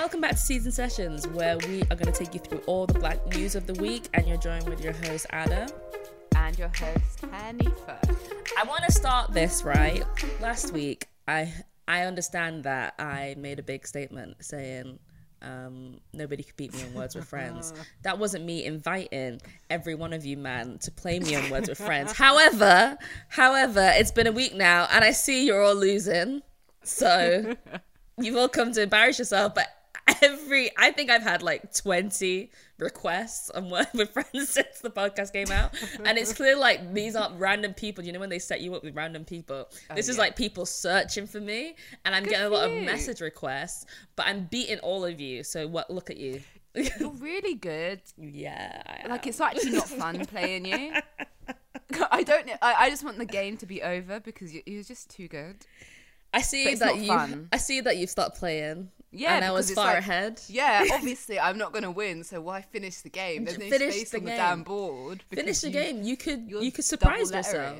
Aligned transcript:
welcome 0.00 0.22
back 0.22 0.30
to 0.30 0.38
Seasoned 0.38 0.72
Sessions, 0.72 1.28
where 1.28 1.58
we 1.58 1.82
are 1.82 1.94
going 1.94 2.10
to 2.10 2.12
take 2.12 2.32
you 2.32 2.40
through 2.40 2.62
all 2.64 2.86
the 2.86 2.98
black 2.98 3.18
news 3.34 3.54
of 3.54 3.66
the 3.66 3.74
week, 3.74 4.04
and 4.14 4.26
you're 4.26 4.38
joined 4.38 4.66
with 4.66 4.82
your 4.82 4.94
host 4.94 5.26
Ada 5.30 5.68
and 6.36 6.58
your 6.58 6.68
host 6.68 7.20
Hanifa. 7.20 7.98
I 8.58 8.64
want 8.64 8.82
to 8.84 8.92
start 8.92 9.34
this 9.34 9.62
right. 9.62 10.02
Last 10.40 10.72
week, 10.72 11.06
I 11.28 11.52
I 11.86 12.04
understand 12.04 12.64
that 12.64 12.94
I 12.98 13.34
made 13.36 13.58
a 13.58 13.62
big 13.62 13.86
statement 13.86 14.42
saying 14.42 14.98
um, 15.42 16.00
nobody 16.14 16.44
could 16.44 16.56
beat 16.56 16.72
me 16.72 16.80
in 16.80 16.94
Words 16.94 17.14
with 17.14 17.26
Friends. 17.26 17.74
That 18.02 18.18
wasn't 18.18 18.46
me 18.46 18.64
inviting 18.64 19.42
every 19.68 19.96
one 19.96 20.14
of 20.14 20.24
you, 20.24 20.38
man, 20.38 20.78
to 20.78 20.90
play 20.90 21.20
me 21.20 21.34
on 21.34 21.50
Words 21.50 21.68
with 21.68 21.76
Friends. 21.76 22.12
However, 22.12 22.96
however, 23.28 23.92
it's 23.96 24.12
been 24.12 24.26
a 24.26 24.32
week 24.32 24.54
now, 24.54 24.88
and 24.90 25.04
I 25.04 25.10
see 25.10 25.44
you're 25.44 25.62
all 25.62 25.74
losing. 25.74 26.40
So 26.84 27.54
you've 28.18 28.38
all 28.38 28.48
come 28.48 28.72
to 28.72 28.80
embarrass 28.80 29.18
yourself, 29.18 29.54
but 29.54 29.66
every 30.22 30.70
I 30.76 30.90
think 30.90 31.10
I've 31.10 31.22
had 31.22 31.42
like 31.42 31.74
20 31.74 32.50
requests 32.78 33.50
on 33.50 33.70
Word 33.70 33.86
with 33.94 34.10
Friends 34.10 34.48
since 34.48 34.80
the 34.80 34.90
podcast 34.90 35.32
came 35.32 35.50
out. 35.50 35.74
And 36.04 36.18
it's 36.18 36.32
clear 36.32 36.56
like 36.56 36.92
these 36.92 37.16
aren't 37.16 37.38
random 37.38 37.74
people. 37.74 38.04
You 38.04 38.12
know 38.12 38.20
when 38.20 38.30
they 38.30 38.38
set 38.38 38.60
you 38.60 38.74
up 38.74 38.82
with 38.82 38.94
random 38.94 39.24
people? 39.24 39.68
Oh, 39.90 39.94
this 39.94 40.08
is 40.08 40.16
yeah. 40.16 40.22
like 40.22 40.36
people 40.36 40.66
searching 40.66 41.26
for 41.26 41.40
me 41.40 41.76
and 42.04 42.14
I'm 42.14 42.24
Good 42.24 42.30
getting 42.30 42.46
a 42.46 42.50
lot 42.50 42.70
you. 42.70 42.78
of 42.78 42.84
message 42.84 43.20
requests, 43.20 43.86
but 44.16 44.26
I'm 44.26 44.44
beating 44.50 44.78
all 44.80 45.04
of 45.04 45.20
you. 45.20 45.44
So 45.44 45.66
what 45.66 45.90
look 45.90 46.10
at 46.10 46.16
you. 46.16 46.40
You're 46.74 47.10
really 47.10 47.54
good. 47.54 48.00
Yeah. 48.18 48.82
like 49.08 49.26
it's 49.26 49.40
actually 49.40 49.72
not 49.72 49.88
fun 49.88 50.24
playing 50.26 50.64
you. 50.66 50.94
I 52.10 52.22
don't 52.22 52.48
I, 52.62 52.74
I 52.74 52.90
just 52.90 53.04
want 53.04 53.18
the 53.18 53.26
game 53.26 53.56
to 53.58 53.66
be 53.66 53.82
over 53.82 54.20
because 54.20 54.54
you're 54.54 54.82
just 54.82 55.10
too 55.10 55.28
good. 55.28 55.56
I 56.32 56.42
see 56.42 56.74
that 56.76 56.98
you. 56.98 57.48
I 57.52 57.56
see 57.56 57.80
that 57.80 57.96
you've 57.96 58.10
stopped 58.10 58.38
playing. 58.38 58.90
Yeah, 59.12 59.34
and 59.34 59.44
I 59.44 59.50
was 59.50 59.72
far 59.72 59.86
like, 59.86 59.98
ahead. 59.98 60.40
Yeah, 60.48 60.84
obviously 60.92 61.40
I'm 61.40 61.58
not 61.58 61.72
going 61.72 61.82
to 61.82 61.90
win, 61.90 62.22
so 62.22 62.40
why 62.40 62.62
finish 62.62 62.98
the 62.98 63.10
game? 63.10 63.44
There's 63.44 63.58
no 63.58 63.68
finish 63.68 63.94
space 63.94 64.10
the 64.10 64.18
on 64.18 64.24
game. 64.24 64.30
the 64.30 64.36
damn 64.36 64.62
board. 64.62 65.24
Finish 65.30 65.60
the 65.60 65.68
you, 65.68 65.72
game. 65.72 66.02
You 66.02 66.16
could 66.16 66.50
you 66.50 66.70
could 66.70 66.84
surprise 66.84 67.30
yourself. 67.32 67.78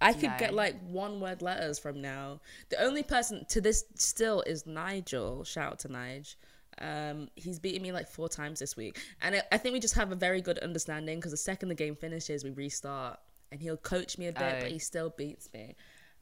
I 0.00 0.12
could 0.12 0.30
no. 0.30 0.38
get 0.38 0.54
like 0.54 0.74
one 0.88 1.20
word 1.20 1.42
letters 1.42 1.78
from 1.78 2.00
now. 2.00 2.40
The 2.70 2.82
only 2.82 3.04
person 3.04 3.46
to 3.50 3.60
this 3.60 3.84
still 3.94 4.42
is 4.42 4.66
Nigel. 4.66 5.44
Shout 5.44 5.72
out 5.72 5.78
to 5.80 5.88
Nigel. 5.88 6.34
Um, 6.80 7.28
he's 7.36 7.60
beaten 7.60 7.82
me 7.82 7.92
like 7.92 8.08
four 8.08 8.28
times 8.28 8.58
this 8.58 8.76
week, 8.76 8.98
and 9.20 9.36
I, 9.36 9.42
I 9.52 9.58
think 9.58 9.74
we 9.74 9.78
just 9.78 9.94
have 9.94 10.10
a 10.10 10.16
very 10.16 10.40
good 10.40 10.58
understanding 10.58 11.18
because 11.18 11.30
the 11.30 11.36
second 11.36 11.68
the 11.68 11.74
game 11.76 11.94
finishes, 11.94 12.42
we 12.42 12.50
restart, 12.50 13.20
and 13.52 13.60
he'll 13.60 13.76
coach 13.76 14.18
me 14.18 14.26
a 14.26 14.32
bit, 14.32 14.54
oh. 14.56 14.60
but 14.62 14.72
he 14.72 14.78
still 14.80 15.10
beats 15.16 15.48
me. 15.54 15.76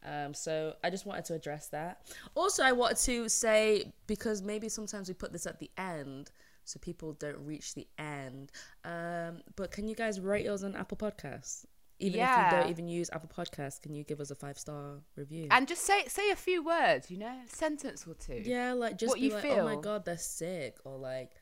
Um, 0.05 0.35
so 0.35 0.75
I 0.83 0.91
just 0.91 1.07
wanted 1.07 1.25
to 1.27 1.35
address 1.35 1.69
that. 1.69 2.07
Also, 2.35 2.63
I 2.63 2.73
wanted 2.73 2.99
to 2.99 3.29
say 3.29 3.93
because 4.07 4.43
maybe 4.43 4.69
sometimes 4.69 5.09
we 5.09 5.15
put 5.15 5.33
this 5.33 5.47
at 5.47 5.59
the 5.59 5.71
end 5.77 6.31
so 6.65 6.79
people 6.81 7.13
don't 7.15 7.45
reach 7.45 7.75
the 7.75 7.87
end. 7.99 8.53
Um, 8.85 9.43
but 9.57 9.71
can 9.71 9.89
you 9.89 9.95
guys 9.95 10.21
rate 10.21 10.47
us 10.47 10.63
on 10.63 10.77
Apple 10.77 10.97
Podcasts? 10.97 11.67
Even 11.99 12.19
yeah. 12.21 12.47
if 12.47 12.53
you 12.53 12.59
don't 12.59 12.71
even 12.71 12.89
use 12.89 13.11
Apple 13.13 13.31
Podcasts, 13.35 13.81
can 13.81 13.95
you 13.95 14.05
give 14.05 14.21
us 14.21 14.31
a 14.31 14.35
five 14.35 14.59
star 14.59 15.01
review? 15.17 15.49
And 15.51 15.69
just 15.69 15.85
say 15.85 16.05
say 16.07 16.31
a 16.31 16.37
few 16.37 16.65
words, 16.65 17.11
you 17.11 17.19
know, 17.19 17.27
a 17.45 17.49
sentence 17.49 18.07
or 18.07 18.15
two. 18.15 18.43
Yeah, 18.43 18.73
like 18.73 18.97
just 18.99 19.11
what 19.11 19.21
you 19.21 19.35
like, 19.35 19.43
feel. 19.43 19.61
Oh 19.61 19.65
my 19.65 19.77
god, 19.77 20.07
they're 20.07 20.17
sick, 20.17 20.79
or 20.85 20.97
like 20.97 21.33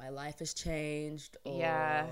my 0.00 0.08
life 0.08 0.40
has 0.40 0.54
changed. 0.54 1.36
Or, 1.44 1.60
yeah, 1.60 2.06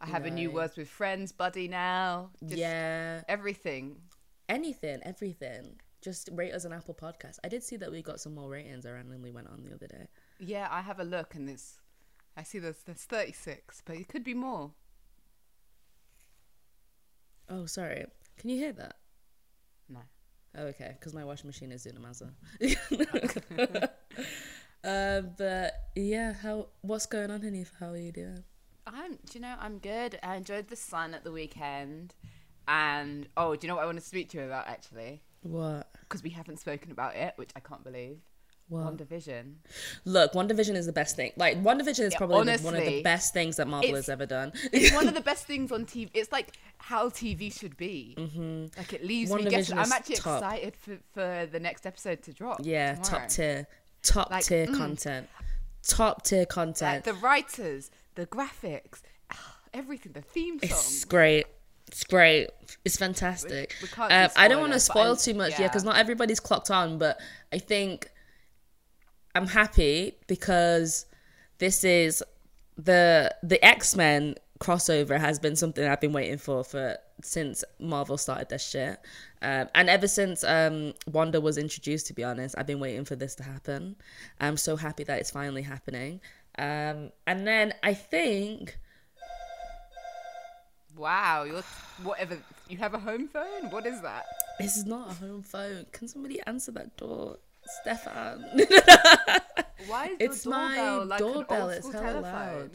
I 0.00 0.06
have 0.06 0.22
know. 0.22 0.28
a 0.28 0.30
new 0.30 0.50
words 0.50 0.76
with 0.78 0.88
friends 0.88 1.32
buddy 1.32 1.68
now. 1.68 2.30
Just 2.42 2.56
yeah, 2.56 3.20
everything 3.28 3.96
anything, 4.48 5.00
everything. 5.02 5.80
Just 6.02 6.28
rate 6.32 6.52
us 6.52 6.64
an 6.64 6.72
Apple 6.72 6.94
Podcast. 6.94 7.38
I 7.42 7.48
did 7.48 7.62
see 7.62 7.76
that 7.76 7.90
we 7.90 8.02
got 8.02 8.20
some 8.20 8.34
more 8.34 8.50
ratings. 8.50 8.84
I 8.84 8.90
randomly 8.90 9.30
went 9.30 9.48
on 9.48 9.62
the 9.62 9.74
other 9.74 9.86
day. 9.86 10.06
Yeah, 10.38 10.68
I 10.70 10.82
have 10.82 11.00
a 11.00 11.04
look 11.04 11.34
and 11.34 11.48
it's. 11.48 11.78
I 12.36 12.42
see 12.42 12.58
there's 12.58 12.82
there's 12.84 13.04
36, 13.04 13.82
but 13.86 13.96
it 13.96 14.08
could 14.08 14.24
be 14.24 14.34
more. 14.34 14.72
Oh, 17.48 17.66
sorry. 17.66 18.04
Can 18.38 18.50
you 18.50 18.56
hear 18.56 18.72
that? 18.72 18.96
No. 19.88 20.00
Oh, 20.56 20.64
okay. 20.66 20.96
Because 20.98 21.14
my 21.14 21.24
washing 21.24 21.46
machine 21.46 21.72
is 21.72 21.84
doing 21.84 21.96
a 21.96 22.00
mazza. 22.00 22.30
uh, 24.84 25.20
but 25.36 25.72
yeah, 25.94 26.32
how 26.32 26.68
what's 26.82 27.06
going 27.06 27.30
on, 27.30 27.40
Hanif? 27.40 27.68
How 27.78 27.90
are 27.90 27.96
you 27.96 28.12
doing? 28.12 28.44
I'm. 28.86 29.12
Do 29.12 29.32
you 29.34 29.40
know? 29.40 29.54
I'm 29.58 29.78
good. 29.78 30.18
I 30.22 30.36
enjoyed 30.36 30.68
the 30.68 30.76
sun 30.76 31.14
at 31.14 31.24
the 31.24 31.32
weekend. 31.32 32.14
And 32.66 33.28
oh, 33.36 33.54
do 33.54 33.66
you 33.66 33.68
know 33.68 33.76
what 33.76 33.82
I 33.82 33.86
want 33.86 33.98
to 33.98 34.04
speak 34.04 34.30
to 34.30 34.38
you 34.38 34.44
about 34.44 34.68
actually? 34.68 35.22
What? 35.42 35.88
Because 36.00 36.22
we 36.22 36.30
haven't 36.30 36.58
spoken 36.58 36.90
about 36.90 37.16
it, 37.16 37.34
which 37.36 37.50
I 37.54 37.60
can't 37.60 37.84
believe. 37.84 38.18
What? 38.68 38.96
WandaVision. 38.96 39.56
Look, 40.06 40.32
WandaVision 40.32 40.74
is 40.74 40.86
the 40.86 40.92
best 40.92 41.16
thing. 41.16 41.32
Like 41.36 41.62
WandaVision 41.62 42.00
is 42.00 42.12
yeah, 42.12 42.18
probably 42.18 42.36
honestly, 42.36 42.64
one 42.64 42.76
of 42.76 42.84
the 42.84 43.02
best 43.02 43.34
things 43.34 43.56
that 43.56 43.68
Marvel 43.68 43.94
has 43.94 44.08
ever 44.08 44.24
done. 44.24 44.52
it's 44.72 44.94
one 44.94 45.06
of 45.06 45.14
the 45.14 45.20
best 45.20 45.46
things 45.46 45.70
on 45.70 45.84
TV. 45.84 46.08
It's 46.14 46.32
like 46.32 46.56
how 46.78 47.10
TV 47.10 47.56
should 47.56 47.76
be. 47.76 48.14
Mm-hmm. 48.16 48.78
Like 48.78 48.94
it 48.94 49.04
leaves 49.04 49.32
me 49.32 49.44
guessing. 49.44 49.78
I'm 49.78 49.92
actually 49.92 50.16
top. 50.16 50.38
excited 50.38 50.76
for, 50.76 50.98
for 51.12 51.46
the 51.50 51.60
next 51.60 51.84
episode 51.84 52.22
to 52.22 52.32
drop. 52.32 52.60
Yeah, 52.62 52.94
tomorrow. 52.94 53.20
top 53.20 53.28
tier, 53.28 53.66
top 54.02 54.30
like, 54.30 54.44
tier 54.44 54.66
mm, 54.66 54.76
content, 54.76 55.28
top 55.86 56.24
tier 56.24 56.46
content. 56.46 57.06
Like 57.06 57.14
the 57.14 57.20
writers, 57.20 57.90
the 58.14 58.26
graphics, 58.26 59.02
everything, 59.74 60.12
the 60.12 60.22
theme 60.22 60.58
song. 60.58 60.70
It's 60.70 61.04
great. 61.04 61.46
It's 61.88 62.04
great. 62.04 62.48
It's 62.84 62.96
fantastic. 62.96 63.74
We, 63.80 63.88
we 63.96 64.04
um, 64.04 64.30
I 64.36 64.48
don't 64.48 64.60
want 64.60 64.72
to 64.72 64.80
spoil 64.80 65.16
too 65.16 65.34
much, 65.34 65.52
yeah, 65.52 65.68
because 65.68 65.84
not 65.84 65.96
everybody's 65.96 66.40
clocked 66.40 66.70
on, 66.70 66.98
but 66.98 67.20
I 67.52 67.58
think 67.58 68.10
I'm 69.34 69.46
happy 69.46 70.16
because 70.26 71.06
this 71.58 71.84
is 71.84 72.22
the 72.76 73.34
the 73.42 73.64
X 73.64 73.96
Men 73.96 74.34
crossover 74.60 75.18
has 75.18 75.38
been 75.38 75.56
something 75.56 75.86
I've 75.86 76.00
been 76.00 76.12
waiting 76.12 76.38
for 76.38 76.64
for 76.64 76.96
since 77.22 77.64
Marvel 77.78 78.18
started 78.18 78.48
this 78.48 78.68
shit, 78.68 78.98
um, 79.42 79.68
and 79.74 79.88
ever 79.88 80.08
since 80.08 80.42
um, 80.44 80.94
Wanda 81.06 81.40
was 81.40 81.58
introduced. 81.58 82.06
To 82.08 82.12
be 82.12 82.24
honest, 82.24 82.54
I've 82.58 82.66
been 82.66 82.80
waiting 82.80 83.04
for 83.04 83.16
this 83.16 83.34
to 83.36 83.42
happen. 83.42 83.96
I'm 84.40 84.56
so 84.56 84.76
happy 84.76 85.04
that 85.04 85.20
it's 85.20 85.30
finally 85.30 85.62
happening. 85.62 86.20
Um, 86.58 87.10
and 87.26 87.46
then 87.46 87.74
I 87.82 87.94
think 87.94 88.78
Wow, 90.96 91.44
you're 91.44 91.62
whatever. 92.02 92.38
You 92.68 92.78
have 92.78 92.94
a 92.94 92.98
home 92.98 93.28
phone? 93.28 93.70
What 93.70 93.86
is 93.86 94.00
that? 94.02 94.26
This 94.58 94.76
is 94.76 94.84
not 94.84 95.10
a 95.10 95.14
home 95.14 95.42
phone. 95.42 95.86
Can 95.92 96.08
somebody 96.08 96.40
answer 96.46 96.72
that 96.72 96.96
door, 96.96 97.38
Stefan? 97.80 98.42
Why 99.86 100.06
is 100.06 100.16
it's 100.20 100.46
my 100.46 100.96
like 100.98 101.18
doorbell? 101.18 101.70
It's 101.70 101.90
hella 101.90 102.04
telephone? 102.04 102.22
loud. 102.22 102.70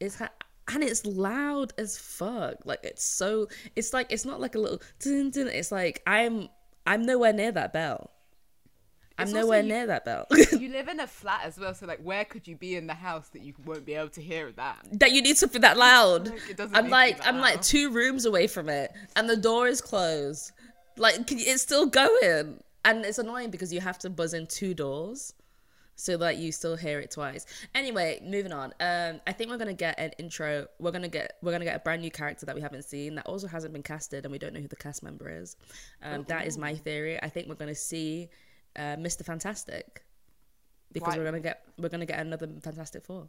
It's 0.00 0.18
ha- 0.18 0.30
and 0.72 0.82
it's 0.82 1.04
loud 1.04 1.72
as 1.78 1.98
fuck. 1.98 2.64
Like 2.64 2.80
it's 2.82 3.04
so. 3.04 3.48
It's 3.76 3.92
like 3.92 4.12
it's 4.12 4.24
not 4.24 4.40
like 4.40 4.54
a 4.54 4.58
little. 4.58 4.82
It's 5.04 5.72
like 5.72 6.02
I'm. 6.06 6.48
I'm 6.84 7.02
nowhere 7.02 7.32
near 7.32 7.52
that 7.52 7.72
bell. 7.72 8.10
I'm 9.18 9.24
it's 9.24 9.32
nowhere 9.32 9.62
near 9.62 9.86
that 9.86 10.04
bell. 10.04 10.26
you 10.58 10.68
live 10.68 10.88
in 10.88 11.00
a 11.00 11.06
flat 11.06 11.42
as 11.44 11.58
well, 11.58 11.74
so 11.74 11.86
like, 11.86 12.00
where 12.00 12.24
could 12.24 12.46
you 12.46 12.56
be 12.56 12.76
in 12.76 12.86
the 12.86 12.94
house 12.94 13.28
that 13.30 13.42
you 13.42 13.54
won't 13.64 13.84
be 13.84 13.94
able 13.94 14.08
to 14.10 14.22
hear 14.22 14.50
that? 14.52 14.78
That 14.92 15.12
you 15.12 15.22
need 15.22 15.36
something 15.36 15.60
that 15.60 15.76
loud. 15.76 16.30
Like, 16.30 16.70
I'm 16.72 16.88
like, 16.88 17.26
I'm 17.26 17.36
loud. 17.36 17.42
like 17.42 17.62
two 17.62 17.90
rooms 17.90 18.24
away 18.24 18.46
from 18.46 18.68
it, 18.68 18.92
and 19.16 19.28
the 19.28 19.36
door 19.36 19.68
is 19.68 19.80
closed. 19.80 20.52
Like, 20.96 21.30
it's 21.30 21.62
still 21.62 21.86
going, 21.86 22.62
and 22.84 23.04
it's 23.04 23.18
annoying 23.18 23.50
because 23.50 23.72
you 23.72 23.80
have 23.80 23.98
to 24.00 24.10
buzz 24.10 24.34
in 24.34 24.46
two 24.46 24.74
doors, 24.74 25.34
so 25.96 26.16
that 26.16 26.36
you 26.38 26.50
still 26.50 26.76
hear 26.76 27.00
it 27.00 27.10
twice. 27.10 27.46
Anyway, 27.74 28.20
moving 28.24 28.52
on. 28.52 28.72
Um, 28.80 29.20
I 29.26 29.32
think 29.32 29.50
we're 29.50 29.58
gonna 29.58 29.74
get 29.74 29.98
an 29.98 30.10
intro. 30.18 30.66
We're 30.78 30.90
gonna 30.90 31.08
get 31.08 31.36
we're 31.42 31.52
gonna 31.52 31.64
get 31.64 31.76
a 31.76 31.80
brand 31.80 32.02
new 32.02 32.10
character 32.10 32.46
that 32.46 32.54
we 32.54 32.60
haven't 32.60 32.84
seen 32.84 33.14
that 33.16 33.26
also 33.26 33.46
hasn't 33.46 33.72
been 33.72 33.82
casted, 33.82 34.24
and 34.24 34.32
we 34.32 34.38
don't 34.38 34.52
know 34.52 34.60
who 34.60 34.68
the 34.68 34.76
cast 34.76 35.02
member 35.02 35.30
is. 35.30 35.56
Um, 36.02 36.24
that 36.28 36.46
is 36.46 36.58
my 36.58 36.74
theory. 36.74 37.22
I 37.22 37.28
think 37.28 37.48
we're 37.48 37.54
gonna 37.54 37.74
see 37.74 38.28
uh, 38.76 38.96
Mr. 38.96 39.24
Fantastic 39.24 40.04
because 40.92 41.14
Why? 41.14 41.18
we're 41.18 41.24
gonna 41.24 41.40
get 41.40 41.64
we're 41.78 41.88
gonna 41.88 42.06
get 42.06 42.20
another 42.20 42.48
Fantastic 42.62 43.04
Four. 43.04 43.28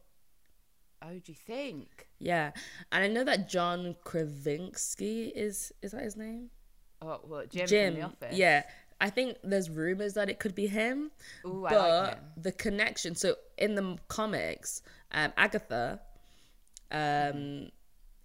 Oh, 1.01 1.09
do 1.09 1.31
you 1.31 1.35
think? 1.35 2.07
Yeah, 2.19 2.51
and 2.91 3.03
I 3.03 3.07
know 3.07 3.23
that 3.23 3.49
John 3.49 3.95
Krasinski 4.03 5.27
is 5.35 5.71
is 5.81 5.91
that 5.91 6.03
his 6.03 6.15
name? 6.15 6.49
Oh 7.01 7.19
well, 7.25 7.43
Jim, 7.49 7.67
Jim. 7.67 7.95
the 7.95 8.01
Office. 8.03 8.37
Yeah, 8.37 8.63
I 9.01 9.09
think 9.09 9.37
there's 9.43 9.69
rumors 9.69 10.13
that 10.13 10.29
it 10.29 10.39
could 10.39 10.55
be 10.55 10.67
him. 10.67 11.11
Ooh, 11.45 11.65
but 11.69 11.89
like 11.89 12.15
him. 12.15 12.23
the 12.37 12.51
connection. 12.51 13.15
So 13.15 13.35
in 13.57 13.75
the 13.75 13.97
comics, 14.07 14.81
um, 15.11 15.33
Agatha, 15.37 15.99
um, 16.91 17.69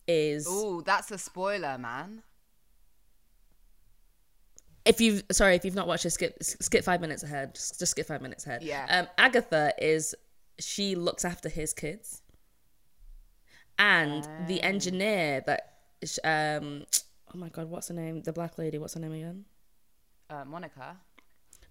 is. 0.07 0.47
Oh, 0.49 0.81
that's 0.83 1.11
a 1.11 1.19
spoiler, 1.19 1.79
man 1.79 2.23
if 4.89 5.01
you've 5.01 5.23
sorry 5.31 5.55
if 5.55 5.65
you've 5.65 5.75
not 5.75 5.87
watched 5.87 6.07
it 6.07 6.11
skip 6.11 6.43
skip 6.43 6.83
five 6.83 7.01
minutes 7.01 7.23
ahead 7.23 7.55
just, 7.55 7.79
just 7.79 7.93
skip 7.93 8.07
five 8.07 8.23
minutes 8.23 8.47
ahead 8.47 8.63
yeah 8.63 8.87
um 8.89 9.07
agatha 9.19 9.73
is 9.79 10.15
she 10.59 10.95
looks 10.97 11.25
after 11.25 11.49
his 11.49 11.73
kids 11.73 12.23
and 13.79 14.27
the 14.49 14.61
oh. 14.63 14.67
engineer 14.67 15.43
that 15.47 15.75
um 16.25 16.85
oh 17.35 17.39
my 17.39 17.49
god 17.51 17.69
what's 17.69 17.89
her 17.89 17.95
name 17.95 18.23
the 18.23 18.33
black 18.33 18.59
lady 18.59 18.79
what's 18.79 18.95
her 18.95 19.01
name 19.01 19.13
again 19.13 19.45
uh, 20.31 20.45
monica 20.45 20.97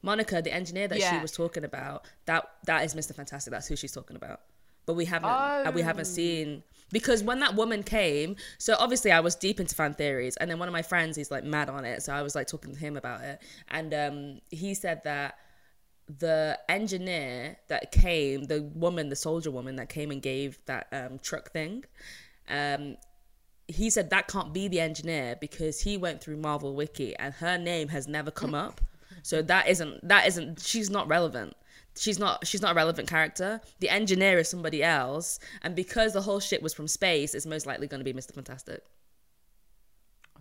Monica, 0.03 0.41
the 0.41 0.53
engineer 0.53 0.87
that 0.87 1.01
she 1.01 1.17
was 1.17 1.31
talking 1.31 1.63
about, 1.63 2.05
that 2.25 2.47
that 2.65 2.85
is 2.85 2.93
Mr. 2.93 3.15
Fantastic. 3.15 3.51
That's 3.51 3.67
who 3.67 3.75
she's 3.75 3.91
talking 3.91 4.15
about. 4.15 4.41
But 4.85 4.93
we 4.93 5.05
haven't 5.05 5.29
uh, 5.29 5.71
we 5.73 5.81
haven't 5.81 6.05
Oh. 6.07 6.15
seen 6.19 6.63
because 6.91 7.23
when 7.23 7.39
that 7.39 7.55
woman 7.55 7.83
came, 7.83 8.35
so 8.57 8.75
obviously 8.79 9.11
I 9.11 9.19
was 9.19 9.35
deep 9.35 9.59
into 9.59 9.75
fan 9.75 9.93
theories, 9.93 10.37
and 10.37 10.49
then 10.49 10.59
one 10.59 10.67
of 10.67 10.73
my 10.73 10.81
friends 10.81 11.17
he's 11.17 11.31
like 11.31 11.43
mad 11.43 11.69
on 11.69 11.85
it, 11.85 12.03
so 12.03 12.13
I 12.13 12.21
was 12.21 12.35
like 12.35 12.47
talking 12.47 12.73
to 12.73 12.79
him 12.79 12.97
about 12.97 13.21
it, 13.21 13.41
and 13.69 13.93
um, 13.93 14.41
he 14.49 14.73
said 14.73 15.01
that 15.03 15.37
the 16.19 16.57
engineer 16.69 17.57
that 17.67 17.91
came, 17.91 18.45
the 18.45 18.61
woman, 18.73 19.09
the 19.09 19.15
soldier 19.15 19.51
woman 19.51 19.75
that 19.75 19.89
came 19.89 20.11
and 20.11 20.21
gave 20.21 20.57
that 20.65 20.87
um, 20.91 21.19
truck 21.19 21.51
thing, 21.51 21.83
um, 22.49 22.95
he 23.67 23.89
said 23.89 24.09
that 24.09 24.27
can't 24.27 24.53
be 24.53 24.67
the 24.67 24.79
engineer 24.79 25.35
because 25.39 25.81
he 25.81 25.97
went 25.97 26.21
through 26.21 26.37
Marvel 26.37 26.73
Wiki 26.73 27.15
and 27.17 27.33
her 27.35 27.57
name 27.57 27.89
has 27.89 28.07
never 28.07 28.31
come 28.31 28.55
up. 28.55 28.79
So 29.23 29.41
that 29.41 29.67
isn't 29.67 30.07
that 30.07 30.27
isn't 30.27 30.61
she's 30.61 30.89
not 30.89 31.07
relevant. 31.09 31.53
She's 31.97 32.19
not 32.19 32.45
she's 32.47 32.61
not 32.61 32.71
a 32.73 32.75
relevant 32.75 33.09
character. 33.09 33.59
The 33.79 33.89
engineer 33.89 34.38
is 34.38 34.49
somebody 34.49 34.83
else, 34.83 35.39
and 35.63 35.75
because 35.75 36.13
the 36.13 36.21
whole 36.21 36.39
shit 36.39 36.61
was 36.61 36.73
from 36.73 36.88
space, 36.88 37.33
it's 37.33 37.45
most 37.45 37.65
likely 37.65 37.88
going 37.88 37.99
to 37.99 38.05
be 38.05 38.13
Mr. 38.13 38.33
Fantastic. 38.33 38.83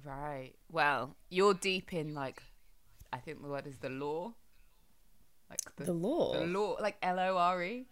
Right. 0.05 0.53
Well, 0.70 1.17
you're 1.31 1.55
deep 1.55 1.93
in 1.93 2.14
like, 2.14 2.43
I 3.12 3.19
think 3.19 3.43
the 3.43 3.49
word 3.49 3.67
is 3.67 3.79
the 3.79 3.88
law. 3.88 4.35
Like 5.50 5.61
the, 5.76 5.85
The 5.85 5.93
law? 5.93 6.32
The 6.38 6.47
law, 6.47 6.76
like 6.81 6.97
L 7.03 7.19
O 7.19 7.37
R 7.37 7.62
E. 7.62 7.87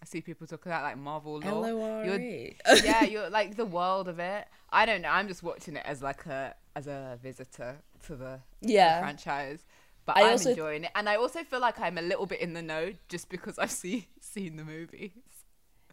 I 0.00 0.04
see 0.04 0.20
people 0.20 0.46
talk 0.46 0.64
about 0.66 0.84
like 0.84 0.96
Marvel 0.96 1.40
law. 1.40 1.62
L 1.62 1.64
O 1.64 1.82
R 1.98 2.04
You're- 2.04 2.24
E. 2.24 2.56
yeah, 2.84 3.04
you're 3.04 3.28
like 3.30 3.56
the 3.56 3.64
world 3.66 4.08
of 4.08 4.18
it. 4.18 4.46
I 4.70 4.86
don't 4.86 5.02
know. 5.02 5.08
I'm 5.08 5.26
just 5.28 5.42
watching 5.42 5.76
it 5.76 5.82
as 5.84 6.02
like 6.02 6.24
a 6.26 6.54
as 6.76 6.86
a 6.86 7.18
visitor 7.22 7.76
to 8.06 8.14
the, 8.16 8.40
the 8.62 8.68
franchise. 9.00 9.64
But 10.08 10.16
I 10.16 10.22
I'm 10.22 10.32
also- 10.32 10.50
enjoying 10.50 10.84
it, 10.84 10.90
and 10.94 11.06
I 11.06 11.16
also 11.16 11.44
feel 11.44 11.60
like 11.60 11.78
I'm 11.78 11.98
a 11.98 12.02
little 12.02 12.24
bit 12.24 12.40
in 12.40 12.54
the 12.54 12.62
know 12.62 12.94
just 13.10 13.28
because 13.28 13.58
I've 13.58 13.70
seen 13.70 14.06
seen 14.20 14.56
the 14.56 14.64
movies. 14.64 15.10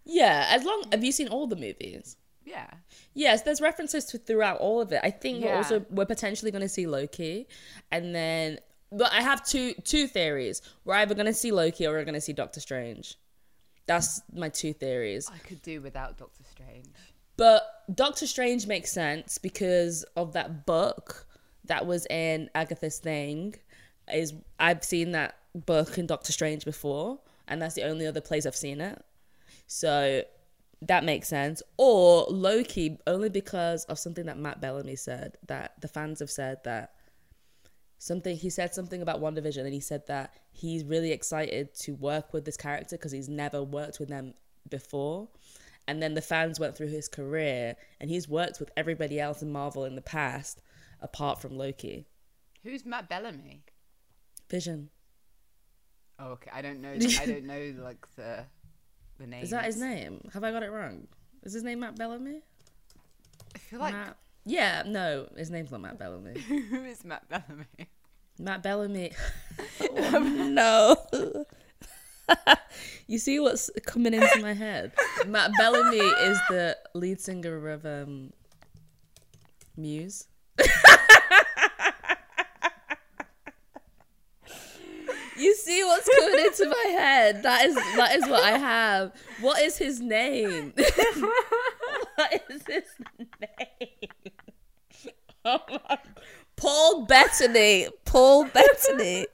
Yeah, 0.05 0.47
as 0.49 0.63
long 0.63 0.85
have 0.93 1.03
you 1.03 1.11
seen 1.11 1.27
all 1.27 1.47
the 1.47 1.57
movies? 1.57 2.15
Yeah. 2.45 2.69
Yes, 3.13 3.41
there's 3.41 3.59
references 3.59 4.05
to 4.05 4.17
throughout 4.17 4.59
all 4.59 4.79
of 4.79 4.91
it. 4.93 5.01
I 5.03 5.11
think 5.11 5.43
we're 5.43 5.53
also 5.55 5.85
we're 5.89 6.05
potentially 6.05 6.49
going 6.49 6.61
to 6.61 6.69
see 6.69 6.87
Loki, 6.87 7.47
and 7.91 8.15
then 8.15 8.59
but 8.89 9.11
I 9.11 9.21
have 9.21 9.45
two 9.45 9.73
two 9.83 10.07
theories. 10.07 10.61
We're 10.85 10.95
either 10.95 11.13
going 11.13 11.25
to 11.25 11.33
see 11.33 11.51
Loki 11.51 11.85
or 11.85 11.91
we're 11.91 12.05
going 12.05 12.13
to 12.13 12.21
see 12.21 12.31
Doctor 12.33 12.61
Strange. 12.61 13.17
That's 13.85 14.21
my 14.33 14.47
two 14.47 14.71
theories. 14.71 15.29
I 15.33 15.39
could 15.39 15.61
do 15.61 15.81
without 15.81 16.17
Doctor 16.17 16.43
Strange. 16.49 16.87
But 17.35 17.63
Doctor 17.93 18.27
Strange 18.27 18.65
makes 18.65 18.93
sense 18.93 19.37
because 19.37 20.05
of 20.15 20.31
that 20.33 20.65
book 20.65 21.27
that 21.65 21.85
was 21.85 22.05
in 22.07 22.49
Agatha's 22.55 22.99
thing. 22.99 23.55
Is 24.13 24.33
I've 24.59 24.83
seen 24.83 25.11
that 25.11 25.37
book 25.53 25.97
in 25.97 26.05
Doctor 26.05 26.31
Strange 26.31 26.65
before, 26.65 27.19
and 27.47 27.61
that's 27.61 27.75
the 27.75 27.83
only 27.83 28.05
other 28.05 28.21
place 28.21 28.45
I've 28.45 28.55
seen 28.55 28.81
it. 28.81 29.03
So 29.67 30.23
that 30.81 31.03
makes 31.03 31.27
sense. 31.27 31.61
Or 31.77 32.25
Loki, 32.29 32.99
only 33.07 33.29
because 33.29 33.85
of 33.85 33.97
something 33.97 34.25
that 34.25 34.37
Matt 34.37 34.61
Bellamy 34.61 34.95
said 34.95 35.37
that 35.47 35.73
the 35.81 35.87
fans 35.87 36.19
have 36.19 36.29
said 36.29 36.63
that 36.65 36.91
something 37.97 38.35
he 38.35 38.49
said 38.49 38.73
something 38.73 39.01
about 39.01 39.21
WandaVision 39.21 39.63
and 39.63 39.73
he 39.73 39.79
said 39.79 40.05
that 40.07 40.35
he's 40.51 40.83
really 40.83 41.11
excited 41.11 41.73
to 41.73 41.95
work 41.95 42.33
with 42.33 42.45
this 42.45 42.57
character 42.57 42.97
because 42.97 43.11
he's 43.11 43.29
never 43.29 43.63
worked 43.63 43.99
with 43.99 44.09
them 44.09 44.33
before. 44.69 45.27
And 45.87 46.01
then 46.01 46.13
the 46.13 46.21
fans 46.21 46.59
went 46.59 46.75
through 46.75 46.87
his 46.87 47.07
career 47.07 47.75
and 47.99 48.09
he's 48.09 48.27
worked 48.27 48.59
with 48.59 48.71
everybody 48.75 49.19
else 49.19 49.41
in 49.41 49.51
Marvel 49.51 49.85
in 49.85 49.95
the 49.95 50.01
past 50.01 50.61
apart 51.01 51.41
from 51.41 51.57
Loki. 51.57 52.05
Who's 52.63 52.85
Matt 52.85 53.07
Bellamy? 53.07 53.63
Vision. 54.49 54.89
Oh, 56.19 56.27
okay. 56.31 56.51
I 56.53 56.61
don't 56.61 56.81
know. 56.81 56.93
I 57.21 57.25
don't 57.25 57.45
know 57.45 57.73
like 57.83 58.05
the 58.15 58.45
the 59.17 59.27
name. 59.27 59.43
Is 59.43 59.49
that 59.51 59.65
his 59.65 59.79
name? 59.79 60.29
Have 60.33 60.43
I 60.43 60.51
got 60.51 60.63
it 60.63 60.71
wrong? 60.71 61.07
Is 61.43 61.53
his 61.53 61.63
name 61.63 61.79
Matt 61.79 61.97
Bellamy? 61.97 62.41
I 63.53 63.57
feel 63.59 63.79
like 63.79 63.93
Matt... 63.93 64.17
Yeah, 64.45 64.83
no, 64.85 65.27
his 65.35 65.49
name's 65.49 65.71
not 65.71 65.81
Matt 65.81 65.99
Bellamy. 65.99 66.39
who 66.69 66.83
is 66.83 67.03
Matt 67.03 67.27
Bellamy? 67.29 67.89
Matt 68.39 68.63
Bellamy. 68.63 69.11
oh, 69.81 70.19
no. 70.19 71.45
you 73.07 73.17
see 73.17 73.39
what's 73.39 73.69
coming 73.85 74.13
into 74.13 74.39
my 74.41 74.53
head? 74.53 74.91
Matt 75.27 75.51
Bellamy 75.57 75.97
is 75.97 76.39
the 76.49 76.77
lead 76.93 77.21
singer 77.21 77.69
of 77.69 77.85
um, 77.85 78.33
Muse. 79.77 80.27
You 85.37 85.55
see 85.55 85.83
what's 85.83 86.09
coming 86.19 86.45
into 86.45 86.69
my 86.69 86.91
head? 86.91 87.43
That 87.43 87.65
is 87.65 87.75
that 87.75 88.15
is 88.15 88.27
what 88.27 88.43
I 88.43 88.57
have. 88.57 89.13
What 89.41 89.61
is 89.61 89.77
his 89.77 89.99
name? 89.99 90.73
what 92.15 92.43
is 92.49 92.61
his 92.67 92.83
name? 93.39 94.31
Oh 95.43 95.59
my 95.69 95.97
Paul 96.55 97.05
Bettany. 97.05 97.87
Paul 98.05 98.45
Bettany. 98.45 99.27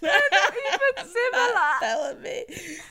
Matt 0.00 0.22
Bellamy. 1.80 2.44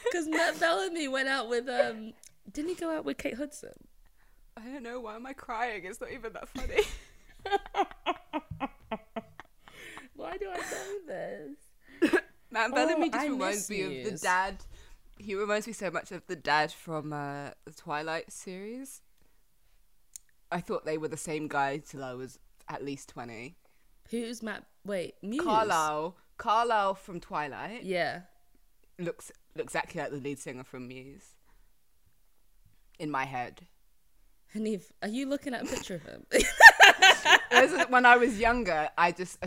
Because 0.04 0.28
Matt 0.28 0.60
Bellamy 0.60 1.08
went 1.08 1.30
out 1.30 1.50
with 1.50 1.68
um 1.70 2.14
didn't 2.52 2.70
he 2.70 2.76
go 2.76 2.90
out 2.90 3.06
with 3.06 3.18
Kate 3.18 3.36
Hudson? 3.36 3.74
I 4.56 4.62
don't 4.62 4.84
know. 4.84 5.00
Why 5.00 5.16
am 5.16 5.26
I 5.26 5.34
crying? 5.34 5.86
It's 5.86 6.02
not 6.02 6.12
even 6.12 6.34
that 6.34 6.50
funny. 6.50 6.82
Why 10.16 10.38
do 10.38 10.50
I 10.50 10.58
know 10.58 11.00
this? 11.08 11.58
Matt 12.57 12.71
Oh, 12.71 12.75
Bellamy 12.75 13.09
just 13.09 13.24
I 13.25 13.30
reminds 13.30 13.69
me 13.69 13.81
of 14.06 14.12
the 14.12 14.18
dad. 14.18 14.65
He 15.19 15.36
reminds 15.36 15.68
me 15.68 15.74
so 15.74 15.89
much 15.92 16.12
of 16.12 16.25
the 16.27 16.36
dad 16.36 16.71
from 16.71 17.13
uh, 17.13 17.51
the 17.65 17.71
Twilight 17.75 18.31
series. 18.31 19.01
I 20.51 20.62
thought 20.62 20.86
they 20.86 20.98
were 20.98 21.07
the 21.07 21.18
same 21.18 21.48
guy 21.48 21.77
till 21.80 22.04
I 22.04 22.13
was 22.13 22.39
at 22.69 22.83
least 22.83 23.09
twenty. 23.09 23.57
Who's 24.09 24.42
Matt 24.42 24.63
wait, 24.86 25.15
Muse? 25.21 25.44
Carlisle, 25.44 26.15
Carlisle 26.38 26.95
from 26.95 27.19
Twilight 27.19 27.83
Yeah. 27.83 28.21
looks 28.98 29.31
looks 29.56 29.74
exactly 29.75 30.01
like 30.01 30.12
the 30.12 30.18
lead 30.18 30.39
singer 30.39 30.63
from 30.63 30.88
Muse. 30.88 31.36
In 33.00 33.12
my 33.12 33.25
head, 33.25 33.68
Hanif, 34.56 34.86
are 35.04 35.09
you 35.09 35.27
looking 35.27 35.54
at 35.54 35.63
a 35.63 35.65
picture 35.65 35.95
of 35.95 36.04
him? 36.04 36.25
When 37.89 38.06
I 38.06 38.18
was 38.18 38.39
younger, 38.39 38.89
I 38.98 39.12
just 39.12 39.38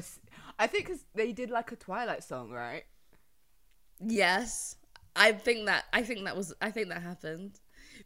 I 0.59 0.67
think 0.67 0.89
'cause 0.89 1.05
they 1.15 1.33
did 1.33 1.49
like 1.51 1.73
a 1.73 1.77
Twilight 1.77 2.23
song, 2.25 2.51
right? 2.51 2.85
Yes. 4.05 4.77
I 5.17 5.33
think 5.33 5.67
that 5.67 5.85
I 5.93 6.03
think 6.03 6.25
that 6.25 6.37
was 6.37 6.55
I 6.61 6.71
think 6.71 6.89
that 6.89 7.03
happened. 7.03 7.59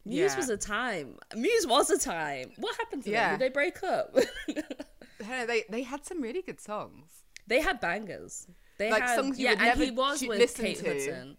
Muse 0.05 0.33
Yeah. 0.33 0.37
was 0.37 0.49
a 0.51 0.57
time. 0.57 1.19
Muse 1.37 1.67
was 1.67 1.91
a 1.91 1.99
time. 1.99 2.53
What 2.57 2.77
happened 2.77 3.05
to 3.05 3.11
Yeah. 3.11 3.31
them? 3.31 3.39
Did 3.39 3.45
they 3.47 3.53
break 3.53 3.83
up? 3.83 4.15
Know, 5.27 5.47
they 5.47 5.65
they 5.71 5.83
had 5.83 6.05
some 6.05 6.21
really 6.21 6.43
good 6.43 6.61
songs. 6.61 7.11
they 7.47 7.61
had 7.61 7.81
bangers. 7.81 8.47
They 8.79 8.91
Like 8.91 9.03
had, 9.05 9.17
songs 9.17 9.39
you 9.39 9.45
yeah, 9.45 9.51
would 9.53 9.59
and 9.61 9.69
never 9.69 9.85
he 9.85 9.91
was 9.91 10.21
ch- 10.21 10.27
with 10.29 10.55
Kate 10.57 10.79
to. 10.79 10.89
Hudson. 10.89 11.37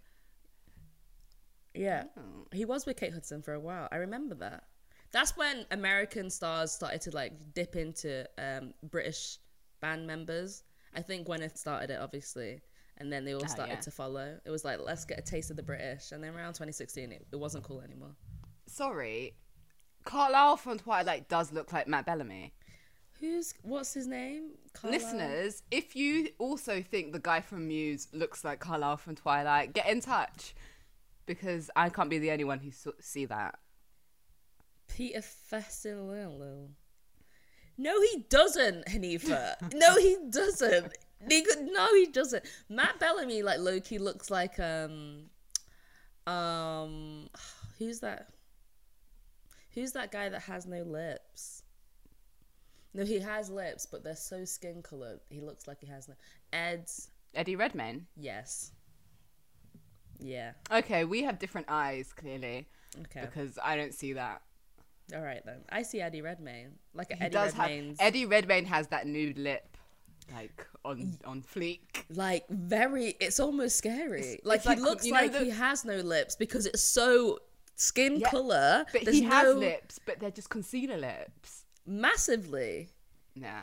Yeah, 1.74 2.06
Oh. 2.18 2.48
he 2.53 2.63
was 2.65 2.86
with 2.86 2.98
Kate 2.98 3.13
Hudson 3.13 3.41
for 3.41 3.53
a 3.53 3.60
while. 3.60 3.88
I 3.91 3.98
remember 3.98 4.36
that. 4.36 4.63
That's 5.12 5.36
when 5.38 5.65
American 5.72 6.29
stars 6.29 6.72
started 6.72 7.01
to 7.01 7.12
like 7.12 7.34
dip 7.53 7.75
into 7.75 8.25
um, 8.38 8.74
British 8.84 9.38
band 9.82 10.08
members. 10.08 10.63
I 10.94 11.01
think 11.01 11.27
Gwyneth 11.27 11.58
started 11.58 11.89
it, 11.89 12.00
obviously, 12.01 12.62
and 12.98 13.12
then 13.12 13.25
they 13.25 13.34
all 13.34 13.44
Ah, 13.44 13.48
started 13.48 13.74
yeah. 13.75 13.80
to 13.82 13.92
follow. 13.92 14.38
It 14.46 14.50
was 14.50 14.64
like 14.66 14.80
let's 14.84 15.06
get 15.06 15.20
a 15.20 15.22
taste 15.22 15.50
of 15.50 15.56
the 15.58 15.64
British, 15.64 16.12
and 16.12 16.24
then 16.24 16.34
around 16.36 16.54
2016, 16.54 17.12
it, 17.12 17.25
it 17.32 17.36
wasn't 17.36 17.64
cool 17.64 17.82
anymore. 17.82 18.16
Sorry, 18.68 19.36
Carlisle 20.04 20.58
from 20.58 20.80
Twilight 20.80 21.30
does 21.30 21.52
look 21.52 21.72
like 21.74 21.88
Matt 21.88 22.06
Bellamy. 22.06 22.54
Who's 23.20 23.54
what's 23.62 23.94
his 23.94 24.08
name? 24.08 24.52
Carlisle? 24.74 25.00
Listeners, 25.00 25.64
if 25.72 25.96
you 25.96 26.30
also 26.38 26.82
think 26.82 27.14
the 27.14 27.20
guy 27.20 27.42
from 27.42 27.68
Muse 27.68 28.08
looks 28.12 28.44
like 28.44 28.60
Carlisle 28.60 28.98
from 28.98 29.16
Twilight, 29.16 29.74
get 29.74 29.88
in 29.88 30.02
touch 30.02 30.54
because 31.25 31.70
I 31.75 31.90
can't 31.90 32.10
be 32.10 32.20
the 32.20 32.32
only 32.32 32.44
one 32.44 32.60
who 32.60 32.72
saw, 32.72 32.92
see 33.00 33.25
that. 33.25 33.58
Peter 34.88 35.22
Facinelli. 35.22 36.68
No, 37.78 38.00
he 38.02 38.25
doesn't, 38.30 38.86
Hanifa. 38.86 39.56
no, 39.74 39.96
he 39.98 40.18
doesn't. 40.30 40.94
Could- 41.22 41.67
No, 41.72 41.88
he 41.95 42.07
doesn't. 42.07 42.43
Matt 42.69 43.00
Bellamy, 43.00 43.41
like 43.43 43.60
Loki, 43.60 43.98
looks 43.98 44.29
like 44.29 44.60
um, 44.60 45.24
um, 46.27 47.29
who's 47.79 48.00
that? 48.01 48.29
Who's 49.74 49.91
that 49.93 50.12
guy 50.12 50.29
that 50.29 50.41
has 50.43 50.65
no 50.65 50.84
lips? 50.84 51.63
No, 52.93 53.03
he 53.03 53.19
has 53.19 53.50
lips, 53.50 53.86
but 53.86 54.03
they're 54.05 54.15
so 54.15 54.45
skin 54.45 54.81
colored. 54.81 55.19
He 55.29 55.41
looks 55.41 55.67
like 55.67 55.79
he 55.81 55.88
has 55.88 56.07
no. 56.07 56.13
Ed's, 56.53 57.10
Eddie 57.34 57.57
Redmayne. 57.57 58.05
yes, 58.15 58.72
yeah. 60.19 60.53
Okay, 60.72 61.03
we 61.03 61.24
have 61.24 61.38
different 61.39 61.67
eyes 61.69 62.13
clearly 62.13 62.67
Okay, 63.01 63.19
because 63.22 63.60
I 63.62 63.75
don't 63.75 63.93
see 63.93 64.13
that. 64.13 64.41
all 65.13 65.22
right 65.22 65.41
then. 65.45 65.57
I 65.69 65.81
see 65.81 66.00
Eddie 66.00 66.22
Redmayne, 66.22 66.72
like 66.93 67.12
He 67.12 67.19
Eddie 67.19 67.34
does 67.34 67.51
have 67.53 67.69
Eddie 68.00 68.25
Redmayne 68.25 68.63
has 68.65 68.88
that 68.88 69.05
nude 69.07 69.38
lip. 69.38 69.75
Like 70.34 70.65
on 70.84 71.17
on 71.25 71.41
fleek. 71.41 71.79
like 72.10 72.46
very 72.50 73.15
it's 73.20 73.39
almost 73.39 73.75
scary 73.77 74.39
like 74.44 74.65
like, 74.65 74.77
he 74.79 74.84
looks 74.84 75.08
like 75.08 75.32
the- 75.32 75.39
he 75.46 75.50
has 75.51 75.86
no 75.86 75.98
lips 75.98 76.36
because 76.36 76.65
it's 76.65 76.82
so 76.84 77.39
skin 77.75 78.17
Yeah, 78.20 78.29
color 78.29 78.86
But 78.91 79.03
there's 79.05 79.17
he 79.17 79.24
has 79.24 79.44
no 79.46 79.60
lips, 79.60 80.00
but 80.05 80.20
they're 80.20 80.32
just 80.32 80.50
concealer 80.50 80.98
lips. 80.98 81.65
massively 81.86 82.89
Nah. 83.36 83.62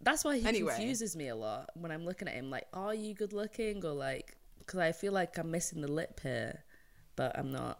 that's 0.00 0.24
why 0.24 0.38
he 0.38 0.46
Anyway. 0.46 0.72
confuses 0.74 1.14
me 1.14 1.28
a 1.28 1.36
lot 1.36 1.70
when 1.74 1.90
i'm 1.92 2.04
looking 2.04 2.26
at 2.26 2.34
him 2.34 2.50
like 2.50 2.66
are 2.72 2.94
you 2.94 3.14
good 3.14 3.32
looking 3.32 3.84
or 3.84 3.92
like 3.92 4.36
because 4.58 4.80
i 4.80 4.92
feel 4.92 5.12
like 5.12 5.36
i'm 5.38 5.50
missing 5.50 5.80
the 5.82 5.92
lip 5.92 6.20
here 6.22 6.64
but 7.16 7.38
i'm 7.38 7.52
not 7.52 7.78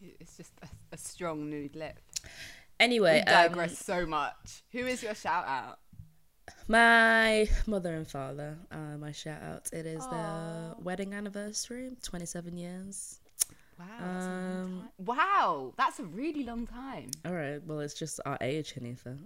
It's 0.00 0.36
just 0.36 0.52
a, 0.62 0.68
a 0.92 0.96
strong 0.96 1.50
nude 1.50 1.76
lip. 1.76 1.98
anyway 2.78 3.22
We 3.26 3.32
um, 3.32 3.48
digress 3.48 3.78
so 3.78 4.06
much. 4.06 4.62
Who 4.72 4.86
is 4.86 5.02
your 5.02 5.14
shout 5.14 5.46
out? 5.46 5.78
My 6.70 7.48
mother 7.66 7.94
and 7.94 8.06
father 8.06 8.56
uh, 8.70 8.96
my 8.98 9.10
shout 9.10 9.42
out 9.42 9.68
it 9.72 9.86
is 9.86 10.04
Aw. 10.04 10.10
their 10.10 10.74
wedding 10.84 11.12
anniversary 11.14 11.96
27 12.02 12.56
years 12.56 13.20
Wow. 13.78 13.86
That's 13.98 14.26
Um. 14.26 14.88
Wow, 14.98 15.72
that's 15.78 15.98
a 16.00 16.04
really 16.04 16.44
long 16.44 16.66
time. 16.66 17.10
all 17.24 17.32
right 17.32 17.60
well 17.66 17.80
it's 17.80 17.94
just 17.94 18.20
our 18.26 18.38
age 18.40 18.74
Hanifa. 18.74 19.18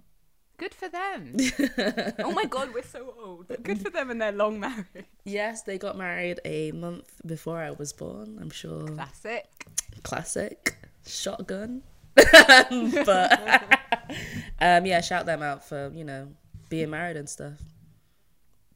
Good 0.57 0.73
for 0.73 0.87
them. 0.87 1.35
oh 2.19 2.31
my 2.31 2.45
god, 2.45 2.73
we're 2.73 2.81
so 2.83 3.13
old. 3.21 3.51
Good 3.61 3.81
for 3.81 3.89
them 3.89 4.09
and 4.09 4.21
their 4.21 4.31
long 4.31 4.57
marriage. 4.59 5.05
Yes, 5.25 5.63
they 5.63 5.77
got 5.77 5.97
married 5.97 6.39
a 6.45 6.71
month 6.71 7.11
before 7.25 7.57
I 7.59 7.71
was 7.71 7.91
born. 7.91 8.39
I'm 8.41 8.49
sure. 8.49 8.87
Classic. 8.87 9.45
Classic. 10.03 10.77
Shotgun. 11.05 11.83
but 12.15 13.79
um, 14.61 14.85
yeah, 14.85 15.01
shout 15.01 15.25
them 15.25 15.43
out 15.43 15.65
for, 15.67 15.91
you 15.93 16.05
know, 16.05 16.29
being 16.69 16.89
married 16.89 17.17
and 17.17 17.29
stuff. 17.29 17.59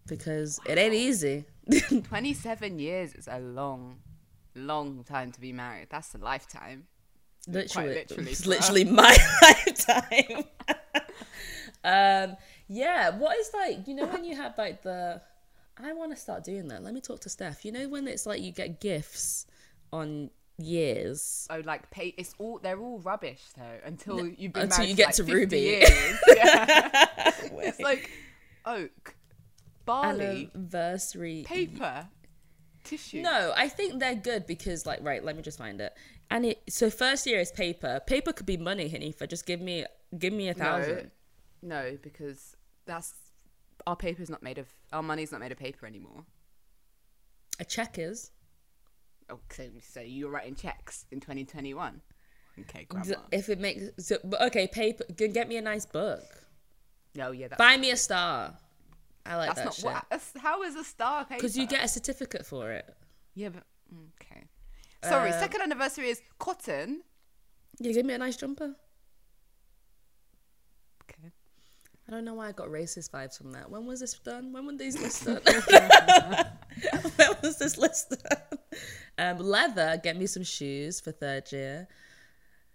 Because 0.08 0.60
it 0.66 0.78
ain't 0.78 0.94
easy. 0.94 1.46
27 2.04 2.80
years 2.80 3.14
is 3.14 3.28
a 3.28 3.40
long, 3.40 3.98
long 4.56 5.04
time 5.04 5.32
to 5.32 5.40
be 5.40 5.54
married. 5.54 5.88
That's 5.90 6.16
a 6.16 6.18
lifetime. 6.18 6.88
literally, 7.48 7.94
literally 7.94 8.32
it's 8.32 8.46
literally 8.46 8.84
my 8.86 9.16
lifetime. 9.42 10.46
um, 11.84 12.38
yeah, 12.68 13.10
what 13.18 13.38
is 13.38 13.52
like, 13.54 13.88
you 13.88 13.96
know, 13.96 14.08
when 14.08 14.24
you 14.24 14.36
have 14.36 14.58
like 14.58 14.82
the, 14.82 15.22
I 15.78 15.94
want 15.94 16.12
to 16.12 16.18
start 16.18 16.44
doing 16.44 16.68
that. 16.70 16.84
Let 16.84 16.94
me 16.94 17.02
talk 17.02 17.22
to 17.22 17.30
Steph. 17.30 17.64
You 17.64 17.72
know, 17.72 17.88
when 17.88 18.08
it's 18.08 18.26
like 18.26 18.42
you 18.42 18.52
get 18.52 18.82
gifts 18.82 19.46
on 19.94 20.30
years. 20.60 21.48
Oh, 21.50 21.62
like 21.66 21.90
pay. 21.92 22.14
It's 22.18 22.34
all 22.38 22.60
they're 22.62 22.80
all 22.80 23.00
rubbish 23.00 23.42
though 23.58 23.80
until 23.86 24.28
you've 24.28 24.54
been 24.54 24.64
until 24.64 24.86
you 24.86 24.96
get 24.96 25.08
like, 25.08 25.16
to 25.16 25.24
50 25.24 25.34
Ruby. 25.34 25.84
Yeah. 26.36 26.92
it's 27.62 27.80
like 27.80 28.10
oak, 28.66 29.16
barley, 29.86 30.52
anniversary. 30.54 31.44
paper, 31.48 32.08
tissue. 32.84 33.22
No, 33.22 33.54
I 33.56 33.68
think 33.70 34.00
they're 34.00 34.16
good 34.16 34.46
because, 34.46 34.86
like, 34.86 35.00
right, 35.02 35.24
let 35.24 35.36
me 35.36 35.42
just 35.42 35.58
find 35.58 35.80
it. 35.82 35.94
And 36.32 36.46
it 36.46 36.62
so 36.70 36.90
first 36.90 37.26
year 37.26 37.40
is 37.40 37.52
paper. 37.52 38.02
Paper 38.06 38.34
could 38.34 38.46
be 38.46 38.58
money, 38.58 38.90
Hanifa. 38.90 39.28
Just 39.28 39.46
give 39.46 39.62
me, 39.62 39.86
give 40.18 40.34
me 40.34 40.50
a 40.50 40.54
no, 40.54 40.60
thousand. 40.64 41.12
no, 41.62 41.98
because 42.02 42.56
that's 42.86 43.14
our 43.88 43.96
paper's 43.96 44.30
not 44.30 44.44
made 44.44 44.58
of. 44.58 44.68
Our 44.94 45.04
money's 45.04 45.32
not 45.32 45.42
made 45.42 45.52
of 45.52 45.58
paper 45.58 45.86
anymore. 45.86 46.26
A 47.60 47.66
check 47.66 47.98
is. 47.98 48.32
Oh, 49.32 49.40
so, 49.52 49.68
so 49.82 50.02
you're 50.02 50.30
writing 50.32 50.56
checks 50.56 51.06
in 51.12 51.20
2021. 51.20 52.02
Okay, 52.62 52.86
grandma. 52.90 53.16
If 53.32 53.50
it 53.50 53.60
makes 53.60 53.84
so, 54.06 54.18
but 54.24 54.42
okay, 54.44 54.68
paper. 54.68 55.06
Get 55.16 55.48
me 55.48 55.58
a 55.58 55.62
nice 55.62 55.86
book. 55.86 56.24
No, 57.16 57.32
yeah, 57.32 57.48
Buy 57.58 57.78
me 57.78 57.92
a 57.92 57.96
star. 57.98 58.54
I 59.26 59.36
like 59.36 59.56
that's 59.56 59.60
that 59.60 59.66
not 59.66 59.74
shit. 59.76 59.86
what. 60.36 60.42
How 60.44 60.64
is 60.64 60.76
a 60.76 60.84
star? 60.84 61.26
Because 61.30 61.58
you 61.58 61.68
get 61.68 61.84
a 61.84 61.88
certificate 61.88 62.46
for 62.46 62.72
it. 62.72 62.86
Yeah, 63.36 63.50
but 63.50 63.64
okay. 64.22 64.44
Sorry, 65.04 65.30
Uh, 65.32 65.40
second 65.40 65.62
anniversary 65.62 66.10
is 66.10 66.22
cotton. 66.40 67.02
You 67.80 67.94
give 67.94 68.06
me 68.06 68.14
a 68.14 68.18
nice 68.18 68.36
jumper. 68.36 68.76
Okay. 71.04 71.32
I 72.08 72.12
don't 72.12 72.26
know 72.26 72.34
why 72.34 72.50
I 72.50 72.52
got 72.52 72.68
racist 72.68 73.12
vibes 73.12 73.38
from 73.38 73.52
that. 73.54 73.70
When 73.70 73.86
was 73.86 74.00
this 74.02 74.14
done? 74.20 74.52
When 74.52 74.66
were 74.66 74.74
these 74.74 75.00
lists 75.02 75.26
done? 75.26 75.40
when 77.16 77.30
was 77.42 77.58
this 77.58 77.78
list 77.78 78.10
done? 78.10 78.60
Um, 79.20 79.38
leather, 79.40 80.00
get 80.02 80.16
me 80.18 80.26
some 80.26 80.44
shoes 80.44 81.02
for 81.02 81.12
third 81.12 81.52
year. 81.52 81.90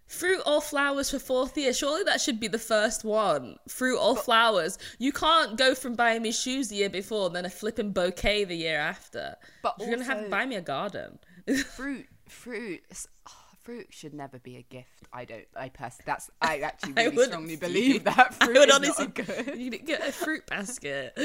Fruit 0.07 0.43
or 0.47 0.61
flowers 0.61 1.11
for 1.11 1.19
fourth 1.19 1.57
year. 1.57 1.73
Surely 1.73 2.05
that 2.05 2.21
should 2.21 2.39
be 2.39 2.49
the 2.49 2.59
first 2.59 3.03
one. 3.03 3.57
Fruit 3.67 3.99
or 3.99 4.15
flowers. 4.15 4.79
You 4.99 5.11
can't 5.11 5.57
go 5.57 5.75
from 5.75 5.95
buying 5.95 6.21
me 6.21 6.33
shoes 6.33 6.69
the 6.69 6.77
year 6.77 6.91
before 6.91 7.27
and 7.29 7.35
then 7.35 7.47
a 7.47 7.51
flipping 7.51 7.93
bouquet 7.93 8.45
the 8.45 8.55
year 8.55 8.79
after. 8.79 9.37
But 9.63 9.77
You're 9.81 9.91
gonna 9.91 10.05
have 10.05 10.25
to 10.25 10.29
buy 10.29 10.45
me 10.45 10.57
a 10.57 10.61
garden. 10.61 11.19
fruit, 11.75 12.07
fruit, 12.29 12.83
oh, 13.27 13.44
fruit 13.65 13.87
should 13.91 14.15
never 14.15 14.39
be 14.39 14.57
a 14.57 14.63
gift. 14.63 15.09
I 15.13 15.25
don't. 15.25 15.47
I 15.57 15.71
pers- 15.71 15.99
That's. 16.05 16.31
I 16.41 16.59
actually 16.61 16.95
I 16.97 17.05
really 17.05 17.17
would 17.17 17.27
strongly 17.29 17.57
believe 17.69 18.05
that 18.05 18.37
I 18.41 18.47
fruit 18.47 18.59
would 18.59 18.69
is 18.69 18.75
honestly 18.75 19.07
good. 19.07 19.59
You 19.59 19.71
get 19.71 20.07
a 20.07 20.13
fruit 20.13 20.47
basket. 20.47 21.19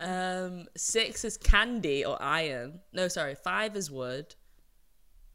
um, 0.00 0.66
six 0.76 1.24
is 1.24 1.36
candy 1.36 2.04
or 2.04 2.20
iron. 2.20 2.80
No, 2.92 3.08
sorry. 3.08 3.34
Five 3.34 3.76
is 3.76 3.90
wood. 3.90 4.34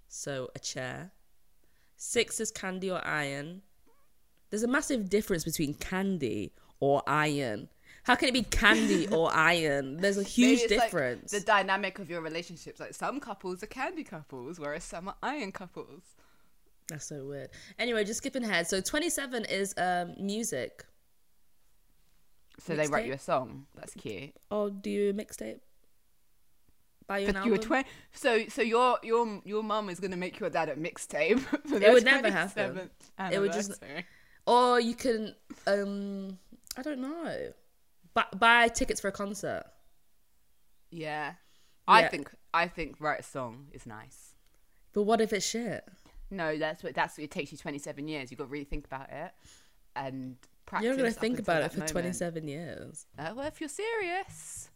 So 0.08 0.50
a 0.55 0.60
chair. 0.60 1.12
Six 1.96 2.39
is 2.39 2.51
candy 2.51 2.91
or 2.91 3.05
iron. 3.05 3.62
There's 4.50 4.63
a 4.63 4.67
massive 4.67 5.10
difference 5.10 5.43
between 5.46 5.75
candy 5.75 6.51
or 6.79 7.03
iron. 7.08 7.70
How 8.03 8.15
can 8.15 8.29
it 8.29 8.34
be 8.34 8.43
candy 8.43 9.08
or 9.12 9.31
iron? 9.34 9.98
There's 9.98 10.17
a 10.17 10.24
huge 10.24 10.62
it's 10.62 10.72
like 10.72 10.81
difference. 10.81 11.31
the 11.31 11.39
dynamic 11.39 12.00
of 12.00 12.10
your 12.10 12.22
relationships. 12.22 12.79
Like 12.79 12.93
some 12.93 13.20
couples 13.20 13.62
are 13.63 13.67
candy 13.67 14.03
couples, 14.03 14.60
whereas 14.60 14.84
some 14.84 15.08
are 15.08 15.15
iron 15.22 15.51
couples. 15.51 16.01
That's 16.88 17.05
so 17.05 17.25
weird. 17.25 17.50
Anyway, 17.79 18.03
just 18.03 18.17
skipping 18.17 18.43
ahead. 18.43 18.67
So 18.67 18.81
27 18.81 19.46
is 19.46 19.74
um 19.77 20.15
music. 20.20 20.86
So 22.60 22.75
they 22.75 22.88
write 22.88 23.05
you 23.08 23.13
a 23.13 23.20
song. 23.20 23.65
That's 23.75 23.93
cute. 23.93 24.36
Or 24.50 24.70
do 24.70 24.89
you 24.89 25.13
mixtape? 25.13 25.60
Buy 27.08 27.20
you 27.20 27.27
you 27.27 27.34
were 27.34 27.39
album? 27.39 27.58
twenty. 27.60 27.89
So 28.13 28.48
so 28.48 28.62
your 28.62 28.98
your 29.03 29.41
your 29.46 29.63
mum 29.63 29.89
is 29.89 30.00
gonna 30.00 30.17
make 30.17 30.39
your 30.39 30.50
dad 30.50 30.70
a 30.70 30.75
mixtape. 30.75 31.39
for 31.67 31.75
It 31.81 31.91
would 31.91 32.05
never 32.05 32.29
happen. 32.29 32.89
It 33.31 33.39
would 33.39 33.53
just- 33.53 33.81
Or 34.46 34.79
you 34.79 34.96
can, 34.96 35.36
um, 35.67 36.38
I 36.75 36.81
don't 36.81 37.00
know, 37.00 37.53
buy, 38.13 38.25
buy 38.35 38.67
tickets 38.67 39.01
for 39.01 39.07
a 39.07 39.11
concert. 39.11 39.63
Yeah. 40.89 41.33
I 41.87 42.01
Yeah. 42.01 42.07
think 42.09 42.31
I 42.53 42.67
think 42.67 42.97
write 42.99 43.21
a 43.21 43.23
song 43.23 43.67
is 43.71 43.85
nice. 43.85 44.35
But 44.93 45.03
what 45.03 45.21
if 45.21 45.31
it's 45.33 45.45
shit? 45.45 45.83
No, 46.29 46.57
that's 46.57 46.83
what 46.83 46.93
that's 46.93 47.17
what 47.17 47.23
it 47.25 47.31
takes 47.31 47.51
you 47.51 47.57
twenty 47.57 47.79
seven 47.79 48.07
years. 48.07 48.29
You've 48.31 48.37
got 48.37 48.45
to 48.45 48.49
really 48.51 48.65
think 48.65 48.85
about 48.85 49.09
it 49.09 49.31
and 49.95 50.37
practice. 50.65 50.85
You're 50.85 50.93
not 50.93 50.97
gonna 50.99 51.09
up 51.09 51.15
think 51.15 51.39
until 51.39 51.53
about 51.55 51.59
it 51.59 51.63
that 51.63 51.71
for 51.73 51.79
moment. 51.79 51.91
27 51.91 52.47
years. 52.47 53.05
Uh, 53.17 53.33
well, 53.35 53.47
if 53.47 53.59
you're 53.59 53.69
serious, 53.69 54.69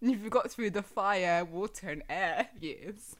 you've 0.00 0.30
got 0.30 0.50
through 0.50 0.70
the 0.70 0.82
fire, 0.82 1.44
water, 1.44 1.88
and 1.90 2.02
air 2.08 2.48
years. 2.60 3.16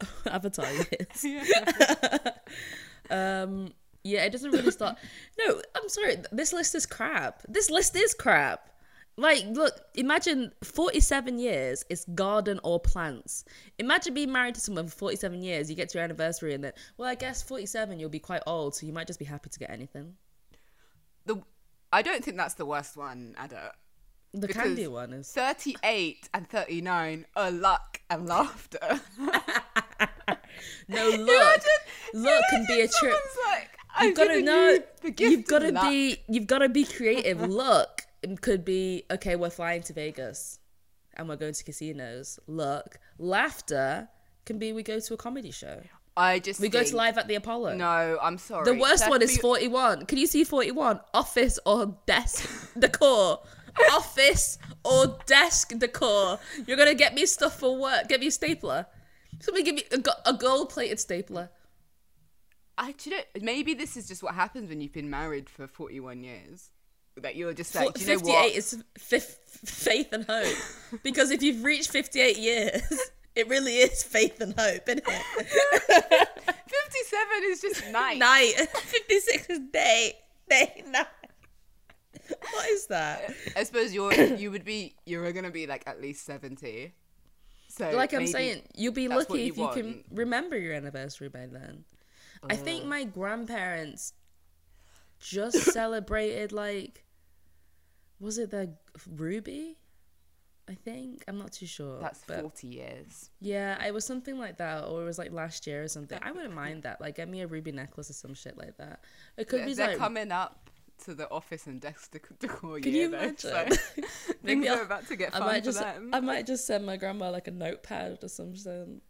Avatar 0.26 0.70
years. 0.72 1.24
Um, 3.10 3.72
yeah, 4.04 4.24
it 4.24 4.30
doesn't 4.30 4.50
really 4.52 4.70
start. 4.70 4.96
No, 5.38 5.60
I'm 5.74 5.88
sorry. 5.88 6.16
This 6.32 6.52
list 6.52 6.74
is 6.74 6.86
crap. 6.86 7.42
This 7.48 7.70
list 7.70 7.94
is 7.96 8.14
crap. 8.14 8.68
Like, 9.16 9.44
look, 9.50 9.72
imagine 9.96 10.52
47 10.62 11.38
years 11.40 11.84
is 11.90 12.04
garden 12.14 12.60
or 12.62 12.78
plants. 12.78 13.44
Imagine 13.78 14.14
being 14.14 14.30
married 14.30 14.54
to 14.54 14.60
someone 14.60 14.86
for 14.86 14.96
47 14.96 15.42
years. 15.42 15.68
You 15.68 15.74
get 15.74 15.88
to 15.88 15.98
your 15.98 16.04
anniversary, 16.04 16.54
and 16.54 16.62
then, 16.62 16.72
well, 16.96 17.08
I 17.08 17.16
guess 17.16 17.42
47, 17.42 17.98
you'll 17.98 18.10
be 18.10 18.20
quite 18.20 18.42
old, 18.46 18.76
so 18.76 18.86
you 18.86 18.92
might 18.92 19.08
just 19.08 19.18
be 19.18 19.24
happy 19.24 19.50
to 19.50 19.58
get 19.58 19.70
anything. 19.70 20.14
the 21.26 21.42
I 21.92 22.02
don't 22.02 22.22
think 22.24 22.36
that's 22.36 22.54
the 22.54 22.66
worst 22.66 22.96
one, 22.96 23.34
Ada. 23.42 23.72
The 24.34 24.46
Because- 24.46 24.62
candy 24.62 24.86
one 24.86 25.12
is. 25.14 25.32
38 25.32 26.28
and 26.34 26.48
39 26.48 27.26
are 27.34 27.50
luck 27.50 28.00
and 28.10 28.26
laughter. 28.26 29.00
No, 30.88 31.08
look. 31.10 31.28
Imagine- 31.28 32.22
look 32.24 32.42
can 32.50 32.64
be 32.66 32.80
a 32.80 32.88
trip. 32.88 33.14
Like, 33.46 33.70
You've 34.02 34.16
got 34.16 34.28
to 34.28 34.42
know. 34.42 34.78
You 35.04 35.14
you've 35.18 35.46
got 35.46 35.60
to 35.60 35.72
be. 35.72 36.22
You've 36.28 36.46
got 36.46 36.58
to 36.58 36.68
be 36.68 36.84
creative. 36.84 37.40
look, 37.40 38.02
it 38.22 38.40
could 38.40 38.64
be 38.64 39.04
okay. 39.10 39.36
We're 39.36 39.50
flying 39.50 39.82
to 39.82 39.92
Vegas, 39.92 40.58
and 41.14 41.28
we're 41.28 41.36
going 41.36 41.54
to 41.54 41.64
casinos. 41.64 42.38
Look, 42.46 42.98
laughter 43.18 44.08
can 44.44 44.58
be 44.58 44.72
we 44.72 44.82
go 44.82 44.98
to 44.98 45.14
a 45.14 45.16
comedy 45.16 45.50
show. 45.50 45.80
I 46.16 46.40
just 46.40 46.58
We 46.58 46.68
go 46.68 46.82
to 46.82 46.96
live 46.96 47.16
at 47.16 47.28
the 47.28 47.36
Apollo. 47.36 47.76
No, 47.76 48.18
I'm 48.20 48.38
sorry. 48.38 48.64
The 48.64 48.74
worst 48.74 49.00
That's 49.00 49.10
one 49.10 49.22
is 49.22 49.38
41. 49.38 50.06
Can 50.06 50.18
you 50.18 50.26
see 50.26 50.42
41? 50.42 50.98
Office 51.14 51.60
or 51.64 51.96
desk 52.06 52.74
decor. 52.78 53.40
Office 53.92 54.58
or 54.84 55.16
desk 55.26 55.78
decor. 55.78 56.40
You're 56.66 56.76
going 56.76 56.88
to 56.88 56.96
get 56.96 57.14
me 57.14 57.24
stuff 57.24 57.60
for 57.60 57.78
work. 57.78 58.08
Get 58.08 58.18
me 58.18 58.26
a 58.26 58.30
stapler. 58.32 58.86
Somebody 59.38 59.62
give 59.62 59.76
me 59.76 59.84
a, 59.92 60.30
a 60.30 60.32
gold 60.32 60.70
plated 60.70 60.98
stapler. 60.98 61.50
I 62.78 62.92
do 62.92 63.10
you 63.10 63.16
know, 63.16 63.22
maybe 63.42 63.74
this 63.74 63.96
is 63.96 64.06
just 64.06 64.22
what 64.22 64.34
happens 64.34 64.68
when 64.68 64.80
you've 64.80 64.92
been 64.92 65.10
married 65.10 65.50
for 65.50 65.66
41 65.66 66.22
years. 66.22 66.70
that 67.16 67.34
you're 67.34 67.52
just 67.52 67.74
like, 67.74 67.92
do 67.94 68.00
you 68.00 68.06
know 68.06 68.14
58 68.14 68.32
what? 68.34 68.52
is 68.52 68.84
fif- 68.96 69.38
faith 69.64 70.12
and 70.12 70.24
hope. 70.24 70.56
because 71.02 71.32
if 71.32 71.42
you've 71.42 71.64
reached 71.64 71.90
58 71.90 72.38
years, 72.38 72.82
it 73.34 73.48
really 73.48 73.74
is 73.78 74.04
faith 74.04 74.40
and 74.40 74.54
hope, 74.56 74.88
isn't 74.88 75.02
it? 75.06 76.28
57 76.68 77.28
is 77.46 77.60
just 77.60 77.88
night. 77.90 78.18
Night. 78.18 78.52
56 78.74 79.50
is 79.50 79.60
day. 79.72 80.12
Day, 80.48 80.84
night. 80.88 81.06
What 82.52 82.68
is 82.68 82.86
that? 82.86 83.34
I 83.56 83.64
suppose 83.64 83.92
you're 83.92 84.12
you 84.12 84.50
would 84.50 84.64
be 84.64 84.94
you're 85.04 85.32
gonna 85.32 85.50
be 85.50 85.66
like 85.66 85.82
at 85.86 86.00
least 86.00 86.24
70. 86.26 86.92
So 87.68 87.90
Like 87.90 88.12
I'm 88.14 88.26
saying, 88.26 88.62
you'll 88.74 88.92
be 88.92 89.08
lucky 89.08 89.42
you 89.42 89.52
if 89.52 89.58
you 89.58 89.68
can 89.68 90.04
remember 90.10 90.56
your 90.56 90.74
anniversary 90.74 91.28
by 91.28 91.46
then. 91.46 91.84
I 92.48 92.56
think 92.56 92.84
my 92.84 93.04
grandparents 93.04 94.12
just 95.20 95.56
celebrated 95.72 96.52
like 96.52 97.04
was 98.20 98.38
it 98.38 98.50
the 98.50 98.70
Ruby? 99.08 99.76
I 100.68 100.74
think 100.74 101.24
I'm 101.26 101.38
not 101.38 101.52
too 101.52 101.66
sure. 101.66 101.98
that's 101.98 102.22
but 102.26 102.42
40 102.42 102.66
years. 102.66 103.30
yeah, 103.40 103.82
it 103.86 103.94
was 103.94 104.04
something 104.04 104.38
like 104.38 104.58
that, 104.58 104.84
or 104.84 105.00
it 105.02 105.04
was 105.06 105.18
like 105.18 105.32
last 105.32 105.66
year 105.66 105.82
or 105.82 105.88
something. 105.88 106.18
I 106.20 106.30
wouldn't 106.30 106.54
mind 106.54 106.82
that. 106.82 107.00
Like, 107.00 107.16
get 107.16 107.28
me 107.28 107.40
a 107.40 107.46
ruby 107.46 107.72
necklace 107.72 108.10
or 108.10 108.12
some 108.12 108.34
shit 108.34 108.58
like 108.58 108.76
that. 108.76 109.00
It 109.38 109.48
could 109.48 109.60
They're, 109.60 109.66
be 109.66 109.74
they're 109.74 109.88
like, 109.88 109.98
coming 109.98 110.30
up 110.30 110.68
to 111.04 111.14
the 111.14 111.30
office 111.30 111.66
and 111.66 111.80
desk 111.80 112.12
dec- 112.12 112.38
decor 112.38 112.80
can 112.80 112.92
year, 112.92 113.04
you 113.04 113.10
though, 113.10 113.18
imagine? 113.18 113.36
so 113.38 113.66
Maybe 114.42 114.62
things 114.62 114.68
I'll- 114.68 114.78
are 114.80 114.82
about 114.82 115.06
to 115.08 115.16
get 115.16 115.34
I 115.34 115.38
fun 115.38 115.46
might 115.48 115.60
for 115.60 115.64
just, 115.66 115.80
them. 115.80 116.10
I 116.12 116.20
might 116.20 116.46
just 116.46 116.66
send 116.66 116.84
my 116.86 116.96
grandma 116.96 117.30
like 117.30 117.48
a 117.48 117.50
notepad 117.50 118.18
or 118.22 118.28
something. 118.28 119.00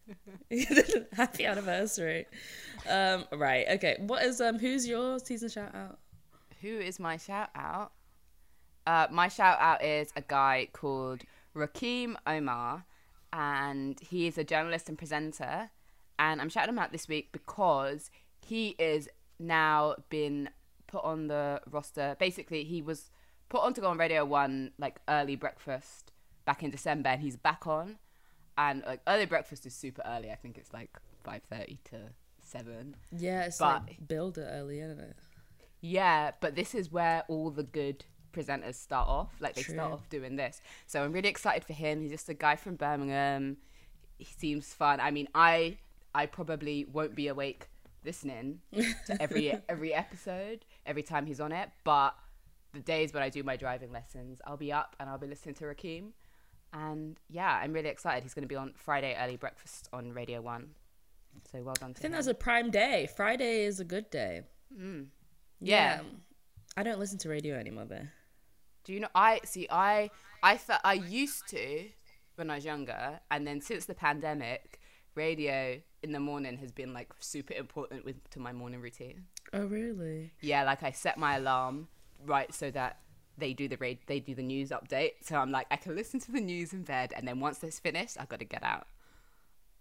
Happy 1.12 1.44
anniversary. 1.44 2.26
Um, 2.88 3.24
right. 3.32 3.66
Okay. 3.72 3.96
What 4.00 4.22
is 4.24 4.40
um? 4.40 4.58
Who's 4.58 4.86
your 4.86 5.18
season 5.18 5.48
shout 5.48 5.74
out? 5.74 5.98
Who 6.62 6.68
is 6.78 6.98
my 6.98 7.16
shout 7.16 7.50
out? 7.54 7.92
Uh, 8.86 9.06
my 9.10 9.28
shout 9.28 9.58
out 9.60 9.84
is 9.84 10.10
a 10.16 10.22
guy 10.22 10.68
called 10.72 11.22
Rakim 11.54 12.16
Omar, 12.26 12.84
and 13.32 14.00
he 14.00 14.26
is 14.26 14.38
a 14.38 14.44
journalist 14.44 14.88
and 14.88 14.96
presenter. 14.96 15.70
And 16.18 16.40
I'm 16.40 16.48
shouting 16.48 16.70
him 16.70 16.78
out 16.78 16.90
this 16.90 17.06
week 17.06 17.28
because 17.32 18.10
he 18.44 18.70
is 18.78 19.08
now 19.38 19.94
been 20.08 20.48
put 20.88 21.04
on 21.04 21.28
the 21.28 21.60
roster. 21.70 22.16
Basically, 22.18 22.64
he 22.64 22.82
was 22.82 23.10
put 23.48 23.62
on 23.62 23.72
to 23.74 23.80
go 23.80 23.86
on 23.88 23.98
Radio 23.98 24.24
One 24.24 24.72
like 24.78 24.98
early 25.08 25.36
breakfast 25.36 26.10
back 26.44 26.62
in 26.64 26.70
December, 26.70 27.10
and 27.10 27.20
he's 27.22 27.36
back 27.36 27.66
on. 27.66 27.98
And 28.56 28.82
like 28.84 29.00
early 29.06 29.26
breakfast 29.26 29.64
is 29.66 29.74
super 29.74 30.02
early. 30.04 30.30
I 30.32 30.34
think 30.34 30.58
it's 30.58 30.72
like 30.72 30.98
five 31.22 31.42
thirty 31.48 31.78
to 31.90 31.96
seven. 32.42 32.96
Yeah, 33.16 33.44
it's 33.44 33.58
But- 33.58 33.84
like 33.86 34.08
build 34.08 34.36
it 34.38 34.48
early, 34.50 34.80
isn't 34.80 34.98
it? 34.98 35.16
Yeah, 35.80 36.32
but 36.40 36.56
this 36.56 36.74
is 36.74 36.90
where 36.90 37.22
all 37.28 37.50
the 37.50 37.62
good 37.62 38.04
presenters 38.32 38.74
start 38.74 39.08
off. 39.08 39.32
Like 39.40 39.54
they 39.54 39.62
start 39.62 39.92
off 39.92 40.08
doing 40.08 40.34
this. 40.34 40.60
So 40.86 41.04
I'm 41.04 41.12
really 41.12 41.28
excited 41.28 41.64
for 41.64 41.72
him. 41.72 42.02
He's 42.02 42.10
just 42.10 42.28
a 42.28 42.34
guy 42.34 42.56
from 42.56 42.74
Birmingham. 42.74 43.58
He 44.18 44.24
seems 44.24 44.74
fun. 44.74 44.98
I 45.00 45.12
mean, 45.12 45.28
I 45.36 45.78
I 46.14 46.26
probably 46.26 46.84
won't 46.84 47.14
be 47.14 47.28
awake 47.28 47.68
listening 48.04 48.60
to 49.06 49.22
every 49.22 49.52
every 49.68 49.94
episode 49.94 50.64
every 50.88 51.02
time 51.04 51.26
he's 51.26 51.40
on 51.40 51.52
it, 51.52 51.68
but 51.84 52.14
the 52.72 52.80
days 52.80 53.12
when 53.12 53.22
I 53.22 53.28
do 53.28 53.42
my 53.42 53.56
driving 53.56 53.92
lessons, 53.92 54.40
I'll 54.46 54.56
be 54.56 54.72
up 54.72 54.96
and 54.98 55.08
I'll 55.08 55.18
be 55.18 55.26
listening 55.28 55.54
to 55.56 55.64
Rakim. 55.64 56.10
And 56.72 57.16
yeah, 57.30 57.60
I'm 57.62 57.72
really 57.72 57.88
excited. 57.88 58.22
He's 58.24 58.34
going 58.34 58.42
to 58.42 58.48
be 58.48 58.56
on 58.56 58.72
Friday 58.76 59.16
early 59.18 59.36
breakfast 59.36 59.88
on 59.92 60.12
Radio 60.12 60.40
1. 60.40 60.68
So 61.52 61.62
well 61.62 61.74
done 61.74 61.94
to 61.94 61.98
I 61.98 62.02
think 62.02 62.04
him. 62.06 62.12
that's 62.12 62.26
a 62.26 62.34
prime 62.34 62.70
day. 62.70 63.08
Friday 63.14 63.62
is 63.64 63.80
a 63.80 63.84
good 63.84 64.10
day. 64.10 64.42
Mm. 64.76 65.06
Yeah. 65.60 66.00
I 66.76 66.82
don't 66.82 66.98
listen 66.98 67.18
to 67.18 67.28
radio 67.28 67.54
anymore 67.56 67.86
though. 67.86 68.06
Do 68.84 68.92
you 68.92 69.00
know? 69.00 69.08
I 69.14 69.40
see. 69.44 69.66
I 69.70 70.10
I 70.42 70.56
felt 70.56 70.80
I 70.84 70.94
used 70.94 71.48
to 71.48 71.86
when 72.36 72.50
I 72.50 72.56
was 72.56 72.64
younger, 72.64 73.20
and 73.30 73.46
then 73.46 73.60
since 73.60 73.86
the 73.86 73.94
pandemic, 73.94 74.80
radio 75.14 75.80
in 76.02 76.12
the 76.12 76.20
morning 76.20 76.56
has 76.58 76.70
been 76.70 76.92
like 76.94 77.12
super 77.18 77.54
important 77.54 78.04
with 78.04 78.28
to 78.30 78.40
my 78.40 78.52
morning 78.52 78.80
routine. 78.80 79.24
Oh 79.52 79.64
really? 79.64 80.32
Yeah, 80.40 80.64
like 80.64 80.82
I 80.82 80.90
set 80.92 81.18
my 81.18 81.36
alarm 81.36 81.88
right 82.24 82.52
so 82.52 82.70
that 82.70 82.98
they 83.36 83.52
do 83.54 83.68
the 83.68 83.76
raid, 83.76 83.98
they 84.06 84.20
do 84.20 84.34
the 84.34 84.42
news 84.42 84.70
update. 84.70 85.12
So 85.22 85.36
I'm 85.36 85.50
like, 85.50 85.66
I 85.70 85.76
can 85.76 85.94
listen 85.94 86.20
to 86.20 86.32
the 86.32 86.40
news 86.40 86.72
in 86.72 86.82
bed, 86.82 87.12
and 87.16 87.26
then 87.26 87.40
once 87.40 87.62
it's 87.62 87.78
finished, 87.78 88.16
I've 88.18 88.28
got 88.28 88.40
to 88.40 88.44
get 88.44 88.62
out. 88.62 88.86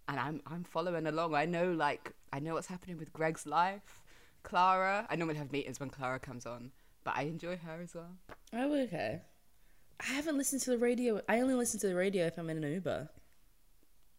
And 0.07 0.19
I'm 0.19 0.41
I'm 0.47 0.63
following 0.63 1.05
along. 1.05 1.35
I 1.35 1.45
know 1.45 1.71
like 1.71 2.13
I 2.31 2.39
know 2.39 2.53
what's 2.53 2.67
happening 2.67 2.97
with 2.97 3.11
Greg's 3.11 3.45
life, 3.45 4.01
Clara. 4.43 5.05
I 5.09 5.15
normally 5.15 5.37
have 5.37 5.51
meetings 5.51 5.79
when 5.79 5.89
Clara 5.89 6.19
comes 6.19 6.45
on, 6.45 6.71
but 7.03 7.15
I 7.17 7.23
enjoy 7.23 7.57
her 7.57 7.81
as 7.83 7.93
well. 7.93 8.15
Oh 8.53 8.73
okay. 8.83 9.21
I 9.99 10.13
haven't 10.13 10.37
listened 10.37 10.61
to 10.61 10.69
the 10.69 10.77
radio. 10.77 11.21
I 11.27 11.41
only 11.41 11.55
listen 11.55 11.79
to 11.81 11.87
the 11.87 11.95
radio 11.95 12.27
if 12.27 12.37
I'm 12.37 12.49
in 12.49 12.63
an 12.63 12.71
Uber. 12.71 13.09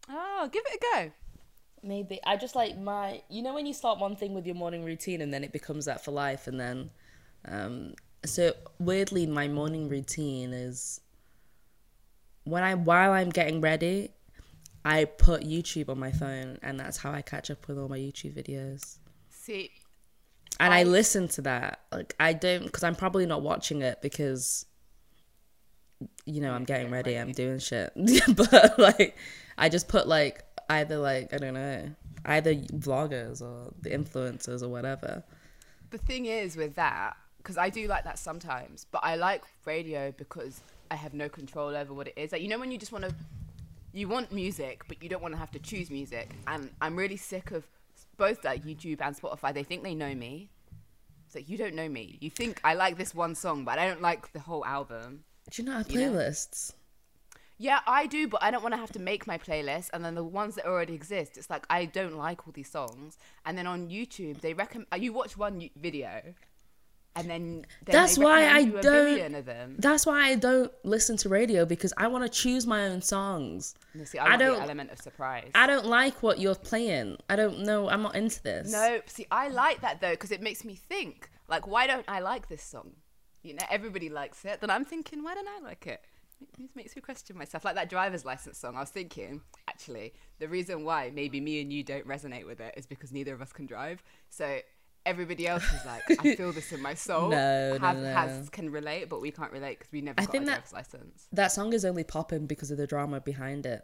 Oh, 0.09 0.49
give 0.51 0.63
it 0.67 0.75
a 0.75 0.79
go. 0.95 1.11
Maybe 1.83 2.19
I 2.25 2.35
just 2.37 2.55
like 2.55 2.77
my. 2.77 3.21
You 3.29 3.41
know 3.41 3.53
when 3.53 3.65
you 3.65 3.73
start 3.73 3.99
one 3.99 4.15
thing 4.15 4.33
with 4.33 4.45
your 4.45 4.55
morning 4.55 4.83
routine 4.83 5.21
and 5.21 5.33
then 5.33 5.43
it 5.43 5.51
becomes 5.53 5.85
that 5.85 6.03
for 6.03 6.11
life, 6.11 6.47
and 6.47 6.59
then, 6.59 6.89
um. 7.47 7.93
So 8.25 8.53
weirdly, 8.79 9.25
my 9.25 9.47
morning 9.47 9.87
routine 9.87 10.51
is 10.53 10.99
when 12.43 12.63
I 12.63 12.75
while 12.75 13.11
I'm 13.13 13.29
getting 13.29 13.61
ready, 13.61 14.11
I 14.83 15.05
put 15.05 15.43
YouTube 15.43 15.89
on 15.89 15.99
my 15.99 16.11
phone, 16.11 16.57
and 16.61 16.79
that's 16.79 16.97
how 16.97 17.11
I 17.11 17.21
catch 17.21 17.49
up 17.49 17.67
with 17.67 17.77
all 17.77 17.87
my 17.87 17.97
YouTube 17.97 18.33
videos. 18.33 18.97
See, 19.29 19.71
And 20.59 20.73
I, 20.73 20.79
I- 20.79 20.83
listen 20.83 21.27
to 21.29 21.41
that. 21.43 21.79
Like 21.93 22.13
I 22.19 22.33
don't, 22.33 22.65
because 22.65 22.83
I'm 22.83 22.95
probably 22.95 23.25
not 23.25 23.41
watching 23.41 23.81
it 23.81 24.01
because, 24.01 24.65
you 26.25 26.41
know, 26.41 26.51
I'm 26.53 26.65
getting 26.65 26.91
ready, 26.91 27.15
I'm 27.15 27.31
doing 27.31 27.59
shit. 27.59 27.91
but 28.35 28.77
like, 28.77 29.17
I 29.57 29.69
just 29.69 29.87
put 29.87 30.07
like 30.07 30.43
either 30.69 30.97
like 30.97 31.33
I 31.33 31.37
don't 31.37 31.53
know, 31.53 31.89
either 32.25 32.55
vloggers 32.55 33.41
or 33.41 33.73
the 33.81 33.89
influencers 33.89 34.61
or 34.61 34.69
whatever. 34.69 35.23
the 35.89 35.97
thing 35.97 36.25
is 36.25 36.55
with 36.55 36.75
that, 36.75 37.17
because 37.37 37.57
I 37.57 37.69
do 37.69 37.87
like 37.87 38.03
that 38.03 38.19
sometimes, 38.19 38.85
but 38.91 39.01
I 39.03 39.15
like 39.15 39.43
radio 39.65 40.11
because 40.17 40.61
I 40.91 40.95
have 40.95 41.13
no 41.13 41.29
control 41.29 41.75
over 41.75 41.93
what 41.93 42.07
it 42.07 42.13
is. 42.15 42.31
Like 42.31 42.41
you 42.41 42.47
know 42.47 42.59
when 42.59 42.71
you 42.71 42.77
just 42.77 42.91
want 42.91 43.05
to, 43.05 43.15
you 43.93 44.07
want 44.07 44.31
music, 44.31 44.83
but 44.87 45.01
you 45.01 45.09
don't 45.09 45.21
want 45.21 45.33
to 45.33 45.39
have 45.39 45.51
to 45.51 45.59
choose 45.59 45.89
music. 45.89 46.29
And 46.47 46.69
I'm 46.81 46.95
really 46.95 47.17
sick 47.17 47.51
of 47.51 47.65
both 48.17 48.43
like 48.43 48.63
YouTube 48.63 49.01
and 49.01 49.15
Spotify. 49.15 49.53
They 49.53 49.63
think 49.63 49.83
they 49.83 49.95
know 49.95 50.13
me. 50.13 50.49
It's 51.25 51.35
like 51.35 51.49
you 51.49 51.57
don't 51.57 51.75
know 51.75 51.87
me. 51.87 52.17
You 52.21 52.29
think 52.29 52.59
I 52.63 52.73
like 52.73 52.97
this 52.97 53.13
one 53.13 53.35
song, 53.35 53.63
but 53.63 53.79
I 53.79 53.87
don't 53.87 54.01
like 54.01 54.31
the 54.33 54.39
whole 54.39 54.65
album. 54.65 55.23
Do 55.51 55.61
you 55.61 55.69
not 55.69 55.77
have 55.77 55.91
You 55.91 56.11
know? 56.11 56.78
Yeah, 57.61 57.81
I 57.85 58.07
do, 58.07 58.27
but 58.29 58.41
I 58.41 58.51
don't 58.51 58.63
want 58.63 58.73
to 58.73 58.79
have 58.79 58.93
to 58.93 58.99
make 58.99 59.27
my 59.27 59.37
playlist. 59.37 59.89
And 59.91 60.03
then 60.03 60.15
the 60.15 60.23
ones 60.23 60.55
that 60.55 60.65
already 60.65 60.93
exist, 60.93 61.37
it's 61.37 61.49
like 61.49 61.65
I 61.69 61.83
don't 61.85 62.15
like 62.15 62.47
all 62.47 62.53
these 62.53 62.69
songs. 62.71 63.17
And 63.45 63.57
then 63.57 63.67
on 63.67 63.89
YouTube, 63.89 64.39
they 64.39 64.53
recommend 64.53 64.87
uh, 64.93 64.95
you 64.95 65.11
watch 65.11 65.35
one 65.37 65.69
video, 65.75 66.21
and 67.17 67.29
then, 67.29 67.65
then 67.85 67.93
That's 67.93 68.15
they 68.15 68.23
why 68.23 68.47
I 68.47 68.63
don't- 68.63 69.35
of 69.35 69.45
them. 69.45 69.75
That's 69.77 70.05
why 70.05 70.27
I 70.29 70.35
don't 70.35 70.71
listen 70.85 71.17
to 71.17 71.27
radio 71.27 71.65
because 71.65 71.91
I 71.97 72.07
want 72.07 72.23
to 72.23 72.29
choose 72.29 72.65
my 72.65 72.87
own 72.87 73.01
songs. 73.01 73.75
You 73.93 74.05
see, 74.05 74.19
I, 74.19 74.35
I 74.35 74.37
don't- 74.37 74.55
the 74.55 74.63
element 74.63 74.91
of 74.91 74.99
surprise. 75.01 75.51
I 75.53 75.67
don't 75.67 75.85
like 75.85 76.23
what 76.23 76.39
you're 76.39 76.55
playing. 76.55 77.17
I 77.29 77.35
don't 77.35 77.59
know. 77.59 77.89
I'm 77.89 78.03
not 78.03 78.15
into 78.15 78.41
this. 78.41 78.71
no, 78.71 79.01
see, 79.05 79.25
I 79.31 79.49
like 79.49 79.81
that 79.81 79.99
though 79.99 80.11
because 80.11 80.31
it 80.31 80.41
makes 80.41 80.63
me 80.63 80.75
think. 80.75 81.29
Like, 81.49 81.67
why 81.67 81.87
don't 81.87 82.05
I 82.07 82.19
like 82.21 82.47
this 82.47 82.63
song? 82.63 82.91
You 83.43 83.55
know, 83.55 83.63
everybody 83.69 84.07
likes 84.09 84.45
it. 84.45 84.61
Then 84.61 84.69
I'm 84.69 84.85
thinking, 84.85 85.23
why 85.23 85.33
don't 85.33 85.47
I 85.47 85.59
like 85.61 85.87
it? 85.87 86.01
It 86.59 86.75
makes 86.75 86.95
me 86.95 87.01
question 87.01 87.37
myself. 87.37 87.65
Like 87.65 87.75
that 87.75 87.89
driver's 87.89 88.23
license 88.25 88.57
song. 88.57 88.75
I 88.75 88.79
was 88.81 88.89
thinking, 88.89 89.41
actually, 89.67 90.13
the 90.39 90.47
reason 90.47 90.83
why 90.85 91.11
maybe 91.13 91.41
me 91.41 91.61
and 91.61 91.71
you 91.71 91.83
don't 91.83 92.07
resonate 92.07 92.45
with 92.45 92.59
it 92.61 92.73
is 92.77 92.85
because 92.85 93.11
neither 93.11 93.33
of 93.33 93.41
us 93.41 93.51
can 93.51 93.65
drive. 93.65 94.01
So 94.29 94.59
everybody 95.05 95.47
else 95.47 95.63
is 95.73 95.85
like, 95.85 96.03
I 96.19 96.35
feel 96.37 96.51
this 96.51 96.71
in 96.71 96.81
my 96.81 96.93
soul. 96.93 97.29
No, 97.29 97.73
no, 97.77 97.79
have, 97.79 97.97
no. 97.97 98.13
Has 98.13 98.49
can 98.49 98.69
relate, 98.71 99.09
but 99.09 99.21
we 99.21 99.31
can't 99.31 99.51
relate 99.51 99.79
because 99.79 99.91
we 99.91 100.01
never 100.01 100.19
I 100.19 100.25
got 100.25 100.31
think 100.31 100.43
a 100.43 100.45
that- 100.47 100.51
driver's 100.69 100.73
license. 100.73 101.27
That 101.33 101.51
song 101.51 101.73
is 101.73 101.83
only 101.85 102.03
popping 102.03 102.45
because 102.45 102.71
of 102.71 102.77
the 102.77 102.87
drama 102.87 103.19
behind 103.19 103.65
it. 103.65 103.83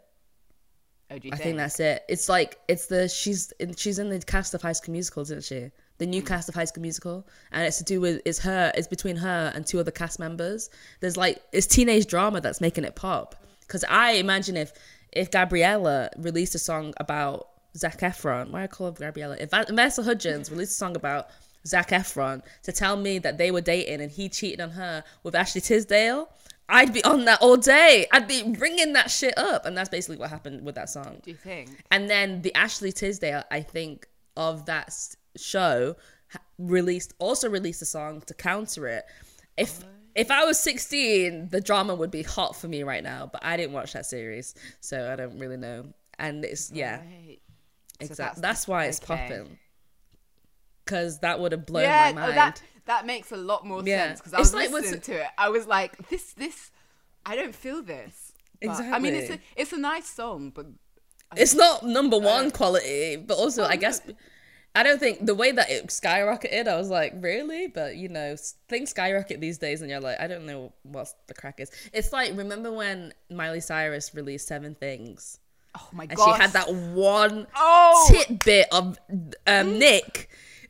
Oh, 1.10 1.18
do 1.18 1.28
you 1.28 1.32
I 1.32 1.36
think? 1.36 1.44
think 1.44 1.56
that's 1.58 1.78
it. 1.78 2.02
It's 2.08 2.28
like 2.28 2.58
it's 2.68 2.86
the 2.86 3.08
she's 3.08 3.52
in, 3.60 3.74
she's 3.76 3.98
in 4.00 4.08
the 4.08 4.18
cast 4.18 4.54
of 4.54 4.62
High 4.62 4.72
School 4.72 4.92
Musical, 4.92 5.22
isn't 5.22 5.44
she? 5.44 5.70
The 5.98 6.06
new 6.06 6.22
mm. 6.22 6.26
cast 6.26 6.48
of 6.48 6.54
High 6.54 6.66
School 6.66 6.82
Musical, 6.82 7.26
and 7.52 7.64
it's 7.64 7.78
to 7.78 7.84
do 7.84 8.00
with 8.00 8.20
it's 8.24 8.38
her. 8.40 8.72
It's 8.74 8.88
between 8.88 9.16
her 9.16 9.52
and 9.54 9.66
two 9.66 9.80
other 9.80 9.90
cast 9.90 10.18
members. 10.18 10.70
There's 11.00 11.16
like 11.16 11.42
it's 11.52 11.66
teenage 11.66 12.06
drama 12.06 12.40
that's 12.40 12.60
making 12.60 12.84
it 12.84 12.94
pop. 12.94 13.34
Because 13.60 13.84
I 13.88 14.12
imagine 14.12 14.56
if 14.56 14.72
if 15.12 15.30
Gabriella 15.30 16.10
released 16.18 16.54
a 16.54 16.58
song 16.58 16.92
about 16.98 17.48
Zac 17.76 18.00
Efron, 18.00 18.50
why 18.50 18.64
I 18.64 18.66
call 18.66 18.88
her 18.88 18.92
Gabriella? 18.92 19.36
If 19.38 19.50
Vanessa 19.50 20.02
Hudgens 20.02 20.50
released 20.50 20.72
a 20.72 20.74
song 20.74 20.96
about 20.96 21.28
Zac 21.66 21.90
Efron 21.90 22.42
to 22.62 22.72
tell 22.72 22.96
me 22.96 23.18
that 23.18 23.38
they 23.38 23.50
were 23.50 23.60
dating 23.60 24.00
and 24.00 24.10
he 24.10 24.28
cheated 24.28 24.60
on 24.60 24.70
her 24.70 25.04
with 25.22 25.34
Ashley 25.34 25.60
Tisdale, 25.60 26.28
I'd 26.68 26.92
be 26.92 27.02
on 27.04 27.24
that 27.26 27.40
all 27.40 27.56
day. 27.56 28.06
I'd 28.12 28.26
be 28.26 28.54
ringing 28.58 28.92
that 28.94 29.10
shit 29.10 29.36
up, 29.38 29.66
and 29.66 29.76
that's 29.76 29.88
basically 29.88 30.16
what 30.16 30.30
happened 30.30 30.64
with 30.64 30.74
that 30.74 30.90
song. 30.90 31.18
Do 31.22 31.30
you 31.30 31.36
think? 31.36 31.70
And 31.90 32.10
then 32.10 32.42
the 32.42 32.54
Ashley 32.54 32.92
Tisdale, 32.92 33.44
I 33.50 33.62
think, 33.62 34.06
of 34.36 34.66
that 34.66 34.92
show 35.40 35.96
released 36.58 37.14
also 37.18 37.48
released 37.48 37.82
a 37.82 37.86
song 37.86 38.20
to 38.22 38.34
counter 38.34 38.86
it. 38.88 39.04
If 39.56 39.84
if 40.14 40.30
I 40.30 40.44
was 40.44 40.58
16, 40.58 41.50
the 41.50 41.60
drama 41.60 41.94
would 41.94 42.10
be 42.10 42.22
hot 42.22 42.56
for 42.56 42.68
me 42.68 42.82
right 42.82 43.02
now, 43.02 43.28
but 43.30 43.44
I 43.44 43.56
didn't 43.58 43.74
watch 43.74 43.92
that 43.92 44.06
series, 44.06 44.54
so 44.80 45.12
I 45.12 45.16
don't 45.16 45.38
really 45.38 45.58
know. 45.58 45.92
And 46.18 46.42
it's 46.42 46.70
oh, 46.72 46.76
yeah, 46.76 47.00
Right. 47.00 47.38
exactly. 48.00 48.14
Uh, 48.14 48.16
that's- 48.16 48.40
that's, 48.40 48.68
why 48.68 48.86
it's 48.86 48.98
okay. 49.02 49.28
popping. 49.28 49.58
Cause 50.86 51.18
that 51.18 51.38
would 51.40 51.52
have 51.52 51.66
blown 51.66 51.82
yeah, 51.82 52.12
my 52.14 52.22
oh, 52.22 52.26
mind. 52.26 52.36
that 52.36 52.62
that 52.86 53.04
makes 53.06 53.32
a 53.32 53.36
lot 53.36 53.66
more 53.66 53.82
Yeah. 53.84 54.06
sense 54.06 54.20
because 54.20 54.32
I 54.34 54.38
It's 54.38 54.52
was 54.52 54.54
like 54.54 54.70
listening 54.70 55.00
to 55.02 55.20
it. 55.20 55.26
I 55.36 55.48
was 55.50 55.66
like, 55.66 56.08
this, 56.08 56.32
this, 56.32 56.70
I 57.26 57.34
don't 57.36 57.54
feel 57.54 57.82
this. 57.82 58.32
But, 58.62 58.80
I 58.80 58.98
mean, 58.98 59.14
it's 59.14 59.30
a 59.30 59.38
it's 59.56 59.72
a 59.72 59.78
nice 59.78 60.08
song, 60.08 60.50
but 60.54 60.66
it's 61.36 61.54
not 61.54 61.82
number 61.84 62.16
one 62.18 62.50
quality, 62.50 63.16
but 63.16 63.36
also 63.36 63.64
I 63.64 63.76
guess 63.76 64.00
I 64.76 64.82
don't 64.82 65.00
think 65.00 65.24
the 65.24 65.34
way 65.34 65.52
that 65.52 65.70
it 65.70 65.86
skyrocketed, 65.86 66.68
I 66.68 66.76
was 66.76 66.90
like, 66.90 67.14
really? 67.16 67.66
But 67.66 67.96
you 67.96 68.10
know, 68.10 68.36
things 68.68 68.90
skyrocket 68.90 69.40
these 69.40 69.56
days, 69.56 69.80
and 69.80 69.90
you're 69.90 70.00
like, 70.00 70.20
I 70.20 70.26
don't 70.26 70.44
know 70.44 70.72
what 70.82 71.14
the 71.26 71.34
crack 71.34 71.60
is. 71.60 71.70
It's 71.94 72.12
like 72.12 72.36
remember 72.36 72.70
when 72.70 73.14
Miley 73.30 73.60
Cyrus 73.60 74.14
released 74.14 74.46
Seven 74.46 74.74
Things, 74.74 75.40
oh 75.74 75.88
my 75.92 76.04
and 76.04 76.14
god, 76.14 76.36
she 76.36 76.42
had 76.42 76.52
that 76.52 76.72
one 76.72 77.46
oh 77.56 78.10
tidbit 78.12 78.68
of 78.70 78.98
um, 79.46 79.78
Nick, 79.78 80.28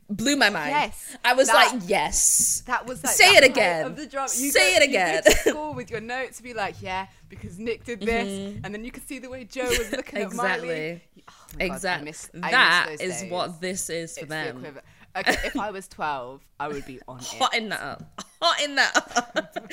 blew 0.08 0.36
my 0.36 0.50
mind. 0.50 0.70
Yes, 0.70 1.16
I 1.24 1.34
was 1.34 1.48
that- 1.48 1.72
like, 1.74 1.82
yes. 1.88 2.62
That 2.66 2.86
was 2.86 3.02
like 3.04 3.14
Say 3.14 3.32
the 3.32 3.36
it 3.38 3.50
again. 3.50 3.86
Of 3.86 3.96
the 3.96 4.06
drama. 4.06 4.28
You 4.36 4.50
Say 4.50 4.72
go- 4.78 4.82
it 4.84 4.88
you 4.88 4.94
go 4.96 5.00
again. 5.02 5.22
to 5.24 5.30
school 5.50 5.74
with 5.74 5.90
your 5.90 6.00
notes, 6.00 6.40
be 6.40 6.54
like, 6.54 6.80
yeah, 6.82 7.06
because 7.28 7.58
Nick 7.58 7.84
did 7.84 8.00
this, 8.00 8.26
mm-hmm. 8.28 8.64
and 8.64 8.74
then 8.74 8.84
you 8.84 8.90
could 8.90 9.06
see 9.06 9.18
the 9.18 9.28
way 9.30 9.44
Joe 9.44 9.64
was 9.68 9.90
looking 9.92 10.20
at 10.20 10.32
Miley. 10.32 10.68
Exactly. 10.68 11.02
Oh 11.28 11.32
my 11.58 11.58
God, 11.58 11.60
I 11.60 11.64
exactly. 11.74 12.04
miss- 12.06 12.30
I 12.34 12.38
miss 12.38 12.50
That 12.50 12.86
those 12.88 13.00
is 13.00 13.20
days. 13.22 13.30
what 13.30 13.60
this 13.60 13.90
is 13.90 14.14
for 14.14 14.20
It's 14.20 14.28
them. 14.28 14.56
equivalent. 14.58 14.86
Okay, 15.16 15.36
if 15.46 15.56
I 15.58 15.70
was 15.70 15.88
twelve, 15.88 16.42
I 16.60 16.68
would 16.68 16.84
be 16.86 17.00
on 17.08 17.18
it. 17.20 17.24
hotting 17.24 17.68
that 17.70 17.80
up, 17.82 18.22
hotting 18.42 18.74
that 18.74 19.22
up. 19.34 19.66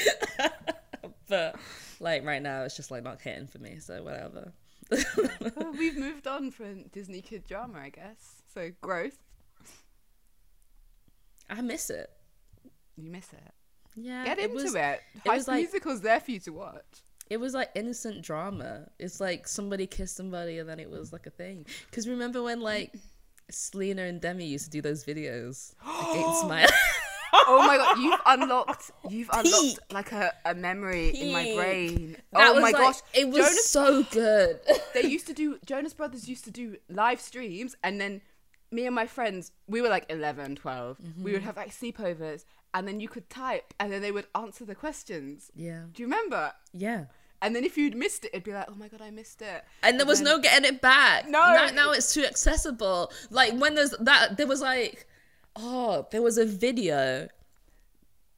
but 1.27 1.55
like 1.99 2.25
right 2.25 2.41
now, 2.41 2.63
it's 2.63 2.75
just 2.75 2.91
like 2.91 3.03
not 3.03 3.19
hitting 3.21 3.47
for 3.47 3.59
me. 3.59 3.77
So 3.79 4.01
whatever. 4.03 4.53
Well, 4.89 5.73
we've 5.77 5.97
moved 5.97 6.27
on 6.27 6.51
from 6.51 6.83
Disney 6.93 7.21
kid 7.21 7.45
drama, 7.47 7.79
I 7.79 7.89
guess. 7.89 8.41
So 8.53 8.71
growth, 8.81 9.17
I 11.49 11.61
miss 11.61 11.89
it. 11.89 12.09
you 12.97 13.09
miss 13.11 13.31
it. 13.33 13.39
Yeah, 13.95 14.25
Get 14.25 14.39
it 14.39 14.51
into 14.51 14.55
was, 14.63 14.75
it. 14.75 14.99
High 15.25 15.35
was 15.35 15.43
School 15.43 15.55
like- 15.55 15.63
Musical's 15.71 16.01
there 16.01 16.19
for 16.19 16.31
you 16.31 16.39
to 16.41 16.51
watch. 16.51 16.83
It 17.29 17.37
was 17.37 17.53
like 17.53 17.69
innocent 17.75 18.21
drama. 18.21 18.87
It's 18.99 19.19
like 19.21 19.47
somebody 19.47 19.87
kissed 19.87 20.15
somebody, 20.15 20.59
and 20.59 20.67
then 20.67 20.79
it 20.79 20.89
was 20.89 21.13
like 21.13 21.25
a 21.25 21.29
thing. 21.31 21.65
Because 21.89 22.07
remember 22.07 22.43
when 22.43 22.59
like 22.59 22.93
Selena 23.49 24.03
and 24.03 24.19
Demi 24.19 24.45
used 24.45 24.65
to 24.65 24.71
do 24.71 24.81
those 24.81 25.03
videos 25.05 25.73
against 25.81 26.45
my. 26.47 26.67
Oh 27.45 27.65
my 27.65 27.77
god, 27.77 27.97
you've 27.97 28.19
unlocked, 28.27 28.91
you've 29.09 29.29
unlocked 29.33 29.45
Peak. 29.63 29.77
like 29.91 30.11
a, 30.11 30.31
a 30.45 30.53
memory 30.53 31.09
in 31.09 31.33
my 31.33 31.51
brain. 31.55 32.15
That 32.31 32.49
oh 32.51 32.53
my 32.61 32.69
like- 32.69 32.75
gosh, 32.75 32.99
it 33.11 33.27
was 33.27 33.37
Jonas 33.37 33.65
so 33.69 34.03
good. 34.03 34.59
they 34.93 35.01
used 35.07 35.25
to 35.27 35.33
do 35.33 35.57
Jonas 35.65 35.93
Brothers 35.95 36.29
used 36.29 36.43
to 36.45 36.51
do 36.51 36.77
live 36.89 37.19
streams 37.19 37.75
and 37.83 37.99
then 37.99 38.21
me 38.73 38.85
and 38.85 38.95
my 38.95 39.05
friends 39.05 39.51
we 39.67 39.81
were 39.81 39.89
like 39.89 40.05
11 40.09 40.55
12 40.55 40.97
we 41.17 41.31
would 41.31 41.39
mm-hmm. 41.39 41.45
have 41.45 41.57
like 41.57 41.69
sleepovers 41.69 42.45
and 42.73 42.87
then 42.87 42.99
you 42.99 43.07
could 43.07 43.29
type 43.29 43.73
and 43.79 43.91
then 43.91 44.01
they 44.01 44.11
would 44.11 44.27
answer 44.35 44.65
the 44.65 44.75
questions 44.75 45.51
yeah, 45.55 45.83
do 45.93 46.01
you 46.01 46.07
remember 46.07 46.51
yeah. 46.73 47.05
and 47.41 47.55
then 47.55 47.63
if 47.63 47.77
you'd 47.77 47.95
missed 47.95 48.25
it 48.25 48.31
it'd 48.33 48.43
be 48.43 48.53
like 48.53 48.65
oh 48.69 48.75
my 48.75 48.87
god 48.87 49.01
I 49.01 49.11
missed 49.11 49.41
it 49.41 49.63
and 49.83 49.99
there 49.99 50.07
was 50.07 50.21
then- 50.21 50.25
no 50.35 50.39
getting 50.39 50.65
it 50.65 50.81
back. 50.81 51.27
No. 51.27 51.39
now, 51.39 51.67
now 51.67 51.91
it's 51.91 52.13
too 52.13 52.23
accessible. 52.25 53.11
Like 53.29 53.53
when 53.53 53.75
there's 53.75 53.91
that, 53.99 54.37
there 54.37 54.47
was 54.47 54.61
like, 54.61 55.07
oh, 55.55 56.07
there 56.11 56.21
was 56.21 56.37
a 56.37 56.45
video. 56.45 57.27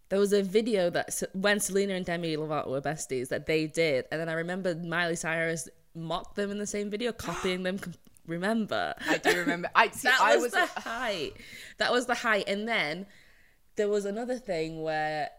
There 0.10 0.20
was 0.20 0.34
a 0.34 0.44
video 0.44 0.90
that 0.92 1.24
when 1.34 1.60
Selena 1.60 1.94
and 1.96 2.06
Demi 2.06 2.38
Lovato 2.38 2.68
were 2.70 2.82
besties 2.82 3.30
that 3.30 3.48
they 3.48 3.66
did, 3.68 4.06
and 4.12 4.22
then 4.22 4.30
I 4.30 4.34
remember 4.34 4.76
Miley 4.76 5.16
Cyrus 5.16 5.68
mocked 5.96 6.36
them 6.36 6.52
in 6.52 6.60
the 6.60 6.68
same 6.68 6.90
video, 6.90 7.12
copying 7.28 7.64
them. 7.64 7.80
Remember? 8.28 8.96
I 9.08 9.18
do 9.18 9.38
remember 9.40 9.70
I 9.76 9.90
see 9.92 10.08
that 10.08 10.20
I 10.22 10.36
was, 10.36 10.44
was 10.44 10.52
the 10.54 10.82
height. 10.82 11.34
That 11.78 11.92
was 11.92 12.06
the 12.06 12.16
height, 12.16 12.46
and 12.48 12.68
then 12.68 13.06
there 13.76 13.90
was 13.90 14.06
another 14.06 14.38
thing 14.38 14.82
where. 14.82 15.30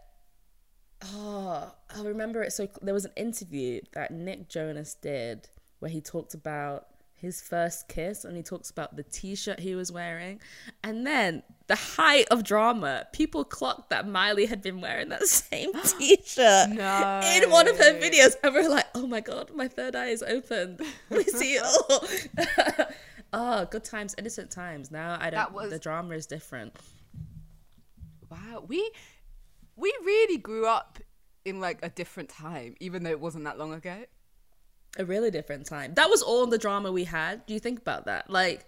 Oh, 1.03 1.71
I 1.95 2.01
remember 2.01 2.41
it. 2.41 2.53
So 2.53 2.67
there 2.81 2.93
was 2.93 3.05
an 3.05 3.11
interview 3.15 3.81
that 3.93 4.11
Nick 4.11 4.49
Jonas 4.49 4.95
did 4.95 5.47
where 5.79 5.91
he 5.91 6.01
talked 6.01 6.33
about 6.33 6.87
his 7.19 7.41
first 7.41 7.87
kiss 7.87 8.23
and 8.25 8.37
he 8.37 8.43
talks 8.43 8.69
about 8.69 8.95
the 8.95 9.01
t-shirt 9.03 9.59
he 9.59 9.73
was 9.75 9.91
wearing. 9.91 10.39
And 10.83 11.05
then 11.05 11.41
the 11.65 11.75
height 11.75 12.27
of 12.29 12.43
drama. 12.43 13.07
People 13.11 13.43
clocked 13.43 13.89
that 13.89 14.07
miley 14.07 14.45
had 14.45 14.61
been 14.61 14.79
wearing 14.81 15.09
that 15.09 15.23
same 15.27 15.71
t-shirt 15.99 16.69
No. 16.69 17.21
in 17.33 17.49
one 17.49 17.67
of 17.67 17.77
her 17.77 17.99
videos. 17.99 18.35
And 18.43 18.53
we're 18.53 18.69
like 18.69 18.85
oh 18.95 19.07
my 19.07 19.19
god 19.21 19.51
my 19.55 19.67
third 19.67 19.95
eye 19.95 20.07
is 20.09 20.21
open. 20.23 20.77
We 21.09 21.23
see 21.23 21.55
it 21.55 21.63
all 21.63 22.87
oh 23.33 23.65
good 23.65 23.83
times 23.83 24.13
innocent 24.17 24.51
times. 24.51 24.91
Now 24.91 25.17
i 25.19 25.29
don't 25.29 25.51
was- 25.53 25.71
the 25.71 25.79
drama 25.79 26.13
is 26.15 26.27
different. 26.27 26.75
Wow. 28.29 28.63
We 28.67 28.89
we 29.75 29.93
really 30.03 30.37
grew 30.37 30.67
up 30.67 30.99
in 31.45 31.59
like 31.59 31.79
a 31.81 31.89
different 31.89 32.29
time 32.29 32.75
even 32.79 33.03
though 33.03 33.09
it 33.09 33.19
wasn't 33.19 33.45
that 33.45 33.57
long 33.57 33.73
ago 33.73 34.03
a 34.97 35.05
really 35.05 35.31
different 35.31 35.65
time. 35.65 35.93
That 35.95 36.09
was 36.09 36.21
all 36.21 36.47
the 36.47 36.57
drama 36.57 36.91
we 36.91 37.03
had. 37.03 37.45
Do 37.45 37.53
you 37.53 37.59
think 37.59 37.79
about 37.79 38.05
that? 38.05 38.29
Like, 38.29 38.65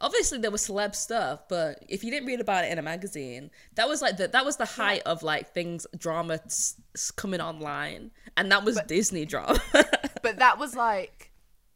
obviously 0.00 0.38
there 0.38 0.50
was 0.50 0.66
celeb 0.66 0.94
stuff, 0.94 1.48
but 1.48 1.84
if 1.88 2.02
you 2.04 2.10
didn't 2.10 2.26
read 2.26 2.40
about 2.40 2.64
it 2.64 2.72
in 2.72 2.78
a 2.78 2.82
magazine, 2.82 3.50
that 3.74 3.88
was 3.88 4.00
like 4.02 4.16
the, 4.16 4.28
that 4.28 4.44
was 4.44 4.56
the 4.56 4.64
height 4.64 5.02
of 5.06 5.22
like 5.22 5.52
things 5.54 5.86
drama 5.96 6.40
s- 6.46 6.80
coming 7.16 7.40
online, 7.40 8.10
and 8.36 8.50
that 8.52 8.64
was 8.64 8.80
Disney 8.86 9.24
drama. 9.24 9.60
but 10.22 10.38
that 10.38 10.58
was 10.58 10.74
like 10.74 11.30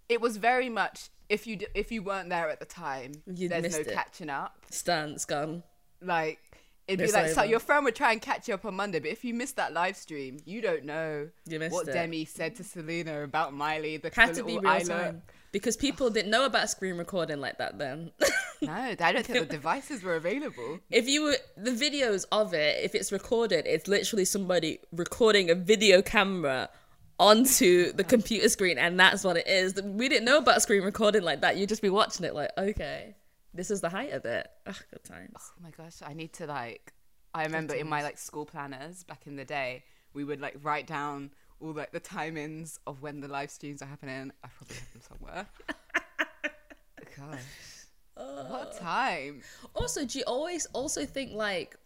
it 0.09 0.21
was 0.21 0.37
very 0.37 0.69
much 0.69 1.09
if 1.29 1.47
you 1.47 1.57
d- 1.57 1.67
if 1.75 1.91
you 1.93 2.03
weren't 2.03 2.29
there 2.29 2.49
at 2.51 2.59
the 2.61 2.67
time 2.67 3.13
You'd 3.27 3.51
there's 3.53 3.73
no 3.73 3.79
it. 3.81 3.93
catching 3.93 4.29
up 4.29 4.57
Stance 4.71 5.25
gone. 5.25 5.63
like 6.03 6.52
it'd 6.93 7.07
be 7.07 7.13
like 7.13 7.29
so 7.31 7.43
your 7.43 7.59
friend 7.59 7.85
would 7.85 7.95
try 7.95 8.13
and 8.13 8.21
catch 8.23 8.49
you 8.49 8.55
up 8.55 8.65
on 8.65 8.75
monday 8.75 8.99
but 9.01 9.11
if 9.11 9.25
you 9.25 9.35
missed 9.35 9.57
that 9.57 9.73
live 9.73 9.97
stream 9.97 10.39
you 10.45 10.61
don't 10.61 10.85
know 10.85 11.29
You 11.47 11.61
what 11.69 11.89
it. 11.89 11.93
demi 11.93 12.25
said 12.25 12.57
to 12.57 12.65
selena 12.65 13.23
about 13.23 13.53
miley 13.55 13.97
the, 13.97 14.11
Had 14.15 14.35
to 14.35 14.45
be 14.45 14.59
real 14.59 14.81
time 14.81 15.23
because 15.53 15.77
people 15.77 16.09
didn't 16.11 16.31
know 16.31 16.47
about 16.47 16.71
screen 16.71 16.97
recording 16.97 17.39
like 17.41 17.59
that 17.59 17.79
then. 17.79 18.11
no 18.63 18.73
i 18.73 18.95
don't 18.95 19.27
think 19.27 19.49
the 19.49 19.55
devices 19.57 20.03
were 20.03 20.15
available 20.17 20.79
if 20.91 21.09
you 21.09 21.23
were 21.25 21.37
the 21.57 21.73
videos 21.73 22.25
of 22.33 22.55
it, 22.55 22.85
if 22.85 22.95
it's 22.95 23.11
recorded, 23.13 23.67
it's 23.67 23.89
literally 23.89 24.25
somebody 24.25 24.79
recording 24.93 25.51
a 25.51 25.55
video 25.55 26.01
camera 26.03 26.69
onto 27.19 27.93
the 27.93 28.05
computer 28.05 28.49
screen, 28.49 28.79
and 28.79 28.99
that's 28.99 29.23
what 29.25 29.37
it 29.37 29.47
is. 29.47 29.81
We 29.83 30.09
didn't 30.09 30.25
know 30.25 30.39
about 30.39 30.63
screen 30.63 30.83
recording 30.83 31.23
like 31.23 31.41
that. 31.43 31.57
You'd 31.57 31.69
just 31.69 31.83
be 31.83 31.89
watching 31.91 32.25
it 32.27 32.35
like, 32.35 32.51
okay, 32.59 33.15
this 33.55 33.71
is 33.71 33.81
the 33.81 33.89
height 33.89 34.13
of 34.13 34.25
it. 34.25 34.49
Ugh, 34.67 34.77
good 34.91 35.05
times. 35.05 35.35
oh 35.37 35.63
my 35.63 35.71
gosh 35.71 35.97
i 36.05 36.13
need 36.13 36.33
to 36.35 36.47
like 36.47 36.93
i 37.35 37.45
remember 37.45 37.75
in 37.75 37.89
my 37.89 38.03
like 38.03 38.19
school 38.19 38.45
planners 38.47 39.05
back 39.05 39.27
in 39.27 39.37
the 39.37 39.45
day 39.45 39.83
we 40.15 40.25
would 40.25 40.41
like 40.41 40.57
write 40.63 40.87
down 40.87 41.31
all 41.61 41.73
like 41.73 41.93
the 41.93 42.01
timings 42.01 42.79
of 42.87 43.03
when 43.03 43.21
the 43.21 43.29
live 43.29 43.51
streams 43.51 43.83
are 43.83 43.87
happening 43.87 44.33
i 44.45 44.49
probably 44.49 44.77
have 44.77 44.93
them 44.93 45.03
somewhere 45.09 45.47
gosh 47.17 47.41
what 48.15 48.79
time 48.79 49.43
Also, 49.75 50.05
do 50.05 50.19
you 50.19 50.25
always 50.27 50.67
also 50.73 51.05
think 51.07 51.33
like, 51.33 51.77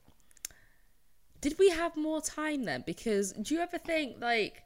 did 1.40 1.58
we 1.58 1.70
have 1.70 1.96
more 1.96 2.20
time 2.20 2.64
then? 2.64 2.82
Because 2.86 3.32
do 3.32 3.54
you 3.54 3.60
ever 3.60 3.78
think 3.78 4.20
like, 4.20 4.62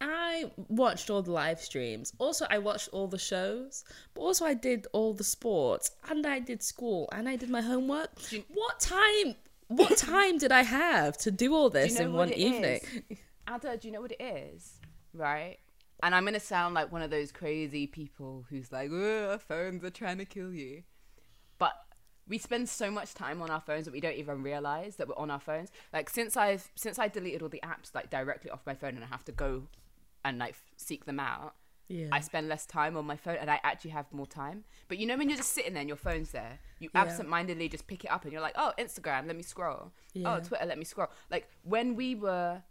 I 0.00 0.50
watched 0.68 1.10
all 1.10 1.22
the 1.22 1.32
live 1.32 1.60
streams. 1.60 2.12
Also, 2.18 2.46
I 2.48 2.58
watched 2.58 2.88
all 2.92 3.06
the 3.06 3.18
shows, 3.18 3.84
but 4.14 4.22
also 4.22 4.44
I 4.46 4.54
did 4.54 4.86
all 4.92 5.12
the 5.12 5.24
sports 5.24 5.90
and 6.08 6.26
I 6.26 6.38
did 6.38 6.62
school 6.62 7.08
and 7.12 7.28
I 7.28 7.36
did 7.36 7.50
my 7.50 7.60
homework. 7.60 8.10
you- 8.32 8.44
what 8.54 8.80
time? 8.80 9.34
What 9.68 9.96
time 10.14 10.38
did 10.38 10.52
I 10.52 10.62
have 10.62 11.16
to 11.18 11.30
do 11.30 11.54
all 11.54 11.68
Do 11.70 11.78
this 11.80 11.92
you 11.92 11.98
know 12.00 12.04
in 12.06 12.12
one 12.14 12.32
evening? 12.32 12.80
is? 13.10 13.18
Ada, 13.48 13.76
do 13.76 13.88
you 13.88 13.92
know 13.94 14.00
what 14.00 14.12
it 14.12 14.22
is? 14.22 14.78
Right? 15.12 15.58
And 16.02 16.14
I'm 16.14 16.24
gonna 16.24 16.40
sound 16.40 16.74
like 16.74 16.90
one 16.90 17.02
of 17.02 17.10
those 17.10 17.30
crazy 17.30 17.86
people 17.86 18.46
who's 18.48 18.72
like, 18.72 18.90
"Ugh, 18.90 19.38
phones 19.40 19.84
are 19.84 19.90
trying 19.90 20.16
to 20.18 20.24
kill 20.24 20.52
you. 20.54 20.82
But 21.58 21.74
we 22.26 22.38
spend 22.38 22.68
so 22.70 22.90
much 22.90 23.12
time 23.12 23.42
on 23.42 23.50
our 23.50 23.60
phones 23.60 23.84
that 23.84 23.92
we 23.92 24.00
don't 24.00 24.14
even 24.16 24.42
realize 24.42 24.96
that 24.96 25.08
we're 25.08 25.18
on 25.18 25.30
our 25.30 25.40
phones. 25.40 25.70
Like 25.92 26.08
since 26.08 26.36
I've 26.38 26.70
since 26.74 26.98
I 26.98 27.08
deleted 27.08 27.42
all 27.42 27.48
the 27.50 27.60
apps 27.62 27.94
like 27.94 28.08
directly 28.08 28.50
off 28.50 28.60
my 28.64 28.74
phone 28.74 28.94
and 28.94 29.04
I 29.04 29.08
have 29.08 29.24
to 29.26 29.32
go 29.32 29.64
and 30.24 30.38
like 30.38 30.54
seek 30.76 31.04
them 31.04 31.20
out, 31.20 31.54
Yeah. 31.88 32.08
I 32.12 32.20
spend 32.20 32.48
less 32.48 32.66
time 32.66 32.96
on 32.96 33.04
my 33.04 33.16
phone 33.16 33.36
and 33.36 33.50
I 33.50 33.60
actually 33.64 33.90
have 33.90 34.12
more 34.12 34.26
time. 34.26 34.64
But 34.88 34.98
you 34.98 35.06
know 35.06 35.16
when 35.16 35.28
you're 35.28 35.36
just 35.36 35.52
sitting 35.52 35.72
there 35.74 35.80
and 35.80 35.88
your 35.88 35.96
phone's 35.96 36.30
there, 36.30 36.60
you 36.78 36.88
Yeah. 36.94 37.02
absent-mindedly 37.02 37.68
just 37.68 37.86
pick 37.86 38.04
it 38.04 38.10
up 38.10 38.22
and 38.24 38.32
you're 38.32 38.42
like, 38.42 38.54
"Oh, 38.56 38.72
Instagram, 38.78 39.26
let 39.26 39.36
me 39.36 39.42
scroll. 39.42 39.92
Oh, 39.92 39.92
yeah. 40.14 40.34
Oh, 40.36 40.40
Twitter, 40.40 40.66
let 40.66 40.78
me 40.78 40.84
scroll." 40.84 41.08
Like 41.30 41.48
when 41.62 41.96
we 41.96 42.14
were 42.14 42.62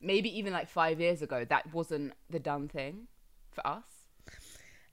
maybe 0.00 0.30
even 0.38 0.52
like 0.52 0.68
5 0.68 1.00
years 1.00 1.22
ago, 1.22 1.44
that 1.44 1.72
wasn't 1.74 2.14
the 2.30 2.38
done 2.38 2.68
thing 2.68 3.08
for 3.50 3.66
us. 3.66 4.08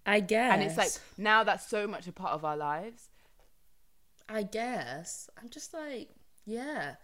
I 0.06 0.20
guess. 0.20 0.54
And 0.54 0.62
it's 0.64 0.78
like 0.78 0.92
now 1.18 1.44
that's 1.44 1.66
so 1.66 1.88
much 1.88 2.08
a 2.08 2.12
part 2.12 2.34
of 2.34 2.44
our 2.44 2.58
lives. 2.58 3.10
I 4.28 4.44
guess. 4.44 5.30
I'm 5.42 5.50
just 5.50 5.74
like, 5.74 6.10
yeah. 6.46 6.96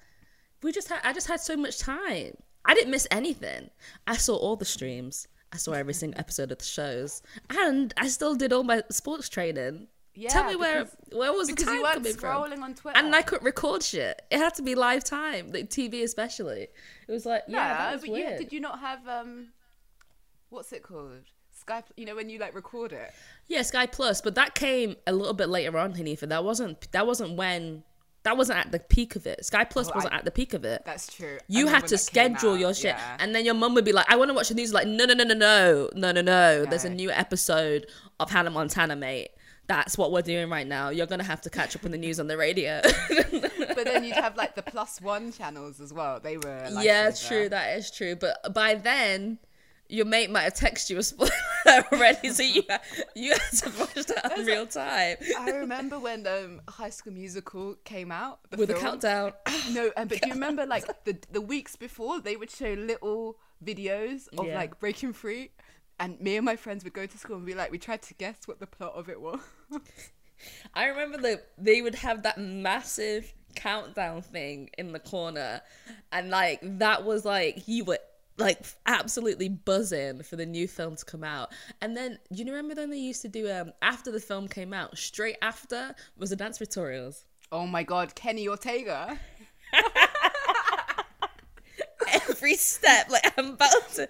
We 0.62 0.71
just 0.73 0.89
had. 0.89 0.99
I 1.04 1.13
just 1.13 1.28
had 1.28 1.39
so 1.39 1.56
much 1.56 1.78
time. 1.80 2.36
I 2.69 2.75
didn't 2.75 2.91
miss 2.91 3.08
anything. 3.10 3.71
I 4.05 4.17
saw 4.17 4.36
all 4.36 4.55
the 4.55 4.63
streams. 4.65 5.27
I 5.51 5.58
saw 5.58 5.71
every 5.71 5.95
single 5.95 6.19
episode 6.19 6.51
of 6.51 6.60
the 6.60 6.63
shows, 6.65 7.23
and 7.49 7.91
I 7.97 8.08
still 8.10 8.36
did 8.36 8.53
all 8.53 8.63
my 8.63 8.84
sports 8.91 9.27
training. 9.27 9.88
Yeah, 10.13 10.29
Tell 10.29 10.43
me 10.43 10.55
where 10.55 10.84
because- 10.86 11.17
where 11.19 11.34
was 11.34 11.47
the 11.47 11.55
time 11.55 11.75
you 11.77 11.84
coming 11.84 12.13
from? 12.13 12.63
on 12.63 12.75
Twitter. 12.75 12.95
And 12.99 13.15
I 13.15 13.23
couldn't 13.23 13.45
record 13.45 13.82
shit. 13.82 14.21
It 14.29 14.38
had 14.38 14.53
to 14.55 14.62
be 14.62 14.75
live 14.75 15.03
time, 15.03 15.51
like 15.51 15.69
TV 15.71 16.03
especially. 16.03 16.67
It 17.08 17.12
was 17.12 17.25
like, 17.25 17.43
yeah, 17.47 17.55
yeah, 17.88 17.91
was 17.93 18.01
but 18.01 18.10
you 18.12 18.23
did 18.38 18.53
you 18.53 18.60
not 18.60 18.79
have 18.79 19.08
um, 19.08 19.47
what's 20.49 20.71
it 20.71 20.84
called? 20.84 21.23
Skype. 21.65 21.86
You 21.97 22.05
know 22.05 22.15
when 22.15 22.29
you 22.29 22.38
like 22.38 22.53
record 22.53 22.91
it. 22.93 23.12
Yeah, 23.47 23.63
Sky 23.63 23.88
Plus, 23.88 24.21
but 24.21 24.36
that 24.36 24.53
came 24.55 24.95
a 25.08 25.13
little 25.13 25.34
bit 25.34 25.49
later 25.49 25.77
on, 25.79 25.93
Hanifa. 25.93 26.29
That 26.29 26.43
wasn't 26.43 26.91
that 26.91 27.08
wasn't 27.08 27.36
when 27.36 27.84
that 28.29 28.37
wasn't 28.37 28.59
at 28.59 28.71
the 28.71 28.77
peak 28.77 29.15
of 29.15 29.25
it. 29.25 29.43
Sky 29.43 29.63
Plus 29.63 29.87
Oh, 29.89 29.93
wasn't 29.95 30.13
I- 30.13 30.17
at 30.17 30.25
the 30.25 30.29
peak 30.29 30.53
of 30.53 30.63
it. 30.65 30.83
That's 30.85 31.11
true. 31.11 31.39
You 31.47 31.65
had 31.65 31.87
to 31.87 31.97
schedule 31.97 32.51
out, 32.53 32.59
your 32.59 32.73
shit, 32.75 32.93
yeah. 32.95 33.17
and 33.19 33.33
then 33.33 33.43
your 33.43 33.55
mum 33.55 33.73
would 33.73 33.85
be 33.85 33.91
like, 33.91 34.05
"I 34.07 34.17
want 34.17 34.29
to 34.29 34.35
watch 34.35 34.49
the 34.49 34.53
news." 34.55 34.71
Like, 34.71 34.87
no, 34.87 35.05
no, 35.05 35.15
no, 35.15 35.23
no, 35.23 35.33
no, 35.33 35.89
no, 35.95 36.11
no, 36.11 36.21
no. 36.21 36.65
There's 36.65 36.85
a 36.85 36.91
new 36.91 37.09
episode 37.09 37.87
of 38.19 38.29
Hannah 38.29 38.51
Montana, 38.51 38.95
mate. 38.95 39.29
That's 39.65 39.97
what 39.97 40.11
we're 40.11 40.21
doing 40.21 40.47
right 40.49 40.67
now. 40.67 40.89
You're 40.89 41.07
gonna 41.07 41.23
have 41.23 41.41
to 41.41 41.49
catch 41.49 41.75
up 41.75 41.85
on 41.85 41.91
the 41.91 41.97
news 41.97 42.19
on 42.19 42.27
the 42.27 42.37
radio. 42.37 42.81
but 43.09 43.85
then 43.85 44.03
you'd 44.03 44.13
have 44.13 44.37
like 44.37 44.53
the 44.55 44.61
plus 44.63 45.01
one 45.01 45.31
channels 45.31 45.79
as 45.79 45.91
well. 45.91 46.19
They 46.19 46.37
were. 46.37 46.63
a 46.65 46.83
yeah, 46.83 47.09
true. 47.11 47.49
That 47.49 47.77
is 47.77 47.89
true. 47.89 48.15
But 48.15 48.53
by 48.53 48.75
then, 48.75 49.39
your 49.89 50.06
mate 50.06 50.30
might 50.30 50.43
have 50.43 50.54
texted 50.54 50.91
you 50.91 50.97
a 50.99 51.04
spoiler 51.04 51.32
already, 51.91 52.30
so 52.30 52.43
you 52.43 52.63
you 53.15 53.32
had 53.32 53.52
to 53.60 53.71
watch 53.80 54.06
that 54.06 54.38
in 54.38 54.45
real 54.45 54.65
time 54.67 55.17
I 55.39 55.52
remember 55.52 55.99
when 55.99 56.25
um, 56.28 56.62
High 56.69 56.91
School 56.91 57.13
Musical 57.13 57.75
came 57.84 58.12
out 58.12 58.39
the 58.52 58.58
with 58.62 58.69
a 58.69 58.75
countdown. 58.75 59.34
No, 59.71 59.91
um, 59.97 60.08
but 60.08 60.21
do 60.21 60.28
you 60.28 60.34
remember 60.36 60.65
like 60.65 60.86
the 61.06 61.17
the 61.32 61.41
weeks 61.41 61.75
before 61.75 62.21
they 62.21 62.36
would 62.36 62.52
show 62.52 62.73
little 62.73 63.38
videos 63.65 64.28
of 64.38 64.45
Yeah. 64.45 64.56
like 64.56 64.80
breaking 64.80 65.13
free, 65.13 65.52
and 65.99 66.19
me 66.21 66.38
and 66.38 66.45
my 66.45 66.56
friends 66.56 66.84
would 66.84 66.93
go 66.93 67.06
to 67.06 67.17
school 67.17 67.38
and 67.38 67.45
be 67.45 67.56
like, 67.56 67.71
we 67.71 67.78
tried 67.78 68.02
to 68.04 68.13
guess 68.13 68.38
what 68.45 68.60
the 68.60 68.67
plot 68.67 68.93
of 68.95 69.10
it 69.10 69.19
was. 69.19 69.39
I 70.73 70.86
remember 70.86 71.17
that 71.17 71.49
they 71.58 71.82
would 71.82 71.95
have 71.95 72.23
that 72.23 72.38
massive 72.38 73.34
countdown 73.56 74.21
thing 74.21 74.69
in 74.78 74.93
the 74.93 74.99
corner, 74.99 75.62
and 76.12 76.30
like 76.30 76.60
that 76.80 77.04
was 77.04 77.25
like 77.25 77.67
you 77.67 77.84
were 77.84 77.99
like 78.39 78.65
absolutely 78.86 79.49
buzzing 79.49 80.23
for 80.23 80.36
the 80.36 80.45
new 80.45 80.67
film 80.67 80.95
to 80.95 81.06
come 81.06 81.23
out. 81.23 81.52
And 81.82 81.95
then 81.95 82.17
you 82.32 82.45
remember 82.45 82.73
when 82.75 82.89
they 82.89 82.97
used 82.97 83.21
to 83.23 83.28
do 83.28 83.52
um 83.52 83.73
after 83.82 84.12
the 84.12 84.19
film 84.19 84.47
came 84.47 84.73
out, 84.73 84.97
straight 84.97 85.38
after 85.41 85.93
was 86.17 86.32
the 86.32 86.36
dance 86.36 86.58
tutorials. 86.58 87.25
oh 87.52 87.67
my 87.67 87.84
god, 87.84 88.15
Kenny 88.15 88.47
Ortega. 88.47 89.19
Every 92.30 92.56
step, 92.56 93.10
like 93.10 93.34
I'm 93.38 93.52
about 93.52 93.89
to 93.95 94.10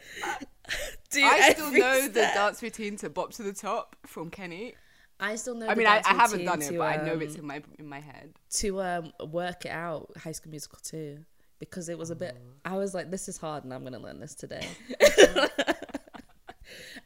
do. 1.12 1.24
I 1.24 1.54
still 1.54 1.72
know 1.72 2.08
the 2.08 2.22
dance 2.22 2.62
routine 2.62 2.96
to 2.98 3.10
Bop 3.10 3.34
to 3.34 3.44
the 3.44 3.54
Top 3.54 3.96
from 4.06 4.30
Kenny. 4.30 4.76
I 5.20 5.36
still 5.36 5.56
know. 5.56 5.68
I 5.68 5.76
mean, 5.76 5.88
I, 5.88 6.02
I 6.06 6.14
haven't 6.14 6.46
done 6.46 6.62
it, 6.62 6.70
to, 6.70 6.78
but 6.78 6.84
I 6.84 7.06
know 7.06 7.14
um, 7.14 7.22
it's 7.22 7.36
in 7.36 7.46
my 7.46 7.62
in 7.78 7.90
my 7.90 8.00
head. 8.00 8.34
to 8.52 8.82
um 8.82 9.12
work 9.28 9.66
it 9.66 9.72
out 9.72 10.12
High 10.18 10.32
School 10.32 10.52
Musical 10.52 10.80
too 10.82 11.26
because 11.60 11.90
it 11.90 11.98
was 11.98 12.10
a 12.10 12.16
bit 12.16 12.38
I 12.66 12.78
was 12.78 12.94
like 12.94 13.12
this 13.12 13.28
is 13.28 13.38
hard 13.38 13.64
and 13.64 13.74
I'm 13.74 13.82
going 13.82 13.94
to 13.94 14.00
learn 14.00 14.20
this 14.20 14.36
today. 14.36 14.68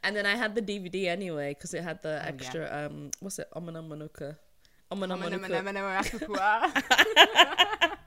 and 0.04 0.14
then 0.14 0.26
I 0.26 0.36
had 0.36 0.54
the 0.54 0.62
DVD 0.62 1.06
anyway 1.06 1.54
because 1.54 1.74
it 1.74 1.82
had 1.82 2.02
the 2.02 2.20
Oh, 2.22 2.28
extra 2.28 2.86
um 2.86 3.10
what's 3.20 3.38
it 3.38 3.48
Omana 3.54 3.86
Manuka. 3.86 4.38
Omana 4.92 5.18
Manuka. 5.18 6.72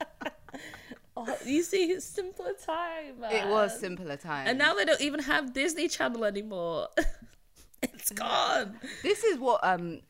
Oh, 1.19 1.35
you 1.45 1.63
see 1.63 1.85
it's 1.85 2.05
simpler 2.05 2.53
time. 2.63 3.19
Man. 3.19 3.49
was 3.49 3.79
simpler 3.79 4.17
times. 4.17 4.49
And 4.49 4.59
now 4.59 4.75
they 4.75 4.85
don't 4.85 5.01
even 5.01 5.19
have 5.21 5.51
Disney 5.51 5.87
Channel 5.87 6.23
anymore. 6.25 6.89
it's 7.81 8.11
gone. 8.11 8.79
This 9.01 9.23
is 9.23 9.39
what 9.39 9.63
um 9.63 10.01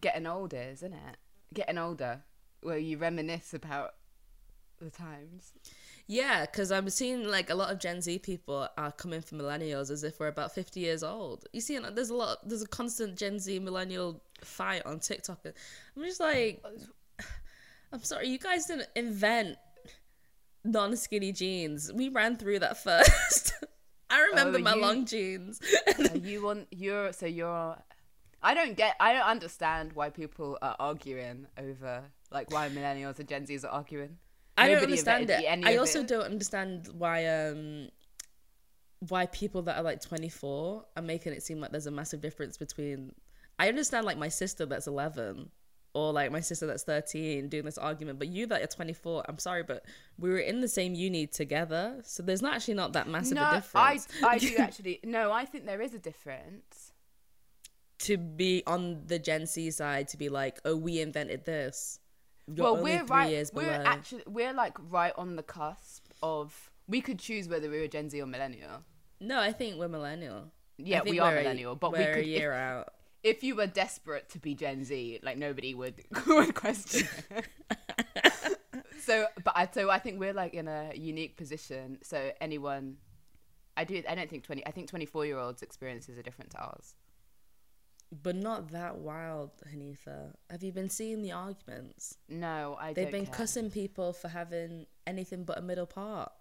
getting 0.00 0.26
older 0.26 0.56
is, 0.56 0.78
isn't 0.78 0.94
it? 0.94 1.16
Getting 1.52 1.76
older, 1.76 2.22
where 2.62 2.78
you 2.78 2.96
reminisce 2.96 3.52
about 3.52 3.90
the 4.80 4.90
times. 4.90 5.52
Yeah, 6.06 6.46
because 6.46 6.72
I'm 6.72 6.88
seeing 6.90 7.24
like 7.28 7.50
a 7.50 7.54
lot 7.54 7.70
of 7.70 7.78
Gen 7.78 8.00
Z 8.00 8.18
people 8.20 8.68
are 8.76 8.92
coming 8.92 9.20
for 9.20 9.36
millennials 9.36 9.90
as 9.90 10.02
if 10.02 10.18
we're 10.18 10.28
about 10.28 10.52
50 10.52 10.80
years 10.80 11.02
old. 11.02 11.44
You 11.52 11.60
see, 11.60 11.76
uh, 11.78 11.90
there's 11.90 12.10
a 12.10 12.14
lot, 12.14 12.38
there's 12.48 12.62
a 12.62 12.66
constant 12.68 13.16
Gen 13.16 13.38
Z 13.38 13.58
millennial 13.60 14.20
fight 14.42 14.84
on 14.86 14.98
TikTok. 15.00 15.40
I'm 15.44 16.02
just 16.02 16.20
like, 16.20 16.64
I'm 17.92 18.02
sorry, 18.02 18.28
you 18.28 18.38
guys 18.38 18.66
didn't 18.66 18.88
invent 18.96 19.56
non 20.64 20.96
skinny 20.96 21.32
jeans. 21.32 21.92
We 21.92 22.08
ran 22.08 22.36
through 22.36 22.60
that 22.60 22.78
first. 22.82 23.52
I 24.10 24.20
remember 24.22 24.58
Oh, 24.58 24.62
my 24.62 24.74
you- 24.74 24.80
long 24.82 25.06
jeans. 25.06 25.60
Oh, 25.98 26.04
are 26.10 26.16
you 26.16 26.42
want 26.42 26.66
you're 26.70 27.12
so 27.12 27.26
you're. 27.26 27.76
I 28.42 28.54
don't 28.54 28.74
get. 28.76 28.96
I 28.98 29.12
don't 29.12 29.22
understand 29.26 29.92
why 29.92 30.08
people 30.10 30.58
are 30.62 30.74
arguing 30.80 31.46
over 31.58 32.04
like 32.32 32.50
why 32.50 32.68
millennials 32.70 33.18
and 33.20 33.28
Gen 33.28 33.46
Zs 33.46 33.64
are 33.64 33.68
arguing. 33.68 34.16
I 34.56 34.68
don't 34.68 34.82
understand 34.82 35.22
invented 35.30 35.64
it. 35.64 35.66
I 35.66 35.76
also 35.76 36.00
it. 36.00 36.08
don't 36.08 36.24
understand 36.24 36.88
why 36.92 37.26
um 37.26 37.88
why 39.08 39.26
people 39.26 39.62
that 39.62 39.78
are 39.78 39.82
like 39.82 40.00
24 40.02 40.84
are 40.96 41.02
making 41.02 41.32
it 41.32 41.42
seem 41.42 41.60
like 41.60 41.70
there's 41.70 41.86
a 41.86 41.90
massive 41.90 42.20
difference 42.20 42.58
between 42.58 43.12
I 43.58 43.68
understand 43.68 44.04
like 44.06 44.18
my 44.18 44.28
sister 44.28 44.66
that's 44.66 44.86
11 44.86 45.50
or 45.94 46.12
like 46.12 46.30
my 46.30 46.40
sister 46.40 46.66
that's 46.66 46.82
13 46.84 47.48
doing 47.48 47.64
this 47.64 47.78
argument 47.78 48.18
but 48.18 48.28
you 48.28 48.46
that 48.46 48.62
are 48.62 48.66
24 48.66 49.24
I'm 49.28 49.38
sorry 49.38 49.62
but 49.62 49.84
we 50.18 50.28
were 50.30 50.38
in 50.38 50.60
the 50.60 50.68
same 50.68 50.94
uni 50.94 51.26
together 51.26 51.96
so 52.04 52.22
there's 52.22 52.42
not 52.42 52.54
actually 52.54 52.74
not 52.74 52.92
that 52.92 53.08
massive 53.08 53.36
no, 53.36 53.42
a 53.42 53.46
I 53.46 53.54
difference 53.54 54.08
I 54.22 54.38
do 54.46 54.56
actually. 54.58 55.00
No, 55.04 55.32
I 55.32 55.46
think 55.46 55.64
there 55.64 55.80
is 55.80 55.94
a 55.94 55.98
difference. 55.98 56.92
to 58.00 58.16
be 58.18 58.62
on 58.66 59.02
the 59.06 59.18
Gen 59.18 59.46
Z 59.46 59.70
side 59.72 60.08
to 60.08 60.16
be 60.16 60.28
like 60.28 60.60
oh 60.64 60.76
we 60.76 61.00
invented 61.00 61.44
this 61.44 61.98
You're 62.46 62.64
well, 62.72 62.82
we're 62.82 63.04
right. 63.04 63.30
years 63.30 63.52
We're 63.52 63.64
below. 63.70 63.84
actually 63.84 64.22
we're 64.26 64.52
like 64.52 64.76
right 64.90 65.12
on 65.16 65.36
the 65.36 65.42
cusp 65.42 66.04
of. 66.22 66.70
We 66.88 67.00
could 67.00 67.18
choose 67.20 67.48
whether 67.48 67.70
we 67.70 67.78
were 67.80 67.86
Gen 67.86 68.10
Z 68.10 68.20
or 68.20 68.26
millennial. 68.26 68.82
no 69.20 69.38
I 69.40 69.52
think 69.52 69.78
we're 69.78 69.88
millennial 69.88 70.50
Yeah, 70.76 71.02
we 71.04 71.20
are 71.20 71.32
millennial, 71.34 71.76
but 71.76 71.92
we 71.92 71.98
we're 72.00 72.14
could 72.14 72.24
a 72.24 72.28
if- 72.28 72.38
year 72.40 72.52
out 72.52 72.92
if 73.22 73.44
you 73.44 73.54
were 73.54 73.66
desperate 73.66 74.30
to 74.30 74.38
be 74.38 74.54
Gen 74.54 74.82
Z, 74.82 75.20
like 75.22 75.36
nobody 75.36 75.74
would 75.74 76.02
would 76.26 76.54
question 76.54 77.06
so, 79.00 79.26
but 79.44 79.52
I, 79.56 79.68
so 79.72 79.90
I 79.90 79.98
think 79.98 80.18
we're 80.20 80.32
like 80.32 80.54
in 80.54 80.68
a 80.68 80.92
unique 80.94 81.36
position. 81.36 81.98
So 82.02 82.32
anyone, 82.40 82.96
I 83.76 83.84
do. 83.84 84.02
I 84.08 84.14
don't 84.14 84.28
think 84.30 84.44
twenty. 84.44 84.66
I 84.66 84.70
think 84.70 84.88
twenty 84.88 85.06
four 85.06 85.26
year 85.26 85.38
olds' 85.38 85.62
experiences 85.62 86.18
are 86.18 86.22
different 86.22 86.50
to 86.52 86.58
ours. 86.58 86.94
But 88.12 88.34
not 88.34 88.72
that 88.72 88.98
wild, 88.98 89.50
Hanifa. 89.72 90.32
Have 90.50 90.64
you 90.64 90.72
been 90.72 90.90
seeing 90.90 91.22
the 91.22 91.32
arguments? 91.32 92.16
No, 92.28 92.76
I. 92.80 92.92
They've 92.92 93.10
been 93.10 93.26
care. 93.26 93.34
cussing 93.34 93.70
people 93.70 94.12
for 94.12 94.28
having 94.28 94.86
anything 95.06 95.44
but 95.44 95.58
a 95.58 95.62
middle 95.62 95.86
part. 95.86 96.32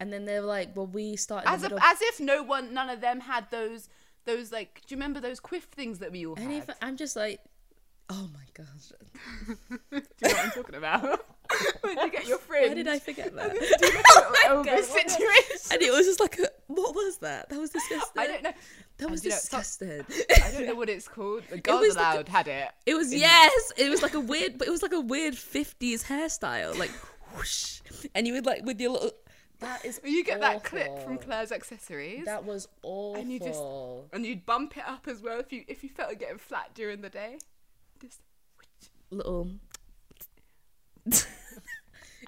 And 0.00 0.12
then 0.12 0.24
they're 0.24 0.40
like, 0.40 0.76
well, 0.76 0.88
we 0.88 1.14
started 1.14 1.48
as 1.48 1.62
middle 1.62 1.78
as 1.78 1.98
if 2.02 2.18
no 2.18 2.42
one, 2.42 2.74
none 2.74 2.90
of 2.90 3.00
them 3.00 3.20
had 3.20 3.48
those 3.50 3.88
those 4.24 4.50
like. 4.50 4.82
Do 4.86 4.94
you 4.94 4.96
remember 4.96 5.20
those 5.20 5.38
quiff 5.38 5.64
things 5.64 6.00
that 6.00 6.10
we 6.10 6.26
all 6.26 6.34
had? 6.34 6.48
Hanifa, 6.48 6.74
I'm 6.82 6.96
just 6.96 7.14
like, 7.14 7.40
oh 8.10 8.28
my 8.34 8.44
gosh. 8.54 8.92
Do 9.90 9.96
you 9.96 10.00
know 10.00 10.34
what 10.34 10.44
I'm 10.44 10.50
talking 10.50 10.74
about? 10.74 11.26
when 11.82 11.98
you 11.98 12.10
get 12.10 12.26
your 12.26 12.38
fringe. 12.38 12.68
Why 12.68 12.74
did 12.74 12.88
I 12.88 12.98
forget 12.98 13.34
that? 13.36 13.50
over 13.50 13.58
oh 13.62 14.32
oh, 14.46 14.64
God, 14.64 14.74
what 14.74 14.84
situation? 14.84 15.60
and 15.72 15.82
it 15.82 15.92
was 15.92 16.06
just 16.06 16.20
like, 16.20 16.38
a, 16.38 16.48
what 16.66 16.94
was 16.94 17.18
that? 17.18 17.48
That 17.48 17.58
was 17.58 17.70
disgusting. 17.70 18.22
I 18.22 18.26
don't 18.26 18.42
know. 18.42 18.52
That 18.98 19.10
was 19.10 19.20
do 19.22 19.28
you 19.28 19.34
know, 19.34 19.38
so- 19.38 19.58
disgusting. 19.58 20.04
I 20.44 20.50
don't 20.52 20.66
know 20.66 20.74
what 20.74 20.88
it's 20.88 21.08
called. 21.08 21.42
The 21.50 21.58
Girls 21.58 21.96
like 21.96 22.28
a- 22.28 22.30
had 22.30 22.48
it. 22.48 22.68
It 22.86 22.94
was 22.94 23.12
yes. 23.14 23.72
It 23.76 23.90
was 23.90 24.02
like 24.02 24.14
a 24.14 24.20
weird, 24.20 24.58
but 24.58 24.68
it 24.68 24.70
was 24.70 24.82
like 24.82 24.92
a 24.92 25.00
weird 25.00 25.34
'50s 25.34 26.04
hairstyle, 26.04 26.78
like 26.78 26.90
whoosh, 27.34 27.80
and 28.14 28.26
you 28.26 28.32
would 28.34 28.46
like 28.46 28.64
with 28.64 28.80
your 28.80 28.92
little. 28.92 29.10
That 29.60 29.84
is. 29.84 30.00
You 30.04 30.24
get 30.24 30.40
that 30.40 30.62
clip 30.64 30.98
from. 31.04 31.18
Claire's 31.18 31.50
accessories, 31.52 32.24
That 32.26 32.44
was 32.44 32.68
awful. 32.82 33.20
And 33.20 33.32
you 33.32 33.38
just- 33.40 33.62
and 34.12 34.24
you'd 34.26 34.44
bump 34.46 34.76
it 34.76 34.84
up 34.86 35.06
as 35.08 35.20
well 35.22 35.40
if 35.40 35.52
you 35.52 35.64
if 35.68 35.82
you 35.82 35.88
felt 35.88 36.12
it 36.12 36.18
getting 36.18 36.38
flat 36.38 36.70
during 36.74 37.00
the 37.00 37.08
day. 37.10 37.38
Just 38.00 38.20
little. 39.10 39.48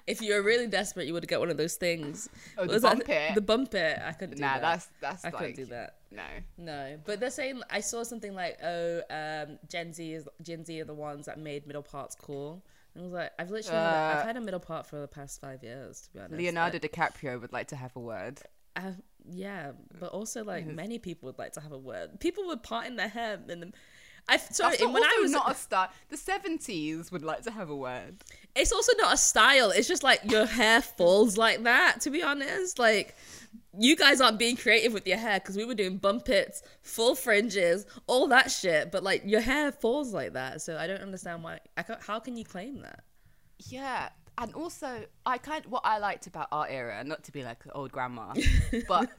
If 0.06 0.22
you 0.22 0.34
were 0.34 0.42
really 0.42 0.66
desperate, 0.66 1.06
you 1.06 1.12
would 1.14 1.26
get 1.26 1.40
one 1.40 1.50
of 1.50 1.56
those 1.56 1.74
things. 1.76 2.28
Oh, 2.56 2.66
the 2.66 2.74
Was 2.74 2.82
that- 2.82 3.08
it? 3.08 3.34
The 3.34 3.40
bump 3.40 3.74
it. 3.74 3.98
I 4.04 4.12
couldn't 4.12 4.36
do 4.36 4.40
nah, 4.42 4.54
that. 4.54 4.62
that's 4.62 4.88
that's 5.00 5.24
I 5.24 5.28
like 5.28 5.38
couldn't 5.38 5.56
do 5.56 5.64
that. 5.66 5.96
no. 6.10 6.22
No, 6.58 6.98
but 7.04 7.20
they're 7.20 7.30
saying 7.30 7.60
I 7.70 7.80
saw 7.80 8.02
something 8.02 8.34
like, 8.34 8.58
oh, 8.62 9.02
um, 9.10 9.58
Gen 9.68 9.92
Z 9.92 10.12
is 10.12 10.28
Gen 10.42 10.64
Z 10.64 10.80
are 10.80 10.84
the 10.84 10.94
ones 10.94 11.26
that 11.26 11.38
made 11.38 11.66
middle 11.66 11.82
parts 11.82 12.14
cool. 12.14 12.62
And 12.94 13.02
I 13.02 13.04
was 13.04 13.12
like, 13.12 13.32
I've 13.38 13.50
literally 13.50 13.78
had, 13.78 14.14
Uh, 14.14 14.18
I've 14.20 14.26
had 14.26 14.36
a 14.36 14.40
middle 14.40 14.60
part 14.60 14.86
for 14.86 14.98
the 15.00 15.08
past 15.08 15.40
five 15.40 15.62
years, 15.62 16.02
to 16.02 16.10
be 16.12 16.18
honest. 16.20 16.34
Leonardo 16.36 16.78
DiCaprio 16.78 17.40
would 17.40 17.52
like 17.52 17.68
to 17.68 17.76
have 17.76 17.94
a 17.96 18.00
word. 18.00 18.40
I, 18.74 18.94
yeah, 19.28 19.72
but 19.98 20.12
also 20.12 20.44
like 20.44 20.66
many 20.66 20.98
people 20.98 21.26
would 21.26 21.38
like 21.38 21.52
to 21.54 21.60
have 21.60 21.72
a 21.72 21.78
word. 21.78 22.20
People 22.20 22.46
would 22.46 22.62
part 22.62 22.86
in 22.86 22.96
their 22.96 23.08
hair 23.08 23.38
in 23.48 23.60
the. 23.60 23.72
I 24.28 24.38
sorry 24.38 24.76
when 24.78 25.02
I 25.02 25.06
also 25.06 25.22
was 25.22 25.30
not 25.32 25.50
a 25.50 25.54
style. 25.54 25.88
The 26.08 26.16
seventies 26.16 27.12
would 27.12 27.22
like 27.22 27.42
to 27.42 27.50
have 27.50 27.70
a 27.70 27.76
word. 27.76 28.16
it's 28.54 28.72
also 28.72 28.92
not 28.98 29.14
a 29.14 29.16
style. 29.16 29.70
It's 29.70 29.86
just 29.86 30.02
like 30.02 30.20
your 30.30 30.46
hair 30.46 30.82
falls 30.82 31.36
like 31.36 31.62
that. 31.62 32.00
To 32.02 32.10
be 32.10 32.22
honest, 32.22 32.78
like 32.78 33.14
you 33.78 33.94
guys 33.94 34.20
aren't 34.20 34.38
being 34.38 34.56
creative 34.56 34.92
with 34.92 35.06
your 35.06 35.18
hair 35.18 35.38
because 35.38 35.56
we 35.56 35.64
were 35.64 35.74
doing 35.74 35.98
bump 35.98 36.28
its, 36.28 36.62
full 36.82 37.14
fringes, 37.14 37.86
all 38.06 38.26
that 38.28 38.50
shit. 38.50 38.90
But 38.90 39.02
like 39.02 39.22
your 39.24 39.40
hair 39.40 39.70
falls 39.70 40.12
like 40.12 40.32
that, 40.32 40.60
so 40.60 40.76
I 40.76 40.86
don't 40.86 41.02
understand 41.02 41.44
why. 41.44 41.60
I 41.76 41.82
can't, 41.82 42.02
how 42.02 42.18
can 42.18 42.36
you 42.36 42.44
claim 42.44 42.82
that? 42.82 43.04
Yeah, 43.68 44.08
and 44.38 44.52
also 44.54 45.04
I 45.24 45.38
kind 45.38 45.64
what 45.66 45.82
I 45.84 45.98
liked 45.98 46.26
about 46.26 46.48
our 46.52 46.66
era, 46.68 47.02
not 47.04 47.24
to 47.24 47.32
be 47.32 47.44
like 47.44 47.64
an 47.64 47.70
old 47.74 47.92
grandma, 47.92 48.34
but 48.88 49.10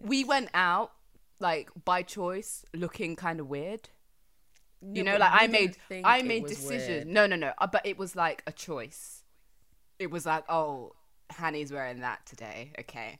we 0.00 0.24
went 0.24 0.50
out 0.54 0.92
like 1.40 1.70
by 1.84 2.02
choice, 2.02 2.64
looking 2.74 3.16
kind 3.16 3.40
of 3.40 3.48
weird. 3.48 3.88
You 4.80 5.02
know, 5.02 5.16
like 5.16 5.32
I 5.32 5.46
made 5.48 5.76
I 6.04 6.22
made 6.22 6.46
decisions. 6.46 7.06
No, 7.06 7.26
no, 7.26 7.36
no. 7.36 7.52
uh, 7.58 7.66
But 7.66 7.84
it 7.84 7.98
was 7.98 8.14
like 8.14 8.42
a 8.46 8.52
choice. 8.52 9.24
It 9.98 10.10
was 10.10 10.24
like, 10.26 10.44
oh, 10.48 10.92
Hanny's 11.30 11.72
wearing 11.72 12.00
that 12.00 12.24
today. 12.26 12.72
Okay, 12.80 13.18